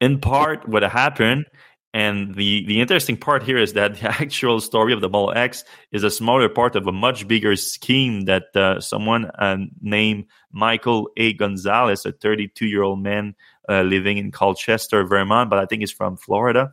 in 0.00 0.20
part 0.20 0.66
what 0.68 0.82
happened. 0.82 1.46
And 1.92 2.34
the, 2.34 2.64
the 2.66 2.80
interesting 2.80 3.16
part 3.16 3.42
here 3.42 3.58
is 3.58 3.74
that 3.74 3.94
the 4.00 4.08
actual 4.08 4.60
story 4.60 4.92
of 4.92 5.00
the 5.00 5.08
Model 5.08 5.32
X 5.36 5.64
is 5.92 6.02
a 6.02 6.10
smaller 6.10 6.48
part 6.48 6.76
of 6.76 6.86
a 6.86 6.92
much 6.92 7.28
bigger 7.28 7.56
scheme 7.56 8.22
that 8.22 8.56
uh, 8.56 8.80
someone 8.80 9.26
uh, 9.26 9.58
named 9.80 10.26
Michael 10.50 11.10
A. 11.16 11.34
Gonzalez, 11.34 12.06
a 12.06 12.12
32 12.12 12.66
year 12.66 12.82
old 12.82 13.02
man 13.02 13.34
uh, 13.68 13.82
living 13.82 14.18
in 14.18 14.30
Colchester, 14.30 15.04
Vermont, 15.04 15.50
but 15.50 15.58
I 15.58 15.66
think 15.66 15.80
he's 15.80 15.92
from 15.92 16.16
Florida, 16.16 16.72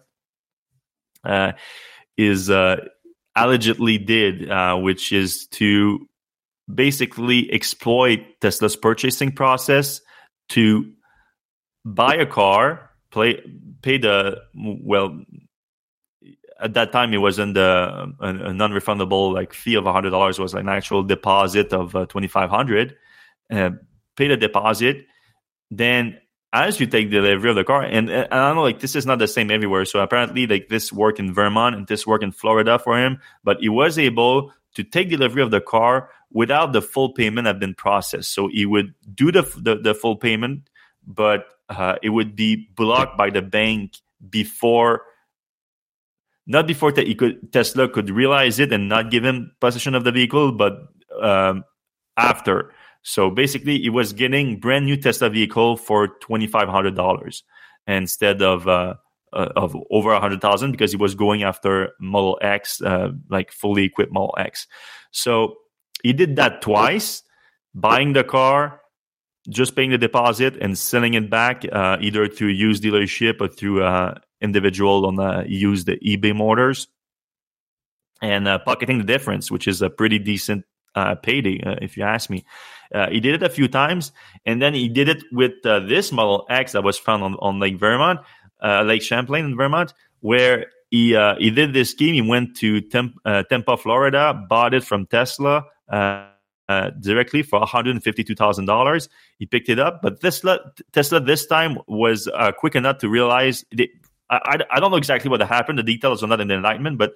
uh, 1.24 1.54
is 2.18 2.50
uh, 2.50 2.78
allegedly 3.36 3.98
did, 3.98 4.50
uh, 4.50 4.76
which 4.78 5.12
is 5.12 5.48
to 5.48 6.08
basically 6.74 7.52
exploit 7.52 8.20
Tesla's 8.40 8.76
purchasing 8.76 9.32
process 9.32 10.02
to 10.50 10.92
buy 11.86 12.16
a 12.16 12.26
car, 12.26 12.92
play, 13.12 13.42
pay 13.82 13.98
the 13.98 14.38
well. 14.54 15.22
At 16.60 16.76
that 16.76 16.92
time, 16.92 17.12
it 17.12 17.18
wasn't 17.18 17.58
a, 17.58 18.14
a, 18.20 18.28
a 18.28 18.54
non-refundable 18.54 19.34
like 19.34 19.52
fee 19.52 19.74
of 19.74 19.86
hundred 19.86 20.12
dollars. 20.12 20.38
Was 20.38 20.54
like 20.54 20.62
an 20.62 20.70
actual 20.70 21.02
deposit 21.02 21.74
of 21.74 21.96
uh, 21.96 22.06
twenty 22.06 22.28
five 22.28 22.52
hundred. 22.52 22.96
Uh, 23.50 23.72
pay 24.16 24.28
the 24.28 24.38
deposit, 24.38 25.08
then 25.72 26.20
as 26.54 26.80
you 26.80 26.88
take 26.88 27.10
delivery 27.10 27.50
of 27.50 27.56
the 27.56 27.64
car, 27.64 27.82
and, 27.84 28.10
and 28.10 28.34
I 28.34 28.54
know, 28.54 28.62
like 28.62 28.80
this 28.80 28.96
is 28.96 29.06
not 29.06 29.20
the 29.20 29.28
same 29.28 29.52
everywhere. 29.52 29.86
So 29.86 30.00
apparently, 30.00 30.48
like 30.48 30.68
this 30.68 30.92
worked 30.92 31.20
in 31.20 31.34
Vermont 31.34 31.76
and 31.76 31.88
this 31.88 32.06
worked 32.06 32.24
in 32.24 32.32
Florida 32.32 32.78
for 32.78 32.98
him, 32.98 33.20
but 33.44 33.60
he 33.62 33.70
was 33.70 33.98
able 33.98 34.52
to 34.76 34.84
take 34.84 35.10
delivery 35.10 35.42
of 35.42 35.52
the 35.52 35.62
car 35.62 36.10
without 36.32 36.74
the 36.74 36.82
full 36.82 37.14
payment 37.14 37.48
have 37.48 37.60
been 37.60 37.74
processed. 37.74 38.34
So 38.34 38.48
he 38.48 38.66
would 38.66 38.94
do 39.14 39.32
the 39.32 39.44
the, 39.58 39.78
the 39.78 39.94
full 39.94 40.18
payment, 40.18 40.70
but 41.06 41.46
uh, 41.70 41.96
it 42.04 42.10
would 42.10 42.36
be 42.36 42.68
blocked 42.76 43.18
by 43.18 43.30
the 43.30 43.42
bank 43.42 43.98
before, 44.30 45.04
not 46.46 46.68
before 46.68 46.92
could 46.92 47.54
Tesla 47.54 47.88
could 47.88 48.10
realize 48.10 48.60
it 48.60 48.74
and 48.74 48.90
not 48.90 49.10
give 49.10 49.24
him 49.24 49.52
possession 49.62 49.96
of 49.96 50.04
the 50.04 50.12
vehicle, 50.12 50.52
but 50.52 50.74
um, 51.22 51.64
after. 52.18 52.74
So 53.04 53.32
basically, 53.32 53.80
he 53.80 53.90
was 53.90 54.14
getting 54.14 54.60
brand 54.60 54.86
new 54.86 54.98
Tesla 54.98 55.30
vehicle 55.30 55.78
for 55.78 56.08
twenty 56.20 56.48
five 56.48 56.70
hundred 56.70 56.96
dollars 56.96 57.44
instead 57.88 58.42
of 58.42 58.68
uh, 58.68 58.96
uh, 59.34 59.50
of 59.56 59.76
over 59.90 60.12
a 60.12 60.20
hundred 60.20 60.42
thousand 60.42 60.72
because 60.72 60.92
he 60.92 60.98
was 60.98 61.16
going 61.16 61.44
after 61.44 61.94
Model 62.00 62.38
X, 62.42 62.82
uh, 62.82 63.10
like 63.30 63.52
fully 63.52 63.86
equipped 63.86 64.14
Model 64.14 64.36
X. 64.38 64.68
So 65.12 65.56
he 66.04 66.14
did 66.14 66.36
that 66.36 66.62
twice, 66.62 67.24
buying 67.74 68.14
the 68.14 68.24
car, 68.24 68.82
just 69.50 69.76
paying 69.76 69.90
the 69.90 69.98
deposit, 69.98 70.58
and 70.62 70.78
selling 70.78 71.16
it 71.16 71.30
back 71.30 71.66
uh, 71.72 71.98
either 72.02 72.28
through 72.28 72.50
used 72.50 72.84
dealership 72.84 73.42
or 73.42 73.48
through 73.48 73.84
uh, 73.84 74.16
individual 74.42 75.08
on 75.08 75.16
the 75.16 75.46
used 75.48 75.88
eBay 75.88 76.36
motors, 76.36 76.88
and 78.22 78.48
uh, 78.48 78.60
pocketing 78.60 79.00
the 79.00 79.04
difference, 79.04 79.50
which 79.50 79.68
is 79.68 79.82
a 79.82 79.90
pretty 79.90 80.20
decent 80.20 80.66
uh, 80.96 81.16
payday, 81.16 81.62
uh, 81.66 81.76
if 81.82 81.98
you 81.98 82.04
ask 82.04 82.30
me. 82.30 82.46
Uh, 82.94 83.10
he 83.10 83.20
did 83.20 83.36
it 83.36 83.44
a 83.44 83.50
few 83.50 83.68
times, 83.68 84.12
and 84.46 84.62
then 84.62 84.74
he 84.74 84.90
did 84.90 85.08
it 85.08 85.24
with 85.32 85.66
uh, 85.66 85.80
this 85.80 86.12
Model 86.12 86.46
X 86.50 86.74
that 86.74 86.84
was 86.84 86.98
found 86.98 87.24
on, 87.24 87.36
on 87.40 87.60
Lake 87.60 87.80
Vermont, 87.80 88.20
uh, 88.62 88.84
Lake 88.84 89.02
Champlain 89.02 89.46
in 89.46 89.56
Vermont, 89.56 89.94
where 90.20 90.68
he 90.90 91.16
uh, 91.16 91.36
he 91.38 91.50
did 91.52 91.74
this 91.74 91.92
scheme. 91.92 92.14
He 92.14 92.22
went 92.22 92.58
to 92.58 92.82
Temp- 92.82 93.18
Tampa, 93.50 93.78
Florida, 93.78 94.46
bought 94.50 94.74
it 94.74 94.84
from 94.84 95.06
Tesla. 95.08 95.66
directly 97.02 97.44
for 97.44 97.60
$152,000. 97.60 99.10
He 99.40 99.46
picked 99.46 99.68
it 99.68 99.78
up, 99.78 100.02
but 100.02 100.22
Tesla, 100.22 100.60
Tesla 100.94 101.20
this 101.20 101.46
time 101.46 101.78
was 101.88 102.30
quick 102.60 102.76
enough 102.76 103.00
to 103.00 103.10
realize 103.10 103.66
it, 103.72 103.90
I, 104.30 104.60
I, 104.72 104.80
don't 104.80 104.92
know 104.92 104.98
exactly 104.98 105.30
what 105.30 105.42
happened. 105.42 105.78
The 105.80 105.84
details 105.84 106.24
are 106.24 106.28
not 106.28 106.40
in 106.40 106.48
the 106.48 106.56
enlightenment, 106.56 106.98
but 106.98 107.16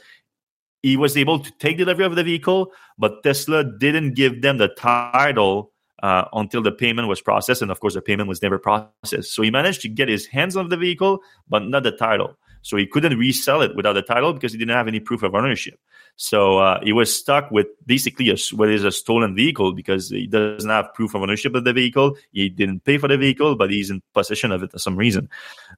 he 0.86 0.98
was 0.98 1.18
able 1.18 1.40
to 1.40 1.52
take 1.58 1.80
delivery 1.80 2.06
of 2.06 2.16
the 2.16 2.24
vehicle, 2.24 2.72
but 3.00 3.24
Tesla 3.24 3.64
didn't 3.64 4.14
give 4.14 4.44
them 4.44 4.60
the 4.60 4.68
title 4.68 5.72
uh, 6.04 6.26
until 6.32 6.62
the 6.62 6.72
payment 6.72 7.08
was 7.08 7.22
processed. 7.22 7.64
And 7.64 7.72
of 7.72 7.80
course, 7.80 7.96
the 7.96 8.04
payment 8.04 8.30
was 8.30 8.44
never 8.44 8.60
processed. 8.60 9.34
So 9.34 9.42
he 9.42 9.50
managed 9.50 9.82
to 9.82 9.90
get 9.90 10.10
his 10.10 10.28
hands 10.28 10.56
on 10.56 10.70
the 10.70 10.78
vehicle, 10.78 11.22
but 11.50 11.64
not 11.64 11.82
the 11.82 11.92
title. 11.92 12.38
So 12.62 12.78
he 12.78 12.86
couldn't 12.86 13.18
resell 13.18 13.64
it 13.64 13.76
without 13.76 13.94
the 13.94 14.04
title 14.04 14.32
because 14.34 14.52
he 14.52 14.60
didn't 14.60 14.76
have 14.76 14.88
any 14.88 15.00
proof 15.00 15.24
of 15.24 15.34
ownership. 15.34 15.80
So 16.18 16.60
uh, 16.60 16.80
he 16.84 16.94
was 16.94 17.16
stuck 17.16 17.50
with 17.50 17.68
basically 17.86 18.30
a, 18.30 18.36
what 18.56 18.70
is 18.70 18.84
a 18.84 18.92
stolen 18.92 19.36
vehicle 19.36 19.74
because 19.74 20.10
he 20.10 20.28
doesn't 20.28 20.70
have 20.70 20.94
proof 20.94 21.16
of 21.16 21.24
ownership 21.24 21.56
of 21.56 21.64
the 21.64 21.74
vehicle. 21.74 22.16
He 22.32 22.50
didn't 22.50 22.84
pay 22.84 23.00
for 23.00 23.08
the 23.08 23.18
vehicle, 23.18 23.56
but 23.56 23.72
he's 23.72 23.90
in 23.90 24.04
possession 24.14 24.52
of 24.52 24.62
it 24.62 24.72
for 24.72 24.80
some 24.80 24.98
reason. 24.98 25.30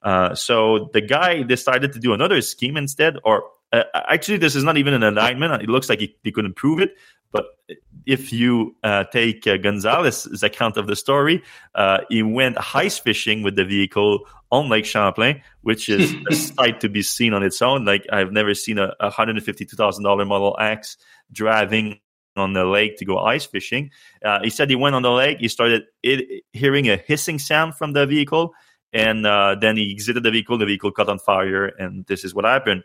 Uh, 0.01 0.35
so 0.35 0.89
the 0.91 1.01
guy 1.01 1.43
decided 1.43 1.93
to 1.93 1.99
do 1.99 2.13
another 2.13 2.41
scheme 2.41 2.75
instead, 2.75 3.15
or 3.23 3.43
uh, 3.73 3.83
actually, 3.93 4.37
this 4.37 4.55
is 4.55 4.63
not 4.63 4.77
even 4.77 4.93
an 4.93 5.03
indictment. 5.03 5.61
It 5.61 5.69
looks 5.69 5.89
like 5.89 5.99
he, 5.99 6.15
he 6.23 6.31
couldn't 6.31 6.55
prove 6.55 6.79
it. 6.79 6.95
But 7.31 7.45
if 8.05 8.31
you 8.31 8.75
uh, 8.83 9.03
take 9.05 9.45
uh, 9.45 9.57
Gonzalez's 9.57 10.43
account 10.43 10.77
of 10.77 10.87
the 10.87 10.95
story, 10.95 11.43
uh, 11.75 11.99
he 12.09 12.23
went 12.23 12.57
ice 12.73 12.97
fishing 12.97 13.43
with 13.43 13.55
the 13.55 13.65
vehicle 13.65 14.21
on 14.49 14.69
Lake 14.69 14.85
Champlain, 14.85 15.41
which 15.61 15.89
is 15.89 16.15
a 16.29 16.35
sight 16.35 16.79
to 16.81 16.89
be 16.89 17.03
seen 17.03 17.33
on 17.33 17.43
its 17.43 17.61
own. 17.61 17.83
Like 17.83 18.05
I've 18.11 18.31
never 18.31 18.53
seen 18.53 18.77
a, 18.79 18.93
a 18.99 19.11
$152,000 19.11 20.27
Model 20.27 20.55
X 20.59 20.97
driving 21.31 21.99
on 22.37 22.53
the 22.53 22.65
lake 22.65 22.97
to 22.97 23.05
go 23.05 23.17
ice 23.17 23.45
fishing. 23.45 23.91
Uh, 24.23 24.39
he 24.43 24.49
said 24.49 24.69
he 24.69 24.75
went 24.75 24.95
on 24.95 25.01
the 25.01 25.11
lake. 25.11 25.39
He 25.39 25.47
started 25.47 25.83
it, 26.03 26.43
hearing 26.53 26.89
a 26.89 26.95
hissing 26.95 27.39
sound 27.39 27.75
from 27.75 27.93
the 27.93 28.05
vehicle, 28.05 28.53
and 28.93 29.25
uh, 29.25 29.55
then 29.59 29.75
he 29.75 29.91
exited 29.91 30.23
the 30.23 30.31
vehicle. 30.31 30.57
The 30.57 30.65
vehicle 30.65 30.91
caught 30.91 31.09
on 31.09 31.19
fire, 31.19 31.65
and 31.65 32.05
this 32.05 32.23
is 32.23 32.33
what 32.33 32.45
happened. 32.45 32.83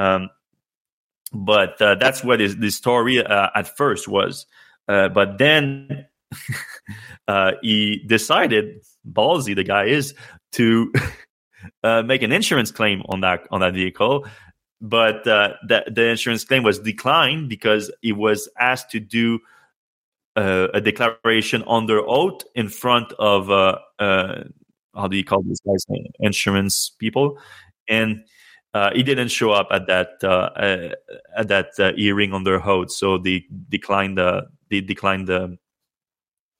Um, 0.00 0.30
but 1.32 1.80
uh, 1.80 1.94
that's 1.96 2.24
what 2.24 2.38
the 2.38 2.70
story 2.70 3.24
uh, 3.24 3.50
at 3.54 3.76
first 3.76 4.08
was. 4.08 4.46
Uh, 4.88 5.08
but 5.08 5.38
then 5.38 6.06
uh, 7.28 7.52
he 7.62 8.02
decided, 8.06 8.82
ballsy 9.08 9.54
the 9.54 9.62
guy 9.62 9.84
is, 9.84 10.14
to 10.52 10.92
make 11.84 12.22
an 12.22 12.32
insurance 12.32 12.70
claim 12.72 13.02
on 13.08 13.20
that 13.20 13.46
on 13.50 13.60
that 13.60 13.74
vehicle. 13.74 14.26
But 14.80 15.26
uh, 15.26 15.54
the, 15.68 15.84
the 15.86 16.08
insurance 16.08 16.44
claim 16.44 16.62
was 16.62 16.78
declined 16.78 17.50
because 17.50 17.92
he 18.00 18.12
was 18.12 18.48
asked 18.58 18.90
to 18.92 19.00
do 19.00 19.40
uh, 20.36 20.68
a 20.72 20.80
declaration 20.80 21.62
under 21.66 22.00
oath 22.00 22.42
in 22.54 22.68
front 22.68 23.12
of 23.18 23.50
uh, 23.50 23.78
uh 23.98 24.44
how 24.94 25.06
do 25.06 25.16
you 25.16 25.24
call 25.24 25.42
these 25.42 25.60
guys 25.60 25.84
insurance 26.18 26.90
people. 26.98 27.38
And 27.88 28.24
uh, 28.74 28.90
he 28.94 29.02
didn't 29.02 29.28
show 29.28 29.50
up 29.50 29.68
at 29.70 29.86
that 29.86 30.22
uh, 30.22 30.50
at 31.36 31.48
that 31.48 31.94
hearing 31.96 32.32
under 32.32 32.60
oath 32.62 32.90
so 32.90 33.18
they 33.18 33.44
declined 33.68 34.18
the 34.18 34.48
they 34.70 34.80
declined 34.80 35.26
the 35.26 35.58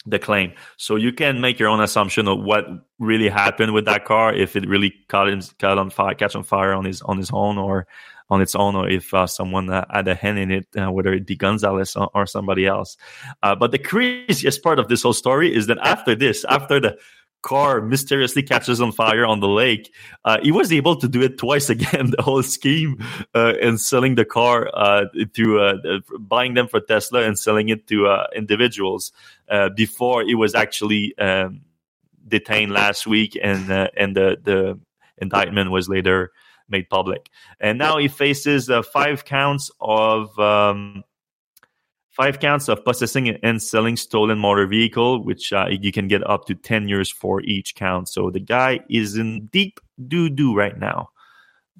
the 0.07 0.19
claim. 0.19 0.53
So 0.77 0.97
you 0.97 1.13
can 1.13 1.41
make 1.41 1.59
your 1.59 1.69
own 1.69 1.81
assumption 1.81 2.27
of 2.29 2.41
what 2.41 2.67
really 2.99 3.29
happened 3.29 3.73
with 3.73 3.85
that 3.85 4.05
car, 4.05 4.33
if 4.33 4.57
it 4.57 4.67
really 4.67 4.95
caught, 5.09 5.29
caught 5.59 5.79
on 5.79 5.91
fire, 5.91 6.15
catch 6.15 6.35
on 6.35 6.43
fire 6.43 6.73
on 6.73 6.85
his 6.85 7.03
on 7.03 7.19
his 7.19 7.31
own, 7.33 7.59
or 7.59 7.87
on 8.31 8.41
its 8.41 8.55
own, 8.55 8.77
or 8.77 8.89
if 8.89 9.13
uh, 9.13 9.27
someone 9.27 9.69
uh, 9.69 9.85
had 9.91 10.09
a 10.09 10.15
hand 10.15 10.39
in 10.39 10.51
it, 10.51 10.67
uh, 10.77 10.91
whether 10.91 11.13
it 11.13 11.27
be 11.27 11.37
Gonzalez 11.37 11.97
or, 11.97 12.09
or 12.15 12.27
somebody 12.27 12.67
else. 12.67 12.97
Uh, 13.43 13.55
but 13.55 13.73
the 13.73 13.79
craziest 13.79 14.63
part 14.63 14.79
of 14.79 14.89
this 14.89 15.03
whole 15.03 15.13
story 15.13 15.55
is 15.55 15.67
that 15.67 15.79
after 15.79 16.15
this, 16.15 16.45
after 16.49 16.81
the 16.81 16.97
car 17.43 17.81
mysteriously 17.81 18.43
catches 18.43 18.81
on 18.81 18.93
fire 18.93 19.25
on 19.25 19.41
the 19.41 19.49
lake, 19.49 19.93
uh, 20.25 20.39
he 20.43 20.53
was 20.53 20.73
able 20.73 20.97
to 20.97 21.09
do 21.09 21.23
it 21.23 21.39
twice 21.39 21.71
again. 21.71 22.11
The 22.17 22.23
whole 22.23 22.43
scheme 22.43 22.99
uh, 23.35 23.55
and 23.63 23.81
selling 23.81 24.17
the 24.17 24.25
car 24.25 24.71
uh, 24.75 25.05
to 25.35 25.61
uh, 25.61 26.01
buying 26.19 26.55
them 26.55 26.69
for 26.69 26.81
Tesla 26.81 27.23
and 27.23 27.39
selling 27.39 27.69
it 27.69 27.87
to 27.89 28.07
uh, 28.09 28.27
individuals 28.35 29.13
uh, 29.49 29.69
before 29.71 30.25
he 30.25 30.35
was 30.35 30.55
actually 30.55 31.17
um, 31.19 31.63
detained 32.27 32.73
last 32.73 33.07
week, 33.07 33.39
and 33.41 33.71
and 33.71 34.17
the 34.17 34.39
the 34.43 34.79
indictment 35.19 35.71
was 35.71 35.89
later 35.89 36.33
made 36.69 36.89
public. 36.89 37.31
And 37.61 37.79
now 37.79 37.99
he 37.99 38.09
faces 38.09 38.71
five 38.93 39.25
counts 39.25 39.71
of. 39.81 40.39
Um, 40.39 41.05
five 42.11 42.41
counts 42.41 42.69
of 42.69 42.85
possessing 42.85 43.29
and 43.29 43.63
selling 43.63 43.97
stolen 43.97 44.39
motor 44.39 44.67
vehicle, 44.67 45.25
which 45.25 45.53
uh, 45.53 45.67
you 45.71 45.93
can 45.93 46.09
get 46.09 46.29
up 46.29 46.47
to 46.47 46.55
10 46.55 46.89
years 46.89 47.11
for 47.11 47.41
each 47.43 47.75
count. 47.75 48.09
So 48.09 48.31
the 48.31 48.41
guy 48.41 48.81
is 48.91 49.17
in 49.17 49.47
deep 49.47 49.81
doo 50.09 50.29
doo 50.29 50.55
right 50.55 50.79
now. 50.79 51.11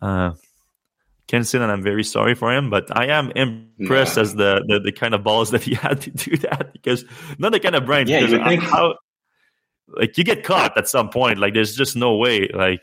Uh, 0.01 0.33
can 1.29 1.45
say 1.45 1.59
that 1.59 1.71
I'm 1.71 1.83
very 1.83 2.03
sorry 2.03 2.35
for 2.35 2.53
him, 2.53 2.71
but 2.71 2.97
I 2.97 3.07
am 3.07 3.31
impressed 3.37 4.17
yeah. 4.17 4.23
as 4.23 4.35
the, 4.35 4.65
the, 4.67 4.81
the 4.81 4.93
kind 4.93 5.15
of 5.15 5.23
balls 5.23 5.51
that 5.53 5.63
he 5.63 5.75
had 5.75 6.01
to 6.03 6.11
do 6.11 6.37
that 6.39 6.73
because 6.73 7.05
not 7.39 7.53
the 7.53 7.61
kind 7.61 7.77
of 7.77 7.87
brain. 7.87 8.09
Yeah, 8.09 8.21
you 8.21 8.43
think 8.45 8.63
how 8.63 8.97
like 9.89 10.17
you 10.19 10.25
get 10.25 10.45
caught 10.45 10.77
at 10.77 10.89
some 10.89 11.11
point. 11.11 11.39
Like 11.39 11.55
there's 11.55 11.77
just 11.77 11.97
no 11.97 12.17
way. 12.17 12.49
Like, 12.53 12.81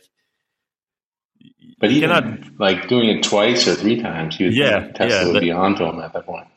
but 1.79 1.91
even 1.91 2.09
cannot, 2.09 2.59
like 2.59 2.87
doing 2.87 3.09
it 3.09 3.23
twice 3.23 3.67
or 3.67 3.75
three 3.75 4.01
times, 4.01 4.39
you 4.39 4.47
yeah, 4.47 4.87
Tesla 4.91 5.07
yeah, 5.07 5.31
would 5.31 5.41
be 5.41 5.51
onto 5.51 5.85
him 5.85 5.99
at 5.99 6.13
that 6.13 6.25
point. 6.25 6.47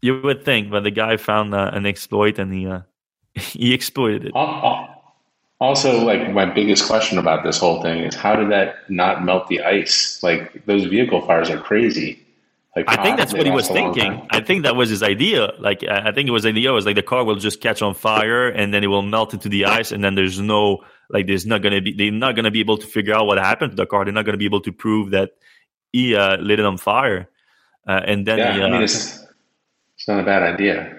You 0.00 0.20
would 0.22 0.44
think, 0.44 0.70
but 0.70 0.84
the 0.84 0.90
guy 0.90 1.16
found 1.16 1.54
uh, 1.54 1.70
an 1.72 1.86
exploit 1.86 2.38
and 2.38 2.52
he 2.52 2.66
uh, 2.66 2.80
he 3.34 3.74
exploited 3.74 4.26
it. 4.26 4.32
Also, 5.60 6.04
like 6.04 6.32
my 6.32 6.46
biggest 6.46 6.86
question 6.86 7.18
about 7.18 7.42
this 7.42 7.58
whole 7.58 7.82
thing 7.82 8.04
is 8.04 8.14
how 8.14 8.36
did 8.36 8.50
that 8.52 8.88
not 8.88 9.24
melt 9.24 9.48
the 9.48 9.62
ice? 9.62 10.22
Like 10.22 10.64
those 10.66 10.84
vehicle 10.84 11.20
fires 11.26 11.50
are 11.50 11.58
crazy. 11.58 12.24
Like 12.76 12.84
I 12.88 13.02
think 13.02 13.16
that's 13.16 13.32
what 13.32 13.44
he 13.44 13.50
was 13.50 13.66
thinking. 13.66 14.24
I 14.30 14.40
think 14.40 14.62
that 14.62 14.76
was 14.76 14.88
his 14.88 15.02
idea. 15.02 15.52
Like 15.58 15.82
I 15.82 16.12
think 16.12 16.28
it 16.28 16.30
was 16.30 16.46
idea 16.46 16.72
was 16.72 16.86
like 16.86 16.94
the 16.94 17.02
car 17.02 17.24
will 17.24 17.34
just 17.34 17.60
catch 17.60 17.82
on 17.82 17.94
fire 17.94 18.48
and 18.48 18.72
then 18.72 18.84
it 18.84 18.86
will 18.86 19.02
melt 19.02 19.34
into 19.34 19.48
the 19.48 19.64
ice 19.64 19.90
and 19.90 20.04
then 20.04 20.14
there's 20.14 20.38
no 20.38 20.84
like 21.10 21.26
there's 21.26 21.44
not 21.44 21.60
gonna 21.60 21.80
be 21.80 21.92
they're 21.92 22.12
not 22.12 22.36
gonna 22.36 22.52
be 22.52 22.60
able 22.60 22.78
to 22.78 22.86
figure 22.86 23.14
out 23.14 23.26
what 23.26 23.38
happened 23.38 23.72
to 23.72 23.76
the 23.76 23.86
car. 23.86 24.04
They're 24.04 24.14
not 24.14 24.26
gonna 24.26 24.38
be 24.38 24.44
able 24.44 24.60
to 24.60 24.70
prove 24.70 25.10
that 25.10 25.30
he 25.92 26.14
uh, 26.14 26.36
lit 26.36 26.60
it 26.60 26.66
on 26.66 26.78
fire. 26.78 27.28
Uh, 27.86 28.00
and 28.04 28.26
then 28.26 28.38
yeah, 28.38 28.54
he, 28.54 28.60
uh, 28.60 28.66
I 28.66 28.70
mean, 28.70 28.82
it's, 28.82 28.94
it's 28.94 29.26
not 30.08 30.20
a 30.20 30.24
bad 30.24 30.42
idea. 30.42 30.98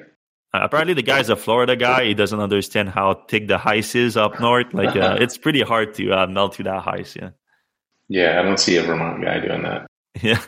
Uh, 0.54 0.62
apparently, 0.64 0.96
the 0.96 1.04
guy's 1.04 1.30
a 1.30 1.36
Florida 1.36 1.76
guy. 1.76 2.06
He 2.06 2.14
doesn't 2.16 2.40
understand 2.40 2.90
how 2.90 3.14
thick 3.30 3.48
the 3.48 3.62
ice 3.68 3.94
is 3.94 4.18
up 4.18 4.40
north. 4.40 4.74
Like, 4.74 4.96
uh, 4.96 5.18
it's 5.20 5.38
pretty 5.38 5.62
hard 5.62 5.94
to 5.96 6.12
uh, 6.12 6.28
melt 6.28 6.56
through 6.56 6.66
that 6.66 6.88
ice. 6.88 7.16
Yeah. 7.16 7.30
Yeah, 8.08 8.40
I 8.40 8.42
don't 8.42 8.60
see 8.60 8.76
a 8.78 8.82
Vermont 8.82 9.24
guy 9.24 9.40
doing 9.40 9.64
that. 9.64 9.86
Yeah. 10.22 10.42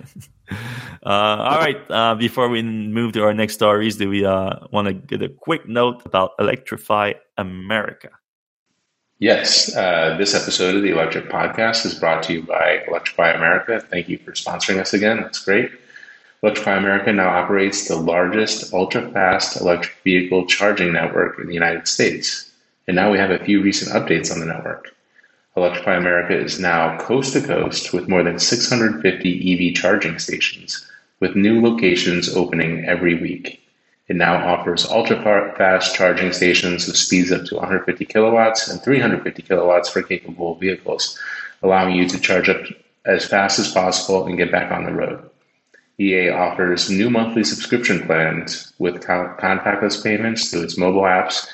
Uh, 1.05 1.37
all 1.37 1.59
right. 1.59 1.79
Uh, 1.89 2.15
before 2.15 2.49
we 2.49 2.61
move 2.61 3.13
to 3.13 3.23
our 3.23 3.33
next 3.33 3.53
stories, 3.53 3.95
do 3.95 4.09
we 4.09 4.25
uh, 4.25 4.55
want 4.71 4.87
to 4.87 4.93
get 4.93 5.21
a 5.21 5.29
quick 5.29 5.65
note 5.67 6.01
about 6.03 6.31
Electrify 6.39 7.13
America? 7.37 8.09
Yes. 9.19 9.67
this 9.67 10.33
episode 10.33 10.75
of 10.75 10.81
the 10.81 10.89
Electrek 10.89 11.29
Podcast 11.29 11.85
is 11.85 11.93
brought 11.93 12.23
to 12.23 12.33
you 12.33 12.41
by 12.41 12.83
Electrify 12.87 13.31
America. 13.31 13.79
Thank 13.79 14.09
you 14.09 14.17
for 14.17 14.33
sponsoring 14.33 14.81
us 14.81 14.93
again. 14.93 15.21
That's 15.21 15.39
great. 15.45 15.71
Electrify 16.43 16.75
America 16.75 17.13
now 17.13 17.29
operates 17.29 17.87
the 17.87 17.95
largest 17.95 18.73
ultra-fast 18.73 19.61
electric 19.61 19.95
vehicle 20.03 20.47
charging 20.47 20.91
network 20.91 21.37
in 21.37 21.45
the 21.45 21.53
United 21.53 21.87
States. 21.87 22.49
And 22.87 22.95
now 22.95 23.11
we 23.11 23.19
have 23.19 23.29
a 23.29 23.45
few 23.45 23.61
recent 23.61 23.91
updates 23.91 24.31
on 24.31 24.39
the 24.39 24.47
network. 24.47 24.89
Electrify 25.55 25.95
America 25.95 26.35
is 26.35 26.59
now 26.59 26.97
coast 26.97 27.33
to 27.33 27.41
coast 27.41 27.93
with 27.93 28.07
more 28.07 28.23
than 28.23 28.39
650 28.39 29.69
EV 29.69 29.75
charging 29.75 30.17
stations, 30.17 30.83
with 31.19 31.35
new 31.35 31.61
locations 31.61 32.35
opening 32.35 32.85
every 32.85 33.21
week. 33.21 33.61
It 34.07 34.15
now 34.15 34.35
offers 34.43 34.85
ultra 34.87 35.21
fast 35.57 35.95
charging 35.95 36.33
stations 36.33 36.87
with 36.87 36.97
speeds 36.97 37.31
up 37.31 37.45
to 37.45 37.55
150 37.55 38.03
kilowatts 38.05 38.67
and 38.67 38.81
350 38.81 39.43
kilowatts 39.43 39.89
for 39.89 40.01
capable 40.01 40.55
vehicles, 40.55 41.19
allowing 41.61 41.95
you 41.95 42.09
to 42.09 42.19
charge 42.19 42.49
up 42.49 42.61
as 43.05 43.25
fast 43.25 43.59
as 43.59 43.71
possible 43.71 44.25
and 44.25 44.37
get 44.37 44.51
back 44.51 44.71
on 44.71 44.85
the 44.85 44.91
road. 44.91 45.30
EA 46.01 46.29
offers 46.29 46.89
new 46.89 47.11
monthly 47.11 47.43
subscription 47.43 48.01
plans 48.07 48.73
with 48.79 49.03
contactless 49.03 50.03
payments 50.03 50.49
through 50.49 50.63
its 50.63 50.75
mobile 50.77 51.03
apps, 51.03 51.47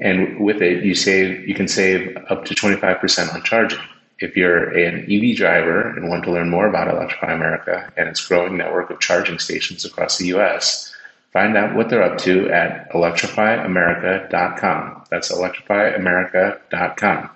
and 0.00 0.40
with 0.40 0.60
it, 0.60 0.84
you 0.84 0.96
save 0.96 1.48
you 1.48 1.54
can 1.54 1.68
save 1.68 2.16
up 2.28 2.44
to 2.44 2.54
25% 2.54 3.32
on 3.32 3.42
charging. 3.44 3.78
If 4.18 4.36
you're 4.36 4.76
an 4.76 5.06
EV 5.10 5.36
driver 5.36 5.90
and 5.90 6.08
want 6.08 6.24
to 6.24 6.32
learn 6.32 6.50
more 6.50 6.66
about 6.66 6.88
Electrify 6.88 7.32
America 7.32 7.92
and 7.96 8.08
its 8.08 8.26
growing 8.26 8.56
network 8.56 8.90
of 8.90 8.98
charging 9.00 9.38
stations 9.38 9.84
across 9.84 10.18
the 10.18 10.26
U.S., 10.26 10.92
find 11.32 11.56
out 11.56 11.76
what 11.76 11.88
they're 11.88 12.02
up 12.02 12.18
to 12.18 12.50
at 12.50 12.90
electrifyamerica.com. 12.90 15.04
That's 15.10 15.32
electrifyamerica.com, 15.32 17.30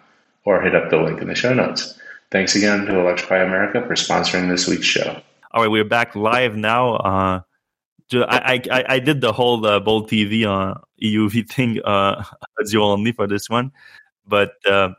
or 0.45 0.61
hit 0.61 0.75
up 0.75 0.91
the 0.91 0.99
link 0.99 1.21
in 1.21 1.29
the 1.29 1.35
show 1.35 1.55
notes. 1.55 1.99
Thanks 2.31 2.57
again 2.57 2.87
to 2.87 2.99
Electrify 2.99 3.39
America 3.39 3.81
for 3.87 3.95
sponsoring 3.95 4.49
this 4.49 4.67
week's 4.67 4.87
show. 4.87 5.23
All 5.53 5.63
right, 5.63 5.71
we're 5.71 5.85
back 5.85 6.17
live 6.17 6.57
now. 6.57 6.97
Uh, 6.97 7.41
I, 8.13 8.61
I 8.71 8.85
I 8.89 8.99
did 8.99 9.21
the 9.21 9.33
whole 9.33 9.65
uh, 9.65 9.81
Bold 9.81 10.11
TV 10.11 10.45
uh, 10.45 10.75
EUV 11.03 11.49
thing 11.51 11.81
uh, 11.85 12.23
audio 12.61 12.83
only 12.83 13.13
for 13.13 13.27
this 13.27 13.49
one, 13.49 13.71
but 14.27 14.55
uh, 14.67 14.91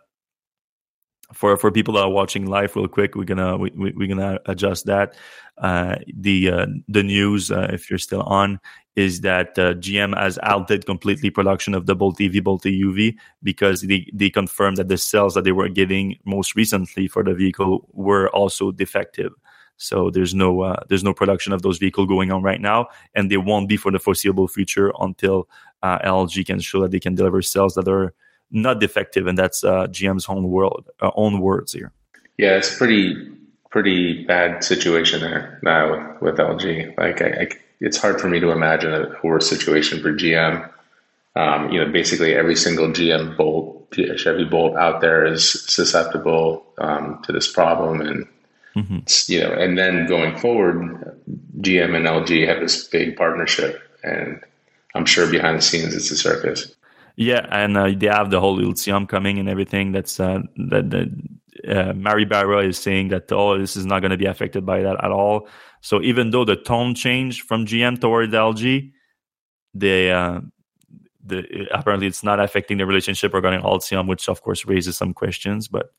for 1.33 1.57
for 1.57 1.71
people 1.71 1.95
that 1.95 2.03
are 2.03 2.09
watching 2.09 2.45
live, 2.45 2.75
real 2.75 2.87
quick, 2.87 3.15
we're 3.15 3.25
gonna 3.25 3.57
we, 3.57 3.71
we're 3.75 4.07
gonna 4.07 4.39
adjust 4.45 4.85
that. 4.85 5.15
Uh, 5.57 5.95
the 6.15 6.49
uh, 6.49 6.65
the 6.87 7.03
news, 7.03 7.51
uh, 7.51 7.67
if 7.71 7.89
you're 7.89 7.99
still 7.99 8.23
on, 8.23 8.59
is 8.95 9.21
that 9.21 9.57
uh, 9.59 9.73
GM 9.73 10.17
has 10.17 10.39
halted 10.43 10.85
completely 10.85 11.29
production 11.29 11.73
of 11.73 11.87
the 11.87 11.95
Bolt 11.95 12.21
EV, 12.21 12.43
Bolt 12.43 12.63
EUV 12.63 13.15
because 13.43 13.81
they 13.81 14.09
they 14.13 14.29
confirmed 14.29 14.77
that 14.77 14.87
the 14.87 14.97
cells 14.97 15.33
that 15.33 15.43
they 15.43 15.51
were 15.51 15.67
getting 15.69 16.17
most 16.25 16.55
recently 16.55 17.07
for 17.07 17.23
the 17.23 17.33
vehicle 17.33 17.89
were 17.91 18.29
also 18.29 18.71
defective. 18.71 19.33
So 19.77 20.09
there's 20.09 20.33
no 20.33 20.61
uh, 20.61 20.83
there's 20.89 21.03
no 21.03 21.13
production 21.13 21.53
of 21.53 21.61
those 21.61 21.77
vehicles 21.77 22.07
going 22.07 22.31
on 22.31 22.41
right 22.43 22.59
now, 22.59 22.87
and 23.15 23.31
they 23.31 23.37
won't 23.37 23.69
be 23.69 23.77
for 23.77 23.91
the 23.91 23.99
foreseeable 23.99 24.47
future 24.47 24.91
until 24.99 25.47
uh, 25.83 25.99
LG 25.99 26.45
can 26.45 26.59
show 26.59 26.81
that 26.81 26.91
they 26.91 26.99
can 26.99 27.15
deliver 27.15 27.41
cells 27.41 27.75
that 27.75 27.87
are 27.87 28.13
not 28.51 28.79
defective, 28.79 29.27
and 29.27 29.37
that's 29.37 29.63
uh, 29.63 29.87
GM's 29.87 30.27
own 30.27 30.49
world 30.49 30.89
uh, 31.01 31.11
own 31.15 31.39
words 31.39 31.73
here. 31.73 31.91
Yeah, 32.37 32.57
it's 32.57 32.75
pretty 32.75 33.15
pretty 33.69 34.23
bad 34.25 34.63
situation 34.63 35.21
there 35.21 35.59
now 35.61 36.17
with, 36.21 36.21
with 36.21 36.37
LG. 36.37 36.97
Like, 36.97 37.21
I, 37.21 37.25
I, 37.25 37.47
it's 37.79 37.97
hard 37.97 38.19
for 38.19 38.29
me 38.29 38.39
to 38.39 38.51
imagine 38.51 38.93
a 38.93 39.15
worse 39.23 39.49
situation 39.49 40.01
for 40.01 40.13
GM. 40.13 40.69
Um, 41.35 41.69
you 41.69 41.79
know, 41.79 41.91
basically 41.91 42.33
every 42.33 42.55
single 42.55 42.87
GM 42.87 43.37
Bolt, 43.37 43.93
Chevy 43.93 44.45
Bolt 44.45 44.75
out 44.75 45.01
there 45.01 45.25
is 45.25 45.47
susceptible 45.47 46.65
um, 46.79 47.21
to 47.23 47.31
this 47.31 47.51
problem, 47.51 48.01
and 48.01 48.27
Mm-hmm. 48.77 49.31
You 49.31 49.41
know, 49.41 49.53
and 49.53 49.77
then 49.77 50.05
going 50.07 50.37
forward, 50.37 50.77
GM 51.61 51.95
and 51.95 52.05
LG 52.05 52.47
have 52.47 52.59
this 52.59 52.87
big 52.87 53.15
partnership 53.15 53.81
and 54.03 54.39
I'm 54.95 55.05
sure 55.05 55.29
behind 55.29 55.57
the 55.57 55.61
scenes 55.61 55.93
it's 55.93 56.11
a 56.11 56.17
circus. 56.17 56.73
Yeah, 57.15 57.47
and 57.51 57.77
uh, 57.77 57.91
they 57.95 58.07
have 58.07 58.29
the 58.29 58.39
whole 58.39 58.59
Ultium 58.59 59.09
coming 59.09 59.39
and 59.39 59.49
everything. 59.49 59.91
That's 59.91 60.19
uh, 60.19 60.41
that, 60.69 61.11
uh, 61.67 61.93
Mary 61.93 62.25
Barra 62.25 62.63
is 62.63 62.77
saying 62.77 63.07
that 63.09 63.31
oh, 63.31 63.57
this 63.57 63.75
is 63.75 63.85
not 63.85 64.01
going 64.01 64.11
to 64.11 64.17
be 64.17 64.25
affected 64.25 64.65
by 64.65 64.81
that 64.81 65.03
at 65.03 65.11
all. 65.11 65.47
So 65.81 66.01
even 66.01 66.29
though 66.29 66.45
the 66.45 66.55
tone 66.55 66.93
changed 66.93 67.41
from 67.47 67.65
GM 67.65 67.99
toward 67.99 68.31
LG, 68.31 68.91
they 69.73 70.11
uh, 70.11 70.41
the 71.25 71.67
apparently 71.71 72.07
it's 72.07 72.23
not 72.23 72.39
affecting 72.39 72.77
the 72.77 72.85
relationship 72.85 73.33
regarding 73.33 73.61
Ultium, 73.61 74.07
which 74.07 74.29
of 74.29 74.41
course 74.43 74.65
raises 74.65 74.95
some 74.95 75.13
questions. 75.13 75.67
But 75.67 75.91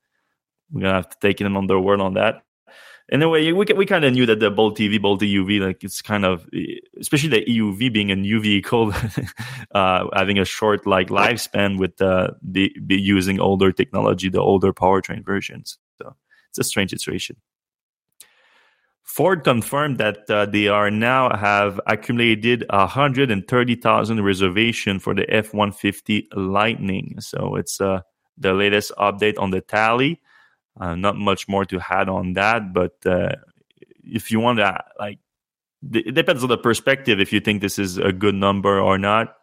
we're 0.70 0.82
gonna 0.82 0.94
have 0.94 1.10
to 1.10 1.16
take 1.20 1.38
them 1.38 1.56
on 1.56 1.66
their 1.66 1.80
word 1.80 2.00
on 2.00 2.14
that 2.14 2.42
in 3.10 3.22
a 3.22 3.28
way, 3.28 3.52
we 3.52 3.64
we 3.74 3.86
kind 3.86 4.04
of 4.04 4.12
knew 4.12 4.26
that 4.26 4.40
the 4.40 4.50
Bolt 4.50 4.78
EV, 4.80 5.00
Bolt 5.00 5.22
EUV, 5.22 5.60
like 5.60 5.82
it's 5.82 6.02
kind 6.02 6.26
of, 6.26 6.46
especially 7.00 7.30
the 7.30 7.44
EUV 7.44 7.90
being 7.92 8.10
a 8.10 8.16
new 8.16 8.40
vehicle, 8.40 8.92
uh, 9.74 10.04
having 10.12 10.38
a 10.38 10.44
short 10.44 10.86
like 10.86 11.08
lifespan 11.08 11.78
with 11.78 12.00
uh, 12.02 12.32
be, 12.52 12.76
be 12.86 13.00
using 13.00 13.40
older 13.40 13.72
technology, 13.72 14.28
the 14.28 14.40
older 14.40 14.74
powertrain 14.74 15.24
versions. 15.24 15.78
So 15.96 16.14
it's 16.50 16.58
a 16.58 16.64
strange 16.64 16.90
situation. 16.90 17.36
Ford 19.02 19.42
confirmed 19.42 19.96
that 19.98 20.28
uh, 20.28 20.44
they 20.44 20.68
are 20.68 20.90
now 20.90 21.34
have 21.34 21.80
accumulated 21.86 22.66
130,000 22.68 24.22
reservation 24.22 24.98
for 24.98 25.14
the 25.14 25.24
F-150 25.34 26.26
Lightning. 26.36 27.16
So 27.20 27.56
it's 27.56 27.80
uh, 27.80 28.02
the 28.36 28.52
latest 28.52 28.92
update 28.98 29.38
on 29.38 29.50
the 29.50 29.62
tally. 29.62 30.20
Uh, 30.78 30.94
not 30.94 31.16
much 31.16 31.48
more 31.48 31.64
to 31.64 31.80
add 31.90 32.08
on 32.08 32.34
that, 32.34 32.72
but 32.72 32.94
uh, 33.04 33.32
if 34.02 34.30
you 34.30 34.40
want 34.40 34.58
to, 34.58 34.84
like, 34.98 35.18
it 35.92 36.14
depends 36.14 36.42
on 36.42 36.48
the 36.48 36.58
perspective 36.58 37.20
if 37.20 37.32
you 37.32 37.40
think 37.40 37.60
this 37.60 37.78
is 37.78 37.98
a 37.98 38.12
good 38.12 38.34
number 38.34 38.80
or 38.80 38.98
not. 38.98 39.34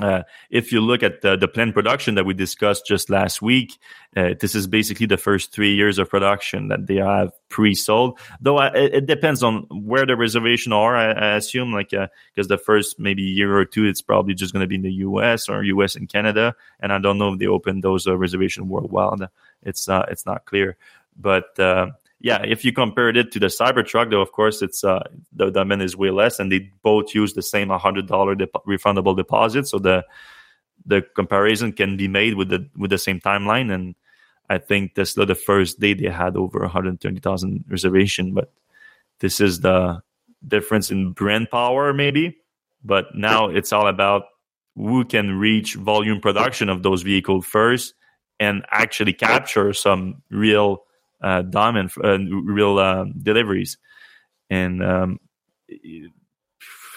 Uh, 0.00 0.22
if 0.50 0.72
you 0.72 0.80
look 0.80 1.02
at 1.02 1.20
the, 1.20 1.36
the 1.36 1.46
planned 1.46 1.74
production 1.74 2.14
that 2.14 2.24
we 2.24 2.32
discussed 2.32 2.86
just 2.86 3.10
last 3.10 3.42
week, 3.42 3.78
uh, 4.16 4.30
this 4.40 4.54
is 4.54 4.66
basically 4.66 5.04
the 5.04 5.18
first 5.18 5.52
three 5.52 5.74
years 5.74 5.98
of 5.98 6.08
production 6.08 6.68
that 6.68 6.86
they 6.86 6.96
have 6.96 7.30
pre-sold. 7.50 8.18
Though 8.40 8.56
uh, 8.56 8.70
it, 8.74 8.94
it, 8.94 9.06
depends 9.06 9.42
on 9.42 9.66
where 9.70 10.06
the 10.06 10.16
reservation 10.16 10.72
are. 10.72 10.96
I, 10.96 11.12
I 11.12 11.36
assume, 11.36 11.72
like, 11.72 11.90
because 11.90 12.10
uh, 12.38 12.56
the 12.56 12.58
first 12.58 12.98
maybe 12.98 13.22
year 13.22 13.54
or 13.54 13.66
two, 13.66 13.84
it's 13.84 14.00
probably 14.00 14.32
just 14.32 14.54
going 14.54 14.62
to 14.62 14.66
be 14.66 14.76
in 14.76 14.82
the 14.82 14.92
U.S. 14.92 15.50
or 15.50 15.62
U.S. 15.62 15.94
and 15.94 16.08
Canada, 16.08 16.54
and 16.80 16.90
I 16.90 16.98
don't 16.98 17.18
know 17.18 17.34
if 17.34 17.38
they 17.38 17.46
open 17.46 17.82
those 17.82 18.06
uh, 18.06 18.16
reservation 18.16 18.70
worldwide. 18.70 19.28
It's 19.62 19.88
uh, 19.88 20.06
it's 20.10 20.26
not 20.26 20.44
clear, 20.44 20.76
but 21.16 21.58
yeah, 22.22 22.40
if 22.44 22.64
you 22.64 22.72
compared 22.72 23.16
it 23.16 23.32
to 23.32 23.40
the 23.40 23.46
Cybertruck, 23.46 24.10
though, 24.10 24.20
of 24.20 24.30
course, 24.30 24.62
it's 24.62 24.84
uh, 24.84 25.02
the 25.32 25.50
demand 25.50 25.82
is 25.82 25.96
way 25.96 26.10
less, 26.10 26.38
and 26.38 26.52
they 26.52 26.70
both 26.82 27.12
use 27.16 27.34
the 27.34 27.42
same 27.42 27.68
hundred 27.68 28.06
dollar 28.06 28.36
refundable 28.36 29.16
deposit. 29.16 29.66
So 29.66 29.80
the 29.80 30.04
the 30.86 31.02
comparison 31.02 31.72
can 31.72 31.96
be 31.96 32.06
made 32.06 32.34
with 32.34 32.48
the 32.48 32.68
with 32.76 32.90
the 32.90 32.98
same 32.98 33.18
timeline. 33.18 33.74
And 33.74 33.96
I 34.48 34.58
think 34.58 34.94
Tesla, 34.94 35.26
the 35.26 35.34
first 35.34 35.80
day 35.80 35.94
they 35.94 36.08
had 36.08 36.36
over 36.36 36.60
one 36.60 36.70
hundred 36.70 37.00
twenty 37.00 37.18
thousand 37.18 37.64
reservation, 37.68 38.34
but 38.34 38.52
this 39.18 39.40
is 39.40 39.60
the 39.60 40.00
difference 40.46 40.92
in 40.92 41.10
brand 41.10 41.50
power, 41.50 41.92
maybe. 41.92 42.38
But 42.84 43.16
now 43.16 43.48
it's 43.48 43.72
all 43.72 43.88
about 43.88 44.26
who 44.76 45.04
can 45.04 45.38
reach 45.40 45.74
volume 45.74 46.20
production 46.20 46.68
of 46.68 46.84
those 46.84 47.02
vehicles 47.02 47.44
first 47.46 47.94
and 48.40 48.64
actually 48.70 49.12
capture 49.12 49.72
some 49.72 50.22
real 50.30 50.84
uh, 51.22 51.42
diamond 51.42 51.92
uh, 52.02 52.18
real 52.18 52.78
uh, 52.78 53.04
deliveries, 53.22 53.78
and 54.50 54.82
um, 54.82 55.20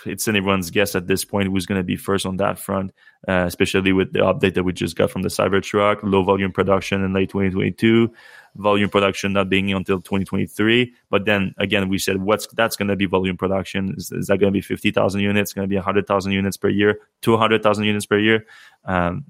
it's 0.05 0.27
anyone's 0.27 0.71
guess 0.71 0.95
at 0.95 1.07
this 1.07 1.25
point 1.25 1.49
who's 1.49 1.65
going 1.65 1.79
to 1.79 1.83
be 1.83 1.95
first 1.95 2.25
on 2.25 2.37
that 2.37 2.59
front, 2.59 2.91
uh, 3.27 3.43
especially 3.47 3.91
with 3.91 4.13
the 4.13 4.19
update 4.19 4.53
that 4.53 4.63
we 4.63 4.73
just 4.73 4.95
got 4.95 5.11
from 5.11 5.23
the 5.23 5.29
Cybertruck, 5.29 5.99
low 6.03 6.23
volume 6.23 6.51
production 6.51 7.03
in 7.03 7.13
late 7.13 7.29
2022, 7.29 8.11
volume 8.55 8.89
production 8.89 9.33
not 9.33 9.49
being 9.49 9.73
until 9.73 9.97
2023. 9.99 10.93
But 11.09 11.25
then 11.25 11.53
again, 11.57 11.89
we 11.89 11.97
said 11.97 12.21
what's 12.21 12.47
that's 12.53 12.75
going 12.75 12.87
to 12.87 12.95
be 12.95 13.05
volume 13.05 13.37
production? 13.37 13.95
Is, 13.97 14.11
is 14.11 14.27
that 14.27 14.37
going 14.37 14.51
to 14.51 14.57
be 14.57 14.61
50,000 14.61 15.21
units? 15.21 15.53
Going 15.53 15.67
to 15.67 15.69
be 15.69 15.75
100,000 15.75 16.31
units 16.31 16.57
per 16.57 16.69
year? 16.69 16.99
200,000 17.21 17.83
units 17.83 18.05
per 18.05 18.19
year? 18.19 18.45
Um, 18.85 19.25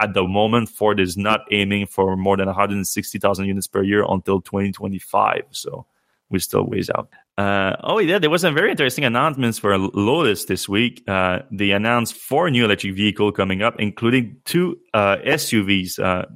at 0.00 0.14
the 0.14 0.24
moment, 0.24 0.68
Ford 0.68 1.00
is 1.00 1.16
not 1.16 1.40
aiming 1.50 1.86
for 1.86 2.16
more 2.16 2.36
than 2.36 2.46
160,000 2.46 3.46
units 3.46 3.66
per 3.66 3.82
year 3.82 4.04
until 4.08 4.40
2025. 4.40 5.44
So 5.50 5.86
we 6.30 6.38
still 6.38 6.64
ways 6.64 6.90
out. 6.90 7.08
Uh, 7.36 7.76
oh 7.82 7.98
yeah, 7.98 8.18
there 8.18 8.30
was 8.30 8.42
some 8.42 8.54
very 8.54 8.70
interesting 8.70 9.04
announcements 9.04 9.58
for 9.58 9.76
Lotus 9.76 10.44
this 10.44 10.68
week. 10.68 11.02
Uh, 11.08 11.40
they 11.50 11.72
announced 11.72 12.14
four 12.14 12.50
new 12.50 12.64
electric 12.64 12.94
vehicle 12.94 13.32
coming 13.32 13.62
up, 13.62 13.74
including 13.78 14.36
two 14.44 14.78
uh, 14.92 15.16
SUVs. 15.24 15.98
Uh, 15.98 16.26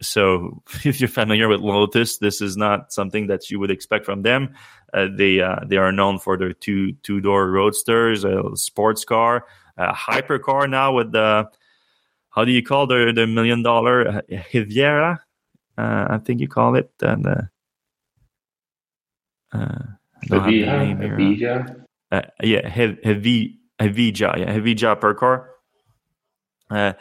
so 0.00 0.62
if 0.84 1.00
you're 1.00 1.08
familiar 1.08 1.48
with 1.48 1.60
Lotus, 1.60 2.18
this 2.18 2.40
is 2.40 2.56
not 2.56 2.92
something 2.92 3.26
that 3.26 3.50
you 3.50 3.58
would 3.58 3.70
expect 3.70 4.06
from 4.06 4.22
them. 4.22 4.54
Uh, 4.94 5.08
they 5.14 5.40
uh, 5.40 5.60
they 5.66 5.76
are 5.76 5.92
known 5.92 6.18
for 6.18 6.36
their 6.36 6.52
two 6.52 6.92
two 7.02 7.20
door 7.20 7.50
roadsters, 7.50 8.24
a 8.24 8.42
sports 8.54 9.04
car, 9.04 9.46
a 9.76 9.92
hypercar 9.92 10.68
now 10.68 10.94
with 10.94 11.12
the 11.12 11.48
how 12.30 12.44
do 12.44 12.52
you 12.52 12.62
call 12.62 12.86
the 12.86 13.12
the 13.14 13.26
million 13.26 13.62
dollar 13.62 14.08
uh, 14.08 14.20
Riviera? 14.54 15.20
Uh, 15.76 16.06
I 16.10 16.18
think 16.18 16.40
you 16.40 16.48
call 16.48 16.76
it. 16.76 16.90
And 17.00 17.26
uh, 17.26 17.42
uh, 19.52 19.78
Hevija, 20.30 21.84
uh, 22.12 22.22
yeah, 22.42 22.68
Hevi, 22.68 23.56
Hevija, 23.80 24.36
yeah, 24.38 24.52
Hevija 24.52 25.00
per 25.00 25.14
car. 25.14 25.50
Uh, 26.70 26.92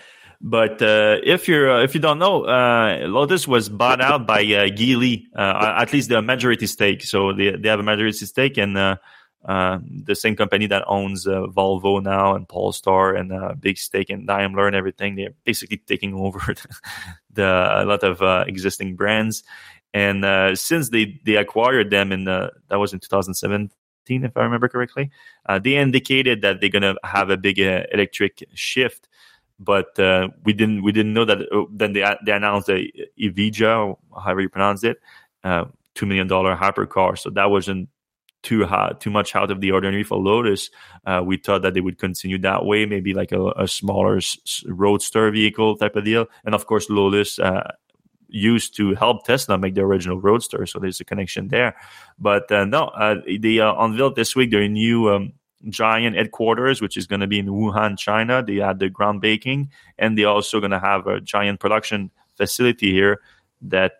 but 0.41 0.82
uh, 0.82 1.17
if 1.23 1.47
you're 1.47 1.69
uh, 1.69 1.84
if 1.84 1.93
you 1.93 1.99
don't 1.99 2.17
know, 2.17 2.45
uh, 2.45 3.05
Lotus 3.07 3.47
was 3.47 3.69
bought 3.69 4.01
out 4.01 4.25
by 4.25 4.39
uh, 4.39 4.69
Geely, 4.69 5.23
uh, 5.36 5.75
at 5.77 5.91
least 5.91 6.09
the 6.09 6.21
majority 6.21 6.65
stake. 6.65 7.03
So 7.03 7.34
they 7.34 7.51
they 7.51 7.69
have 7.69 7.80
a 7.80 7.84
majority 7.84 8.25
stake, 8.25 8.57
and 8.57 8.77
uh, 9.47 9.51
uh, 9.51 9.79
the 10.03 10.15
same 10.15 10.35
company 10.35 10.67
that 10.67 10.83
owns 10.87 11.27
uh, 11.27 11.43
Volvo 11.47 12.01
now 12.01 12.35
and 12.35 12.47
Polestar 12.47 13.15
and 13.15 13.31
uh, 13.31 13.53
big 13.59 13.77
stake 13.77 14.09
in 14.09 14.25
Daimler 14.25 14.67
and 14.67 14.75
everything. 14.75 15.15
They're 15.15 15.33
basically 15.43 15.77
taking 15.77 16.13
over 16.25 16.55
the, 17.31 17.71
a 17.73 17.85
lot 17.85 18.03
of 18.03 18.21
uh, 18.21 18.45
existing 18.47 18.95
brands. 18.95 19.43
And 19.93 20.23
uh, 20.23 20.55
since 20.55 20.89
they 20.89 21.19
they 21.25 21.35
acquired 21.35 21.89
them 21.89 22.11
in 22.11 22.25
the, 22.25 22.51
that 22.67 22.77
was 22.77 22.93
in 22.93 22.99
2017, 22.99 23.71
if 24.23 24.37
I 24.37 24.43
remember 24.43 24.67
correctly, 24.67 25.09
they 25.61 25.77
indicated 25.77 26.41
that 26.41 26.61
they're 26.61 26.69
gonna 26.69 26.95
have 27.03 27.31
a 27.31 27.37
big 27.37 27.59
electric 27.59 28.43
shift. 28.53 29.07
But 29.59 29.97
we 30.43 30.53
didn't 30.53 30.83
we 30.83 30.91
didn't 30.91 31.13
know 31.13 31.25
that. 31.25 31.39
then 31.71 31.93
they 31.93 32.05
they 32.23 32.33
announced 32.33 32.67
the 32.67 32.91
Evija, 33.19 33.97
however 34.15 34.41
you 34.41 34.49
pronounce 34.49 34.83
it, 34.83 35.01
two 35.95 36.05
million 36.05 36.27
dollar 36.27 36.55
hypercar. 36.55 37.17
So 37.17 37.31
that 37.31 37.49
wasn't 37.49 37.89
too 38.41 38.65
hot, 38.65 39.01
too 39.01 39.09
much 39.09 39.35
out 39.35 39.51
of 39.51 39.61
the 39.61 39.71
ordinary 39.71 40.03
for 40.03 40.17
Lotus. 40.17 40.69
Uh, 41.05 41.21
we 41.25 41.37
thought 41.37 41.61
that 41.61 41.73
they 41.73 41.81
would 41.81 41.97
continue 41.97 42.37
that 42.39 42.65
way, 42.65 42.85
maybe 42.85 43.13
like 43.13 43.31
a, 43.31 43.51
a 43.57 43.67
smaller 43.67 44.17
s- 44.17 44.63
roadster 44.67 45.29
vehicle 45.31 45.75
type 45.75 45.95
of 45.95 46.05
deal. 46.05 46.27
And 46.45 46.55
of 46.55 46.65
course, 46.65 46.89
Lotus 46.89 47.39
uh, 47.39 47.71
used 48.27 48.75
to 48.77 48.95
help 48.95 49.25
Tesla 49.25 49.57
make 49.57 49.75
the 49.75 49.81
original 49.81 50.19
roadster, 50.21 50.65
so 50.65 50.79
there's 50.79 50.99
a 50.99 51.05
connection 51.05 51.49
there. 51.49 51.75
But 52.17 52.51
uh, 52.51 52.65
no, 52.65 52.85
uh, 52.85 53.15
they 53.25 53.59
uh, 53.59 53.75
unveiled 53.77 54.15
this 54.15 54.35
week 54.35 54.51
their 54.51 54.67
new. 54.67 55.09
Um, 55.09 55.33
giant 55.67 56.15
headquarters, 56.15 56.81
which 56.81 56.95
is 56.95 57.05
going 57.05 57.19
to 57.19 57.27
be 57.27 57.37
in 57.37 57.47
Wuhan, 57.47 57.97
China. 57.97 58.41
They 58.41 58.55
had 58.55 58.79
the 58.79 58.89
groundbreaking, 58.89 59.67
and 59.97 60.17
they're 60.17 60.29
also 60.29 60.61
going 60.61 60.71
to 60.71 60.79
have 60.79 61.05
a 61.05 61.19
giant 61.19 61.59
production 61.59 62.11
facility 62.37 62.93
here 62.93 63.19
that 63.63 63.95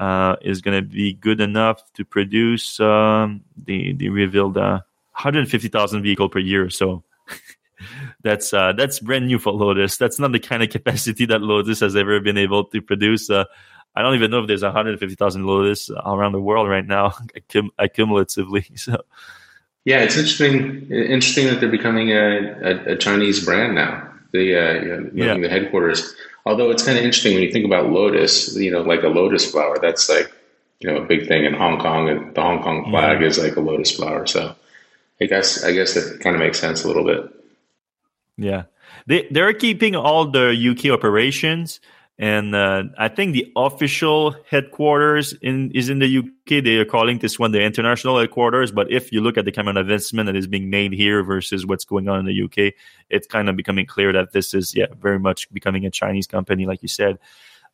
uh, 0.00 0.36
is 0.42 0.60
going 0.60 0.82
to 0.82 0.86
be 0.86 1.14
good 1.14 1.40
enough 1.40 1.82
to 1.94 2.04
produce 2.04 2.80
um, 2.80 3.42
the 3.66 3.92
the 3.92 4.08
revealed 4.08 4.56
uh, 4.56 4.80
150,000 5.12 6.02
vehicle 6.02 6.28
per 6.28 6.38
year. 6.38 6.70
So 6.70 7.04
that's 8.22 8.52
uh, 8.52 8.72
that's 8.72 9.00
brand 9.00 9.26
new 9.26 9.38
for 9.38 9.52
Lotus. 9.52 9.96
That's 9.96 10.18
not 10.18 10.32
the 10.32 10.40
kind 10.40 10.62
of 10.62 10.70
capacity 10.70 11.26
that 11.26 11.42
Lotus 11.42 11.80
has 11.80 11.96
ever 11.96 12.20
been 12.20 12.38
able 12.38 12.64
to 12.64 12.80
produce. 12.80 13.30
Uh, 13.30 13.44
I 13.94 14.02
don't 14.02 14.14
even 14.14 14.30
know 14.30 14.40
if 14.40 14.46
there's 14.46 14.62
150,000 14.62 15.44
Lotus 15.44 15.90
around 15.90 16.32
the 16.32 16.40
world 16.40 16.68
right 16.68 16.86
now, 16.86 17.10
accum- 17.36 17.70
accumulatively. 17.78 18.66
So. 18.78 19.02
Yeah, 19.84 20.02
it's 20.02 20.16
interesting. 20.16 20.88
Interesting 20.92 21.46
that 21.46 21.58
they're 21.58 21.68
becoming 21.68 22.10
a, 22.12 22.54
a, 22.62 22.92
a 22.92 22.96
Chinese 22.96 23.44
brand 23.44 23.74
now. 23.74 24.10
The 24.32 24.56
uh, 24.56 24.72
you 24.72 24.88
know, 24.88 25.10
yeah. 25.12 25.38
the 25.38 25.48
headquarters. 25.48 26.14
Although 26.44 26.70
it's 26.70 26.82
kind 26.82 26.98
of 26.98 27.04
interesting 27.04 27.34
when 27.34 27.42
you 27.42 27.52
think 27.52 27.64
about 27.64 27.90
lotus, 27.90 28.56
you 28.56 28.70
know, 28.70 28.82
like 28.82 29.02
a 29.02 29.08
lotus 29.08 29.50
flower, 29.50 29.78
that's 29.80 30.08
like, 30.08 30.32
you 30.80 30.90
know, 30.90 30.96
a 30.96 31.06
big 31.06 31.28
thing 31.28 31.44
in 31.44 31.54
Hong 31.54 31.78
Kong 31.78 32.08
and 32.08 32.34
the 32.34 32.42
Hong 32.42 32.62
Kong 32.62 32.90
flag 32.90 33.20
yeah. 33.20 33.26
is 33.26 33.38
like 33.38 33.56
a 33.56 33.60
lotus 33.60 33.92
flower. 33.92 34.26
So 34.26 34.54
I 35.20 35.26
guess, 35.26 35.62
I 35.62 35.72
guess 35.72 35.96
it 35.96 36.20
kind 36.20 36.34
of 36.34 36.40
makes 36.40 36.58
sense 36.58 36.82
a 36.82 36.88
little 36.88 37.04
bit. 37.04 37.30
Yeah. 38.36 38.64
They, 39.06 39.28
they're 39.30 39.52
keeping 39.52 39.94
all 39.94 40.26
the 40.26 40.50
UK 40.50 40.92
operations 40.92 41.80
and 42.22 42.54
uh, 42.54 42.84
I 42.98 43.08
think 43.08 43.32
the 43.32 43.52
official 43.56 44.36
headquarters 44.48 45.32
in 45.42 45.72
is 45.72 45.88
in 45.88 45.98
the 45.98 46.18
UK. 46.18 46.62
They 46.62 46.76
are 46.76 46.84
calling 46.84 47.18
this 47.18 47.36
one 47.36 47.50
the 47.50 47.60
international 47.60 48.16
headquarters. 48.16 48.70
But 48.70 48.92
if 48.92 49.10
you 49.10 49.20
look 49.20 49.36
at 49.36 49.44
the 49.44 49.50
kind 49.50 49.68
of 49.68 49.76
investment 49.76 50.28
that 50.28 50.36
is 50.36 50.46
being 50.46 50.70
made 50.70 50.92
here 50.92 51.24
versus 51.24 51.66
what's 51.66 51.84
going 51.84 52.08
on 52.08 52.20
in 52.20 52.26
the 52.26 52.42
UK, 52.44 52.74
it's 53.10 53.26
kind 53.26 53.48
of 53.48 53.56
becoming 53.56 53.86
clear 53.86 54.12
that 54.12 54.30
this 54.30 54.54
is 54.54 54.72
yeah 54.72 54.86
very 55.00 55.18
much 55.18 55.52
becoming 55.52 55.84
a 55.84 55.90
Chinese 55.90 56.28
company, 56.28 56.64
like 56.64 56.80
you 56.80 56.86
said. 56.86 57.18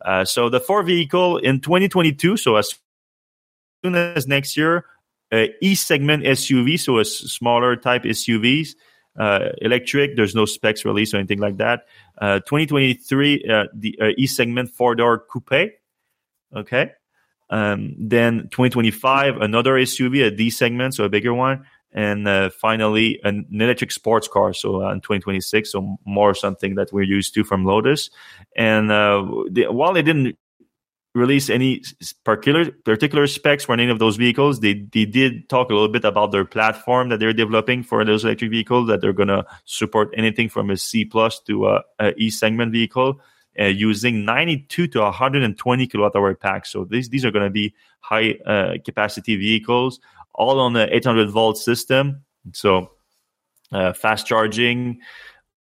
Uh, 0.02 0.24
so 0.24 0.48
the 0.48 0.60
four 0.60 0.82
vehicle 0.82 1.36
in 1.36 1.60
2022. 1.60 2.38
So 2.38 2.56
as 2.56 2.74
soon 3.84 3.96
as 3.96 4.26
next 4.26 4.56
year, 4.56 4.86
uh, 5.30 5.48
E 5.60 5.74
segment 5.74 6.24
SUV, 6.24 6.80
so 6.80 6.98
a 6.98 7.04
smaller 7.04 7.76
type 7.76 8.04
SUVs 8.04 8.76
uh, 9.18 9.50
electric. 9.60 10.16
There's 10.16 10.34
no 10.34 10.44
specs 10.44 10.84
release 10.84 11.12
or 11.12 11.18
anything 11.18 11.40
like 11.40 11.56
that. 11.58 11.86
Uh, 12.20 12.40
2023, 12.40 13.44
uh, 13.44 13.64
the 13.74 13.98
uh, 14.00 14.08
E 14.16 14.26
segment 14.26 14.70
four 14.70 14.94
door 14.94 15.18
coupe. 15.18 15.72
Okay. 16.54 16.92
Um, 17.50 17.94
then 17.98 18.48
2025, 18.50 19.36
another 19.38 19.74
SUV, 19.74 20.26
a 20.26 20.30
D 20.30 20.50
segment, 20.50 20.94
so 20.94 21.04
a 21.04 21.08
bigger 21.08 21.32
one. 21.32 21.64
And 21.92 22.28
uh, 22.28 22.50
finally, 22.50 23.18
an 23.24 23.46
electric 23.50 23.92
sports 23.92 24.28
car. 24.28 24.52
So 24.52 24.84
uh, 24.84 24.92
in 24.92 25.00
2026, 25.00 25.72
so 25.72 25.96
more 26.04 26.34
something 26.34 26.74
that 26.74 26.92
we're 26.92 27.02
used 27.02 27.32
to 27.34 27.44
from 27.44 27.64
Lotus. 27.64 28.10
And 28.54 28.90
the, 28.90 29.66
while 29.70 29.94
they 29.94 30.02
didn't 30.02 30.36
release 31.14 31.50
any 31.50 31.82
particular 32.24 32.70
particular 32.84 33.26
specs 33.26 33.64
for 33.64 33.72
any 33.72 33.88
of 33.88 33.98
those 33.98 34.16
vehicles. 34.16 34.60
They 34.60 34.74
they 34.74 35.04
did 35.04 35.48
talk 35.48 35.70
a 35.70 35.74
little 35.74 35.88
bit 35.88 36.04
about 36.04 36.32
their 36.32 36.44
platform 36.44 37.08
that 37.08 37.18
they're 37.18 37.32
developing 37.32 37.82
for 37.82 38.04
those 38.04 38.24
electric 38.24 38.50
vehicles 38.50 38.88
that 38.88 39.00
they're 39.00 39.12
going 39.12 39.28
to 39.28 39.44
support 39.64 40.12
anything 40.16 40.48
from 40.48 40.70
a 40.70 40.76
C 40.76 41.04
plus 41.04 41.40
to 41.40 41.68
a, 41.68 41.82
a 41.98 42.14
E 42.16 42.30
segment 42.30 42.72
vehicle 42.72 43.20
uh, 43.58 43.64
using 43.64 44.24
92 44.24 44.86
to 44.88 45.00
120 45.00 45.86
kilowatt 45.86 46.14
hour 46.16 46.34
packs. 46.34 46.70
So 46.70 46.84
these 46.84 47.08
these 47.08 47.24
are 47.24 47.30
going 47.30 47.46
to 47.46 47.50
be 47.50 47.74
high 48.00 48.32
uh, 48.46 48.74
capacity 48.84 49.36
vehicles, 49.36 50.00
all 50.34 50.60
on 50.60 50.72
the 50.74 50.94
800 50.94 51.30
volt 51.30 51.58
system. 51.58 52.24
So 52.52 52.92
uh, 53.72 53.92
fast 53.92 54.26
charging, 54.26 55.00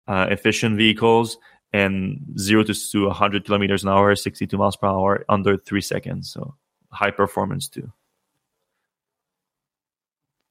uh, 0.07 0.27
efficient 0.29 0.77
vehicles 0.77 1.37
and 1.75 2.39
zero 2.39 2.63
to, 2.63 2.73
to 2.73 3.07
100 3.07 3.45
kilometers 3.45 3.83
an 3.83 3.89
hour, 3.89 4.15
62 4.15 4.57
miles 4.57 4.77
per 4.77 4.87
hour 4.87 5.25
under 5.27 5.57
three 5.57 5.81
seconds. 5.81 6.31
So 6.31 6.55
high 6.89 7.11
performance 7.11 7.67
too. 7.67 7.91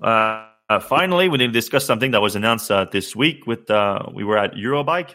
Uh, 0.02 0.46
uh, 0.68 0.80
finally, 0.80 1.30
we 1.30 1.38
need 1.38 1.46
to 1.46 1.52
discuss 1.52 1.86
something 1.86 2.10
that 2.10 2.20
was 2.20 2.36
announced 2.36 2.70
uh, 2.70 2.86
this 2.92 3.16
week. 3.16 3.46
With 3.46 3.70
uh, 3.70 4.00
we 4.12 4.22
were 4.24 4.36
at 4.36 4.54
Eurobike, 4.54 5.14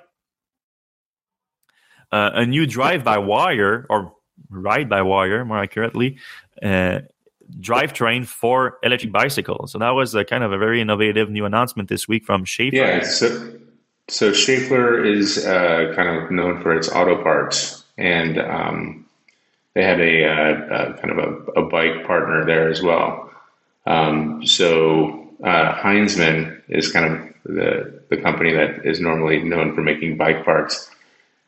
uh, 2.12 2.32
a 2.34 2.46
new 2.46 2.66
drive-by-wire 2.66 3.86
or 3.90 4.14
ride-by-wire, 4.50 5.46
more 5.46 5.60
accurately, 5.60 6.18
uh, 6.64 7.02
drivetrain 7.60 8.26
for 8.26 8.78
electric 8.82 9.12
bicycles. 9.12 9.72
So 9.72 9.80
that 9.80 9.92
was 9.92 10.16
kind 10.28 10.44
of 10.44 10.52
a 10.52 10.58
very 10.58 10.82
innovative 10.82 11.30
new 11.30 11.46
announcement 11.46 11.90
this 11.90 12.08
week 12.08 12.26
from 12.26 12.46
Schaeffler. 12.46 12.74
Yeah, 12.74 13.04
so 14.10 14.32
Schaeffler 14.32 15.06
is 15.06 15.46
uh, 15.46 15.94
kind 15.96 16.10
of 16.10 16.32
known 16.32 16.62
for 16.62 16.76
its 16.76 16.90
auto 16.90 17.22
parts, 17.22 17.84
and 17.98 18.40
um, 18.40 19.06
they 19.76 19.84
have 19.84 20.00
a, 20.00 20.26
uh, 20.26 20.90
a 20.90 20.94
kind 20.96 21.12
of 21.12 21.18
a, 21.20 21.62
a, 21.62 21.66
bike 21.70 22.06
partner 22.06 22.46
there 22.46 22.70
as 22.70 22.82
well. 22.82 23.32
Um, 23.86 24.46
so 24.46 25.28
uh, 25.44 25.76
Heinzmann 25.76 26.62
is 26.68 26.92
kind 26.92 27.14
of 27.14 27.34
the 27.46 28.02
the 28.10 28.18
company 28.18 28.54
that 28.54 28.86
is 28.86 29.00
normally 29.00 29.44
known 29.44 29.76
for 29.76 29.82
making 29.82 30.18
bike 30.18 30.44
parts. 30.44 30.90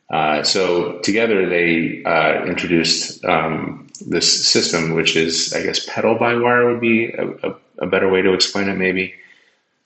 Uh, 0.08 0.42
so 0.42 0.98
together 1.00 1.48
they 1.48 2.02
uh, 2.04 2.44
introduced 2.44 3.24
um, 3.24 3.88
this 4.06 4.46
system, 4.46 4.94
which 4.94 5.16
is 5.16 5.52
I 5.52 5.62
guess 5.62 5.84
pedal 5.86 6.16
by 6.16 6.34
wire 6.34 6.70
would 6.70 6.80
be 6.80 7.12
a, 7.12 7.54
a 7.78 7.86
better 7.86 8.08
way 8.08 8.22
to 8.22 8.32
explain 8.32 8.68
it, 8.68 8.76
maybe. 8.76 9.14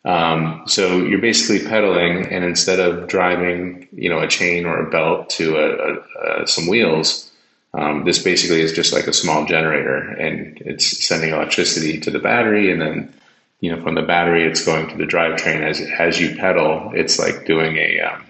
Um, 0.06 0.62
so 0.66 0.98
you're 0.98 1.20
basically 1.20 1.68
pedaling, 1.68 2.26
and 2.32 2.44
instead 2.44 2.78
of 2.78 3.08
driving, 3.08 3.88
you 3.90 4.08
know, 4.08 4.20
a 4.20 4.28
chain 4.28 4.64
or 4.64 4.78
a 4.78 4.88
belt 4.88 5.28
to 5.30 5.56
a, 5.56 5.66
a, 5.66 6.42
a, 6.42 6.46
some 6.46 6.68
wheels, 6.68 7.32
um, 7.74 8.04
this 8.04 8.22
basically 8.22 8.60
is 8.60 8.72
just 8.72 8.92
like 8.92 9.08
a 9.08 9.12
small 9.12 9.44
generator, 9.46 9.98
and 9.98 10.62
it's 10.64 11.04
sending 11.04 11.30
electricity 11.30 11.98
to 11.98 12.12
the 12.12 12.20
battery, 12.20 12.70
and 12.70 12.80
then, 12.80 13.12
you 13.60 13.74
know, 13.74 13.82
from 13.82 13.96
the 13.96 14.02
battery, 14.02 14.44
it's 14.44 14.64
going 14.64 14.88
to 14.88 14.96
the 14.96 15.04
drivetrain. 15.04 15.62
As 15.62 15.80
as 15.80 16.20
you 16.20 16.36
pedal, 16.36 16.92
it's 16.94 17.18
like 17.18 17.44
doing 17.44 17.76
a 17.76 18.00
um, 18.00 18.24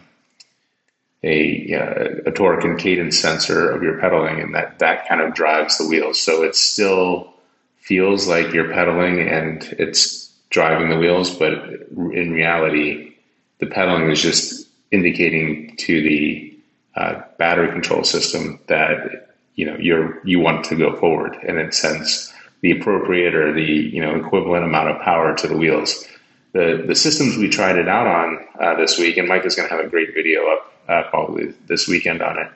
a, 1.22 1.74
uh, 1.74 2.30
a 2.30 2.32
torque 2.32 2.64
and 2.64 2.78
cadence 2.78 3.18
sensor 3.18 3.70
of 3.70 3.82
your 3.82 3.98
pedaling, 3.98 4.40
and 4.40 4.54
that 4.54 4.78
that 4.78 5.06
kind 5.08 5.20
of 5.20 5.34
drives 5.34 5.76
the 5.76 5.86
wheels. 5.86 6.18
So 6.18 6.42
it 6.42 6.56
still 6.56 7.34
feels 7.80 8.26
like 8.26 8.54
you're 8.54 8.72
pedaling, 8.72 9.20
and 9.20 9.62
it's 9.78 10.25
driving 10.50 10.90
the 10.90 10.98
wheels, 10.98 11.30
but 11.34 11.52
in 11.52 12.32
reality, 12.32 13.14
the 13.58 13.66
pedaling 13.66 14.10
is 14.10 14.22
just 14.22 14.68
indicating 14.90 15.76
to 15.76 16.02
the 16.02 16.58
uh, 16.94 17.22
battery 17.38 17.70
control 17.70 18.04
system 18.04 18.58
that 18.68 19.34
you 19.54 19.66
know 19.66 19.76
you're 19.78 20.24
you 20.26 20.40
want 20.40 20.64
to 20.66 20.76
go 20.76 20.96
forward, 20.96 21.36
and 21.46 21.58
it 21.58 21.74
sends 21.74 22.32
the 22.60 22.70
appropriate 22.72 23.34
or 23.34 23.52
the 23.52 23.62
you 23.62 24.00
know 24.00 24.16
equivalent 24.16 24.64
amount 24.64 24.88
of 24.88 25.00
power 25.02 25.34
to 25.36 25.46
the 25.46 25.56
wheels. 25.56 26.06
The 26.52 26.84
the 26.86 26.94
systems 26.94 27.36
we 27.36 27.48
tried 27.48 27.76
it 27.76 27.88
out 27.88 28.06
on 28.06 28.46
uh, 28.60 28.76
this 28.76 28.98
week, 28.98 29.16
and 29.16 29.28
Micah 29.28 29.46
is 29.46 29.54
going 29.54 29.68
to 29.68 29.74
have 29.74 29.84
a 29.84 29.88
great 29.88 30.14
video 30.14 30.46
up 30.48 30.72
uh, 30.88 31.02
probably 31.10 31.52
this 31.66 31.86
weekend 31.86 32.22
on 32.22 32.38
it 32.38 32.48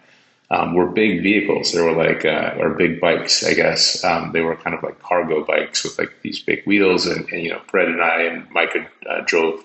um, 0.51 0.75
were 0.75 0.87
big 0.87 1.23
vehicles. 1.23 1.73
They 1.73 1.81
were 1.81 1.93
like, 1.93 2.25
uh, 2.25 2.55
or 2.59 2.71
big 2.71 3.01
bikes, 3.01 3.45
I 3.45 3.55
guess. 3.55 4.03
Um, 4.05 4.33
they 4.33 4.41
were 4.41 4.57
kind 4.57 4.75
of 4.75 4.83
like 4.83 5.01
cargo 5.01 5.45
bikes 5.45 5.85
with 5.85 5.99
like 5.99 6.23
these 6.23 6.41
big 6.41 6.65
wheels. 6.67 7.07
And, 7.07 7.29
and 7.31 7.43
you 7.43 7.51
know, 7.51 7.61
Fred 7.69 7.89
and 7.89 8.03
I 8.03 8.23
and 8.23 8.51
Micah 8.51 8.87
uh, 9.09 9.21
drove 9.27 9.65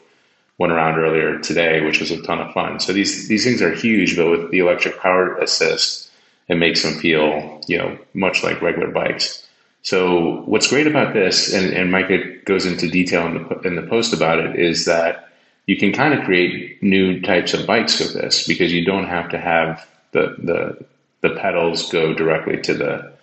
one 0.57 0.71
around 0.71 0.99
earlier 0.99 1.39
today, 1.39 1.81
which 1.81 1.99
was 1.99 2.11
a 2.11 2.21
ton 2.21 2.39
of 2.39 2.53
fun. 2.53 2.79
So 2.79 2.93
these 2.93 3.27
these 3.27 3.43
things 3.43 3.61
are 3.61 3.73
huge, 3.73 4.15
but 4.15 4.29
with 4.29 4.51
the 4.51 4.59
electric 4.59 4.99
power 4.99 5.35
assist, 5.37 6.11
it 6.47 6.55
makes 6.55 6.83
them 6.83 6.93
feel 6.93 7.61
you 7.67 7.77
know 7.77 7.97
much 8.13 8.43
like 8.43 8.61
regular 8.61 8.91
bikes. 8.91 9.41
So 9.81 10.41
what's 10.45 10.67
great 10.67 10.87
about 10.87 11.13
this, 11.13 11.53
and, 11.53 11.71
and 11.71 11.91
Micah 11.91 12.37
goes 12.45 12.65
into 12.65 12.89
detail 12.89 13.25
in 13.27 13.33
the 13.33 13.59
in 13.61 13.75
the 13.75 13.83
post 13.83 14.13
about 14.13 14.39
it, 14.39 14.55
is 14.55 14.85
that 14.85 15.29
you 15.65 15.77
can 15.77 15.91
kind 15.91 16.13
of 16.13 16.23
create 16.25 16.81
new 16.81 17.21
types 17.21 17.53
of 17.53 17.65
bikes 17.65 17.99
with 17.99 18.13
this 18.13 18.47
because 18.47 18.71
you 18.71 18.85
don't 18.85 19.07
have 19.07 19.29
to 19.29 19.39
have 19.39 19.85
the 20.15 20.35
the 20.39 20.85
the 21.21 21.35
pedals 21.35 21.91
go 21.91 22.13
directly 22.13 22.61
to 22.61 22.73
the 22.73 23.13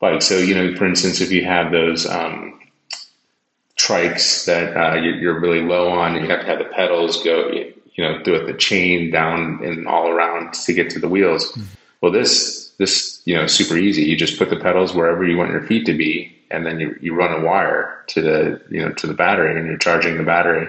bike. 0.00 0.20
So 0.22 0.36
you 0.38 0.54
know, 0.54 0.74
for 0.76 0.86
instance, 0.86 1.20
if 1.20 1.30
you 1.30 1.44
have 1.44 1.72
those 1.72 2.06
um, 2.06 2.60
trikes 3.76 4.44
that 4.46 4.76
uh, 4.76 4.94
you're 4.96 5.40
really 5.40 5.62
low 5.62 5.90
on, 5.90 6.16
and 6.16 6.24
you 6.24 6.30
have 6.30 6.40
to 6.40 6.46
have 6.46 6.58
the 6.58 6.64
pedals 6.66 7.22
go, 7.22 7.50
you 7.50 8.04
know, 8.04 8.22
through 8.22 8.46
the 8.46 8.54
chain 8.54 9.10
down 9.10 9.64
and 9.64 9.86
all 9.86 10.08
around 10.08 10.54
to 10.54 10.72
get 10.72 10.90
to 10.90 10.98
the 10.98 11.08
wheels. 11.08 11.52
Mm-hmm. 11.52 11.62
Well, 12.00 12.12
this 12.12 12.70
this 12.78 13.22
you 13.24 13.34
know 13.34 13.46
super 13.46 13.76
easy. 13.76 14.02
You 14.02 14.16
just 14.16 14.38
put 14.38 14.50
the 14.50 14.56
pedals 14.60 14.92
wherever 14.92 15.24
you 15.24 15.36
want 15.36 15.52
your 15.52 15.62
feet 15.62 15.86
to 15.86 15.94
be, 15.94 16.36
and 16.50 16.66
then 16.66 16.80
you, 16.80 16.98
you 17.00 17.14
run 17.14 17.32
a 17.32 17.44
wire 17.44 18.04
to 18.08 18.20
the 18.20 18.60
you 18.70 18.82
know 18.82 18.92
to 18.92 19.06
the 19.06 19.14
battery, 19.14 19.56
and 19.56 19.66
you're 19.66 19.78
charging 19.78 20.18
the 20.18 20.24
battery. 20.24 20.68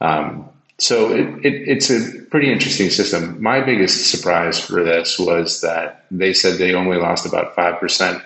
Um, 0.00 0.48
so 0.78 1.10
it, 1.12 1.44
it, 1.44 1.68
it's 1.68 1.90
a 1.90 2.22
pretty 2.30 2.52
interesting 2.52 2.88
system. 2.88 3.42
My 3.42 3.60
biggest 3.60 4.10
surprise 4.10 4.60
for 4.60 4.84
this 4.84 5.18
was 5.18 5.60
that 5.60 6.04
they 6.10 6.32
said 6.32 6.58
they 6.58 6.72
only 6.72 6.96
lost 6.98 7.26
about 7.26 7.56
5% 7.56 8.22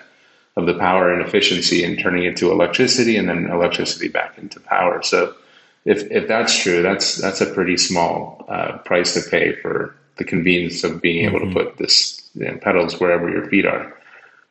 of 0.55 0.67
the 0.67 0.75
power 0.75 1.11
and 1.11 1.25
efficiency 1.25 1.83
in 1.83 1.97
turning 1.97 2.25
it 2.25 2.37
to 2.37 2.51
electricity 2.51 3.17
and 3.17 3.27
then 3.27 3.49
electricity 3.49 4.07
back 4.07 4.37
into 4.37 4.59
power. 4.59 5.01
So 5.01 5.33
if, 5.85 6.03
if 6.11 6.27
that's 6.27 6.55
true, 6.61 6.83
that's, 6.83 7.15
that's 7.15 7.41
a 7.41 7.47
pretty 7.47 7.75
small 7.75 8.45
uh, 8.47 8.77
price 8.79 9.15
to 9.15 9.29
pay 9.29 9.55
for 9.55 9.95
the 10.17 10.23
convenience 10.23 10.83
of 10.83 11.01
being 11.01 11.25
able 11.25 11.39
mm-hmm. 11.39 11.57
to 11.57 11.65
put 11.65 11.77
this 11.77 12.29
you 12.35 12.45
know, 12.45 12.57
pedals 12.57 12.99
wherever 12.99 13.31
your 13.31 13.47
feet 13.47 13.65
are. 13.65 13.97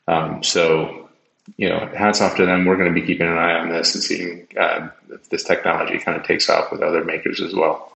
Um, 0.09 0.43
so, 0.43 1.09
you 1.57 1.69
know, 1.69 1.87
hats 1.97 2.21
off 2.21 2.37
to 2.37 2.47
them. 2.47 2.65
We're 2.65 2.77
going 2.77 2.93
to 2.93 3.01
be 3.01 3.07
keeping 3.07 3.29
an 3.29 3.39
eye 3.39 3.61
on 3.61 3.69
this 3.69 3.95
and 3.95 4.03
seeing 4.03 4.49
uh, 4.59 4.89
if 5.11 5.29
this 5.29 5.45
technology 5.45 5.99
kind 5.99 6.19
of 6.19 6.27
takes 6.27 6.51
off 6.51 6.73
with 6.73 6.83
other 6.83 7.05
makers 7.05 7.41
as 7.41 7.55
well. 7.55 7.92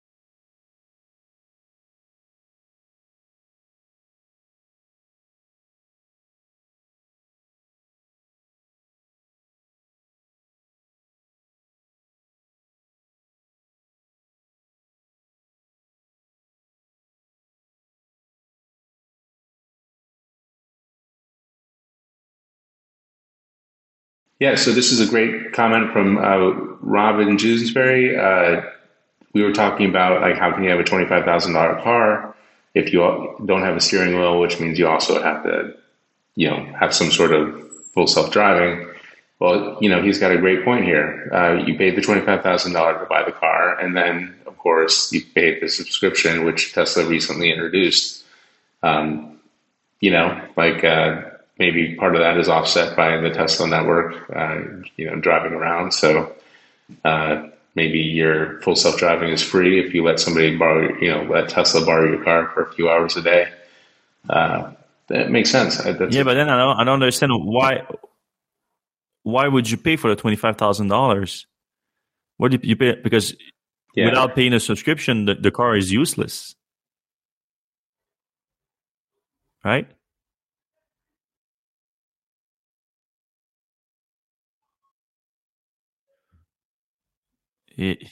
Yeah, 24.43 24.55
so 24.55 24.73
this 24.73 24.91
is 24.91 24.99
a 24.99 25.07
great 25.09 25.53
comment 25.53 25.93
from 25.93 26.17
uh, 26.17 26.49
Robin 26.81 27.37
Dewsbury. 27.37 28.17
Uh, 28.17 28.63
we 29.31 29.41
were 29.41 29.53
talking 29.53 29.87
about 29.87 30.19
like 30.19 30.37
how 30.37 30.51
can 30.51 30.65
you 30.65 30.69
have 30.69 30.81
a 30.81 30.83
twenty 30.83 31.05
five 31.05 31.23
thousand 31.23 31.53
dollar 31.53 31.81
car 31.81 32.35
if 32.73 32.91
you 32.91 32.99
don't 33.45 33.61
have 33.61 33.77
a 33.77 33.79
steering 33.79 34.19
wheel, 34.19 34.41
which 34.41 34.59
means 34.59 34.77
you 34.77 34.85
also 34.85 35.23
have 35.23 35.43
to, 35.43 35.73
you 36.35 36.49
know, 36.49 36.61
have 36.77 36.93
some 36.93 37.09
sort 37.09 37.31
of 37.31 37.71
full 37.93 38.05
self 38.05 38.31
driving. 38.33 38.85
Well, 39.39 39.77
you 39.79 39.87
know, 39.87 40.03
he's 40.03 40.19
got 40.19 40.33
a 40.33 40.37
great 40.37 40.65
point 40.65 40.83
here. 40.83 41.29
Uh, 41.33 41.63
you 41.65 41.77
paid 41.77 41.95
the 41.95 42.01
$25,000 42.01 42.99
to 42.99 43.05
buy 43.05 43.23
the 43.23 43.31
car, 43.31 43.79
and 43.79 43.95
then, 43.95 44.35
of 44.45 44.57
course, 44.57 45.09
you 45.13 45.21
paid 45.23 45.61
the 45.61 45.69
subscription, 45.69 46.43
which 46.43 46.73
Tesla 46.73 47.05
recently 47.05 47.49
introduced. 47.49 48.25
Um, 48.81 49.39
you 50.01 50.11
know, 50.11 50.45
like 50.57 50.83
uh, 50.83 51.21
maybe 51.63 51.95
part 51.95 52.13
of 52.13 52.19
that 52.19 52.37
is 52.37 52.49
offset 52.49 52.93
by 52.97 53.15
the 53.15 53.29
Tesla 53.29 53.67
network, 53.67 54.29
uh, 54.35 54.59
you 54.97 55.05
know, 55.05 55.15
driving 55.15 55.53
around. 55.53 55.93
So 55.93 56.35
uh, 57.05 57.47
maybe 57.73 57.99
your 57.99 58.59
full 58.61 58.75
self 58.75 58.97
driving 58.97 59.29
is 59.29 59.41
free 59.41 59.79
if 59.79 59.93
you 59.93 60.03
let 60.03 60.19
somebody 60.19 60.57
borrow, 60.57 60.93
you 60.99 61.09
know, 61.09 61.23
let 61.23 61.47
Tesla 61.47 61.85
borrow 61.85 62.09
your 62.11 62.21
car 62.21 62.51
for 62.53 62.63
a 62.63 62.73
few 62.73 62.89
hours 62.89 63.15
a 63.15 63.21
day. 63.21 63.49
Uh, 64.29 64.73
that 65.07 65.31
makes 65.31 65.49
sense. 65.51 65.77
That's 65.77 66.13
yeah, 66.13 66.23
but 66.23 66.33
then 66.33 66.49
I 66.49 66.57
don't, 66.57 66.77
I 66.81 66.83
don't 66.83 67.01
understand 67.01 67.31
why 67.33 67.87
why 69.23 69.47
would 69.47 69.69
you 69.69 69.77
pay 69.77 69.95
for 69.95 70.09
the 70.09 70.17
twenty 70.17 70.35
five 70.35 70.57
thousand 70.57 70.89
dollars? 70.89 71.47
What 72.37 72.51
do 72.51 72.59
you 72.61 72.75
pay? 72.75 72.95
Because 72.95 73.35
yeah. 73.95 74.09
without 74.09 74.35
paying 74.35 74.53
a 74.53 74.59
subscription, 74.59 75.25
the, 75.25 75.35
the 75.35 75.51
car 75.51 75.77
is 75.77 75.93
useless, 75.93 76.55
right? 79.63 79.87
It, 87.77 88.03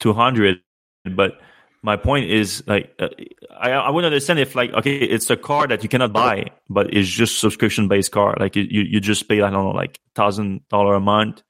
200 0.00 0.60
but 1.04 1.40
my 1.82 1.96
point 1.96 2.30
is 2.30 2.62
like 2.66 2.94
uh, 2.98 3.08
I, 3.56 3.70
I 3.70 3.90
wouldn't 3.90 4.12
understand 4.12 4.38
if 4.38 4.54
like 4.54 4.72
okay 4.72 4.96
it's 4.96 5.30
a 5.30 5.36
car 5.36 5.66
that 5.66 5.82
you 5.82 5.88
cannot 5.88 6.12
buy 6.12 6.50
but 6.68 6.92
it's 6.94 7.08
just 7.08 7.38
subscription 7.40 7.88
based 7.88 8.12
car. 8.12 8.36
Like 8.38 8.56
you, 8.56 8.64
you 8.64 9.00
just 9.00 9.28
pay 9.28 9.40
i 9.42 9.50
don't 9.50 9.64
know 9.64 9.70
like 9.70 10.00
thousand 10.14 10.66
dollar 10.68 10.94
a 10.94 11.00
month 11.00 11.42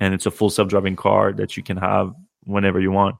and 0.00 0.14
it's 0.14 0.26
a 0.26 0.30
full 0.30 0.50
self-driving 0.50 0.96
car 0.96 1.32
that 1.34 1.56
you 1.56 1.62
can 1.62 1.76
have 1.76 2.14
whenever 2.44 2.80
you 2.80 2.90
want. 2.90 3.16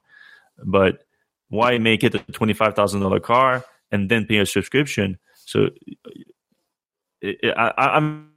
But 0.63 1.03
why 1.49 1.77
make 1.77 2.03
it 2.03 2.15
a 2.15 2.19
$25000 2.19 3.21
car 3.21 3.63
and 3.91 4.09
then 4.09 4.25
pay 4.25 4.37
a 4.37 4.45
subscription? 4.45 5.19
So 5.45 5.69
it, 7.21 7.37
it, 7.43 7.53
I, 7.55 7.73
i'm 7.77 8.31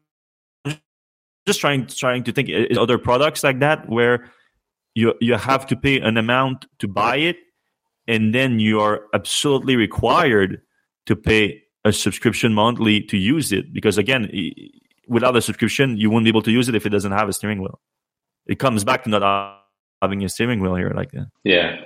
just 1.47 1.61
trying 1.61 1.86
trying 1.86 2.24
to 2.24 2.32
think 2.32 2.51
other 2.78 2.99
products 2.99 3.45
like 3.45 3.61
that 3.61 3.88
where 3.88 4.30
you 4.95 5.14
you 5.20 5.34
have 5.34 5.66
to 5.66 5.76
pay 5.76 6.01
an 6.01 6.16
amount 6.16 6.66
to 6.78 6.88
buy 6.88 7.16
it 7.16 7.36
and 8.07 8.34
then 8.34 8.59
you 8.59 8.80
are 8.80 9.03
absolutely 9.14 9.76
required 9.76 10.61
to 11.07 11.16
pay 11.16 11.62
a 11.84 11.92
subscription 11.92 12.55
monthly 12.55 13.01
to 13.01 13.16
use 13.16 13.53
it? 13.53 13.72
Because 13.72 13.99
again 13.99 14.30
without 15.07 15.36
a 15.36 15.42
subscription 15.42 15.97
you 15.97 16.11
won't 16.11 16.24
be 16.24 16.30
able 16.30 16.42
to 16.42 16.51
use 16.51 16.68
it 16.68 16.74
if 16.74 16.86
it 16.86 16.90
doesn't 16.90 17.12
have 17.12 17.28
a 17.28 17.32
steering 17.32 17.61
wheel. 17.61 17.80
It 18.47 18.59
comes 18.59 18.84
back 18.84 19.05
to 19.05 19.11
not 19.11 19.61
having 20.01 20.24
a 20.24 20.28
steering 20.28 20.61
wheel 20.61 20.74
here 20.74 20.90
like 20.90 21.12
that 21.12 21.28
yeah. 21.45 21.80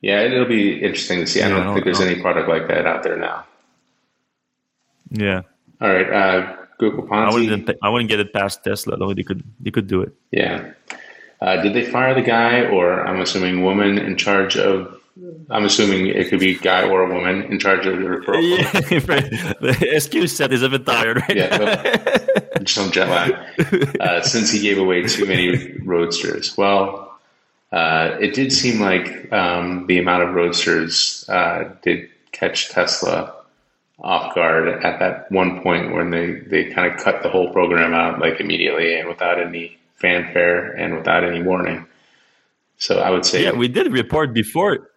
Yeah 0.00 0.20
it'll 0.20 0.44
be 0.44 0.74
interesting 0.74 1.20
to 1.20 1.26
see. 1.26 1.42
I 1.42 1.48
don't, 1.48 1.64
don't 1.64 1.74
think 1.74 1.84
there's 1.84 2.00
any 2.00 2.20
product 2.20 2.48
like 2.48 2.68
that 2.68 2.86
out 2.86 3.02
there 3.02 3.16
now. 3.16 3.44
Yeah. 5.10 5.42
All 5.80 5.88
right 5.88 6.12
uh 6.12 6.65
google 6.78 7.04
Ponzi. 7.04 7.30
I 7.30 7.34
wouldn't, 7.34 7.70
I 7.82 7.88
wouldn't 7.88 8.10
get 8.10 8.20
it 8.20 8.32
past 8.32 8.64
tesla 8.64 8.96
though 8.96 9.14
they 9.14 9.22
could 9.22 9.42
they 9.60 9.70
could 9.70 9.86
do 9.86 10.02
it 10.02 10.12
yeah 10.30 10.72
uh, 11.40 11.56
did 11.62 11.74
they 11.74 11.84
fire 11.84 12.14
the 12.14 12.22
guy, 12.22 12.62
or 12.66 13.06
I'm 13.06 13.20
assuming 13.20 13.62
woman 13.62 13.98
in 13.98 14.16
charge 14.16 14.56
of? 14.56 14.94
I'm 15.48 15.64
assuming 15.64 16.08
it 16.08 16.28
could 16.28 16.40
be 16.40 16.56
guy 16.56 16.86
or 16.86 17.02
a 17.02 17.14
woman 17.14 17.42
in 17.44 17.58
charge 17.58 17.86
of 17.86 17.96
the 17.98 18.04
referral. 18.04 18.42
Yeah, 18.42 18.80
the 19.60 20.00
SQ 20.00 20.28
set 20.28 20.52
is 20.52 20.62
a 20.62 20.68
bit 20.68 20.84
tired 20.84 21.16
right 21.16 21.36
yeah, 21.36 22.64
some 22.66 22.90
jet 22.92 23.08
lag. 23.08 23.34
Uh, 23.98 24.20
since 24.20 24.50
he 24.50 24.60
gave 24.60 24.76
away 24.76 25.02
too 25.06 25.24
many 25.24 25.72
roadsters. 25.84 26.56
Well, 26.56 27.18
uh, 27.72 28.16
it 28.20 28.34
did 28.34 28.52
seem 28.52 28.80
like 28.80 29.32
um, 29.32 29.86
the 29.86 29.98
amount 29.98 30.22
of 30.22 30.34
roadsters 30.34 31.26
uh, 31.28 31.70
did 31.82 32.10
catch 32.32 32.68
Tesla 32.68 33.35
off 33.98 34.34
guard 34.34 34.68
at 34.84 34.98
that 34.98 35.30
one 35.30 35.62
point 35.62 35.94
when 35.94 36.10
they, 36.10 36.40
they 36.50 36.70
kind 36.70 36.92
of 36.92 37.00
cut 37.00 37.22
the 37.22 37.30
whole 37.30 37.52
program 37.52 37.94
out 37.94 38.18
like 38.18 38.40
immediately 38.40 38.98
and 38.98 39.08
without 39.08 39.40
any 39.40 39.78
fanfare 39.94 40.72
and 40.72 40.96
without 40.96 41.24
any 41.24 41.42
warning. 41.42 41.86
So 42.78 43.00
I 43.00 43.10
would 43.10 43.24
say, 43.24 43.44
yeah, 43.44 43.52
we 43.52 43.68
did 43.68 43.90
report 43.90 44.34
before 44.34 44.90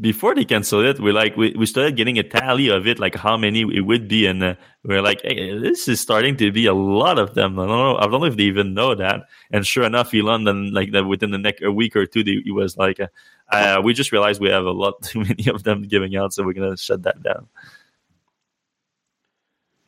before 0.00 0.34
they 0.34 0.44
canceled 0.44 0.84
it. 0.84 1.00
We 1.00 1.12
like 1.12 1.36
we, 1.36 1.52
we 1.56 1.66
started 1.66 1.96
getting 1.96 2.18
a 2.18 2.22
tally 2.22 2.68
of 2.68 2.86
it, 2.86 2.98
like 2.98 3.14
how 3.14 3.36
many 3.36 3.62
it 3.62 3.80
would 3.80 4.08
be, 4.08 4.26
and 4.26 4.42
uh, 4.42 4.54
we 4.84 4.94
are 4.94 5.02
like, 5.02 5.22
hey, 5.22 5.58
this 5.58 5.88
is 5.88 6.00
starting 6.00 6.36
to 6.38 6.52
be 6.52 6.66
a 6.66 6.74
lot 6.74 7.18
of 7.18 7.34
them. 7.34 7.58
I 7.58 7.66
don't 7.66 7.76
know, 7.76 7.96
I 7.96 8.02
don't 8.06 8.20
know 8.20 8.26
if 8.26 8.36
they 8.36 8.44
even 8.44 8.74
know 8.74 8.94
that. 8.94 9.22
And 9.50 9.66
sure 9.66 9.84
enough, 9.84 10.14
Elon 10.14 10.44
then 10.44 10.72
like 10.72 10.92
that 10.92 11.04
within 11.04 11.30
the 11.30 11.38
next 11.38 11.62
a 11.62 11.72
week 11.72 11.96
or 11.96 12.06
two, 12.06 12.22
he 12.24 12.50
was 12.50 12.76
like, 12.76 13.00
uh, 13.00 13.08
uh, 13.50 13.80
we 13.84 13.94
just 13.94 14.12
realized 14.12 14.40
we 14.40 14.50
have 14.50 14.64
a 14.64 14.70
lot 14.70 15.02
too 15.02 15.20
many 15.20 15.48
of 15.48 15.62
them 15.64 15.82
giving 15.82 16.16
out, 16.16 16.32
so 16.32 16.44
we're 16.44 16.52
gonna 16.52 16.76
shut 16.76 17.02
that 17.02 17.22
down. 17.22 17.48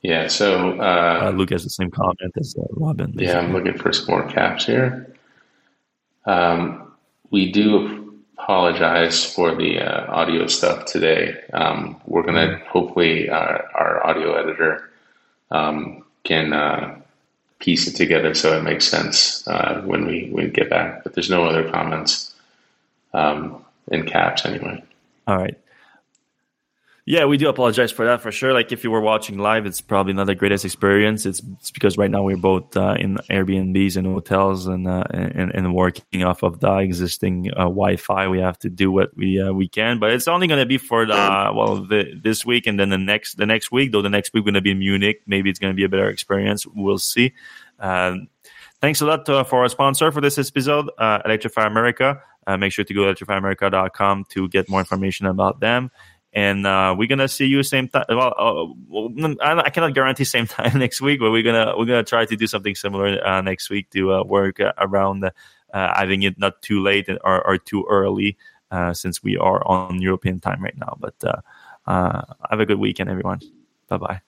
Yeah, 0.03 0.29
so 0.29 0.79
uh, 0.79 1.21
uh, 1.25 1.31
Luke 1.31 1.51
has 1.51 1.65
the 1.65 1.71
same 1.71 1.91
comment 1.91 2.33
as 2.39 2.55
uh, 2.59 2.63
Robin. 2.71 3.13
Basically. 3.13 3.27
Yeah, 3.27 3.39
I'm 3.39 3.53
looking 3.53 3.77
for 3.77 3.93
some 3.93 4.07
more 4.09 4.29
caps 4.29 4.67
here. 4.67 5.13
Um, 6.27 6.93
we 7.31 7.51
do 7.51 8.07
apologize 8.39 9.25
for 9.25 9.55
the 9.55 9.81
uh, 9.81 10.13
audio 10.13 10.47
stuff 10.47 10.85
today. 10.85 11.41
Um, 11.53 12.01
we're 12.07 12.23
going 12.23 12.35
to 12.35 12.57
mm-hmm. 12.57 12.69
hopefully 12.69 13.29
our, 13.29 13.69
our, 13.75 14.07
audio 14.07 14.35
editor 14.35 14.91
um, 15.51 16.05
can 16.25 16.53
uh, 16.53 17.01
piece 17.59 17.87
it 17.87 17.97
together 17.97 18.35
so 18.35 18.57
it 18.57 18.63
makes 18.63 18.87
sense 18.87 19.47
uh, 19.49 19.81
when 19.85 20.07
we 20.07 20.29
when 20.31 20.45
we 20.45 20.51
get 20.51 20.71
back. 20.71 21.03
But 21.03 21.15
there's 21.15 21.31
no 21.31 21.45
other 21.45 21.69
comments 21.71 22.35
um, 23.15 23.65
in 23.89 24.07
caps 24.07 24.45
anyway. 24.45 24.83
All 25.27 25.39
right. 25.39 25.59
Yeah, 27.09 27.27
we 27.27 27.37
do 27.37 27.49
apologize 27.49 27.93
for 27.93 28.05
that 28.05 28.21
for 28.21 28.33
sure. 28.33 28.53
Like 28.53 28.73
if 28.73 28.83
you 28.83 28.91
were 28.91 29.01
watching 29.01 29.39
live, 29.39 29.65
it's 29.65 29.81
probably 29.81 30.13
not 30.13 30.27
the 30.27 30.35
greatest 30.35 30.65
experience. 30.65 31.25
It's, 31.25 31.41
it's 31.53 31.71
because 31.71 31.97
right 31.97 32.11
now 32.11 32.25
we're 32.25 32.37
both 32.37 32.77
uh, 32.77 32.97
in 32.99 33.19
Airbnbs 33.31 33.97
and 33.97 34.09
hotels 34.09 34.67
and, 34.67 34.89
uh, 34.89 35.05
and, 35.11 35.55
and 35.55 35.73
working 35.73 36.25
off 36.25 36.43
of 36.43 36.59
the 36.59 36.79
existing 36.79 37.53
uh, 37.53 37.67
Wi-Fi. 37.67 38.27
We 38.27 38.41
have 38.41 38.59
to 38.59 38.69
do 38.69 38.91
what 38.91 39.17
we 39.17 39.41
uh, 39.41 39.53
we 39.53 39.69
can, 39.69 40.01
but 40.01 40.11
it's 40.11 40.27
only 40.27 40.49
going 40.49 40.59
to 40.59 40.67
be 40.67 40.79
for 40.79 41.07
the 41.07 41.53
well 41.55 41.77
the, 41.77 42.21
this 42.21 42.45
week 42.45 42.67
and 42.67 42.79
then 42.81 42.89
the 42.89 42.99
next 42.99 43.37
the 43.37 43.47
next 43.47 43.71
week. 43.71 43.93
Though 43.93 44.03
the 44.03 44.11
next 44.11 44.35
week 44.35 44.43
going 44.43 44.55
to 44.55 44.61
be 44.61 44.73
in 44.73 44.81
Munich. 44.81 45.23
Maybe 45.29 45.49
it's 45.49 45.61
going 45.61 45.73
to 45.73 45.77
be 45.77 45.85
a 45.85 45.89
better 45.89 46.09
experience. 46.09 46.67
We'll 46.67 46.99
see. 46.99 47.35
Um, 47.79 48.27
thanks 48.81 49.01
a 49.01 49.07
lot 49.07 49.27
to, 49.27 49.37
uh, 49.37 49.45
for 49.45 49.63
our 49.63 49.69
sponsor 49.69 50.11
for 50.11 50.21
this 50.21 50.39
episode, 50.39 50.91
uh, 50.99 51.21
Electrify 51.25 51.69
America. 51.69 52.21
make 52.59 52.73
sure 52.73 52.85
to 52.85 52.95
go 52.95 53.15
to 53.15 53.25
electrifyamerica.com 53.25 54.25
to 54.31 54.49
get 54.49 54.69
more 54.69 54.81
information 54.81 55.27
about 55.27 55.61
them 55.61 55.93
and 56.37 56.67
uh, 56.67 56.95
we're 56.97 57.09
gonna 57.09 57.29
see 57.29 57.47
you 57.47 57.63
same 57.63 57.89
time. 57.89 58.05
Well, 58.11 58.35
uh, 58.37 59.63
I 59.65 59.71
cannot 59.71 59.95
guarantee 59.95 60.25
same 60.25 60.47
time 60.59 60.79
next 60.79 61.01
week, 61.01 61.19
but 61.19 61.31
we're 61.31 61.43
gonna 61.43 61.75
we're 61.77 61.87
gonna 61.87 62.05
try 62.05 62.27
to 62.27 62.37
do 62.37 62.47
something 62.47 62.75
similar 62.75 63.27
uh, 63.27 63.41
next 63.41 63.71
week 63.71 63.89
to 63.91 64.13
uh, 64.13 64.23
work 64.23 64.61
uh, 64.61 64.75
around 64.77 65.25
uh, 65.25 65.31
having 65.73 66.23
it 66.25 66.39
not 66.39 66.61
too 66.61 66.83
late 66.83 67.09
or, 67.25 67.45
or 67.47 67.57
too 67.57 67.87
early, 67.89 68.37
since 68.93 69.23
we 69.25 69.39
are 69.39 69.67
on 69.67 70.03
European 70.03 70.39
time 70.39 70.63
right 70.63 70.77
now. 70.77 70.99
But 71.01 71.15
have 71.87 72.61
a 72.61 72.67
good 72.67 72.79
weekend, 72.79 73.09
everyone. 73.09 73.41
Bye 73.89 73.97
bye. 73.97 74.21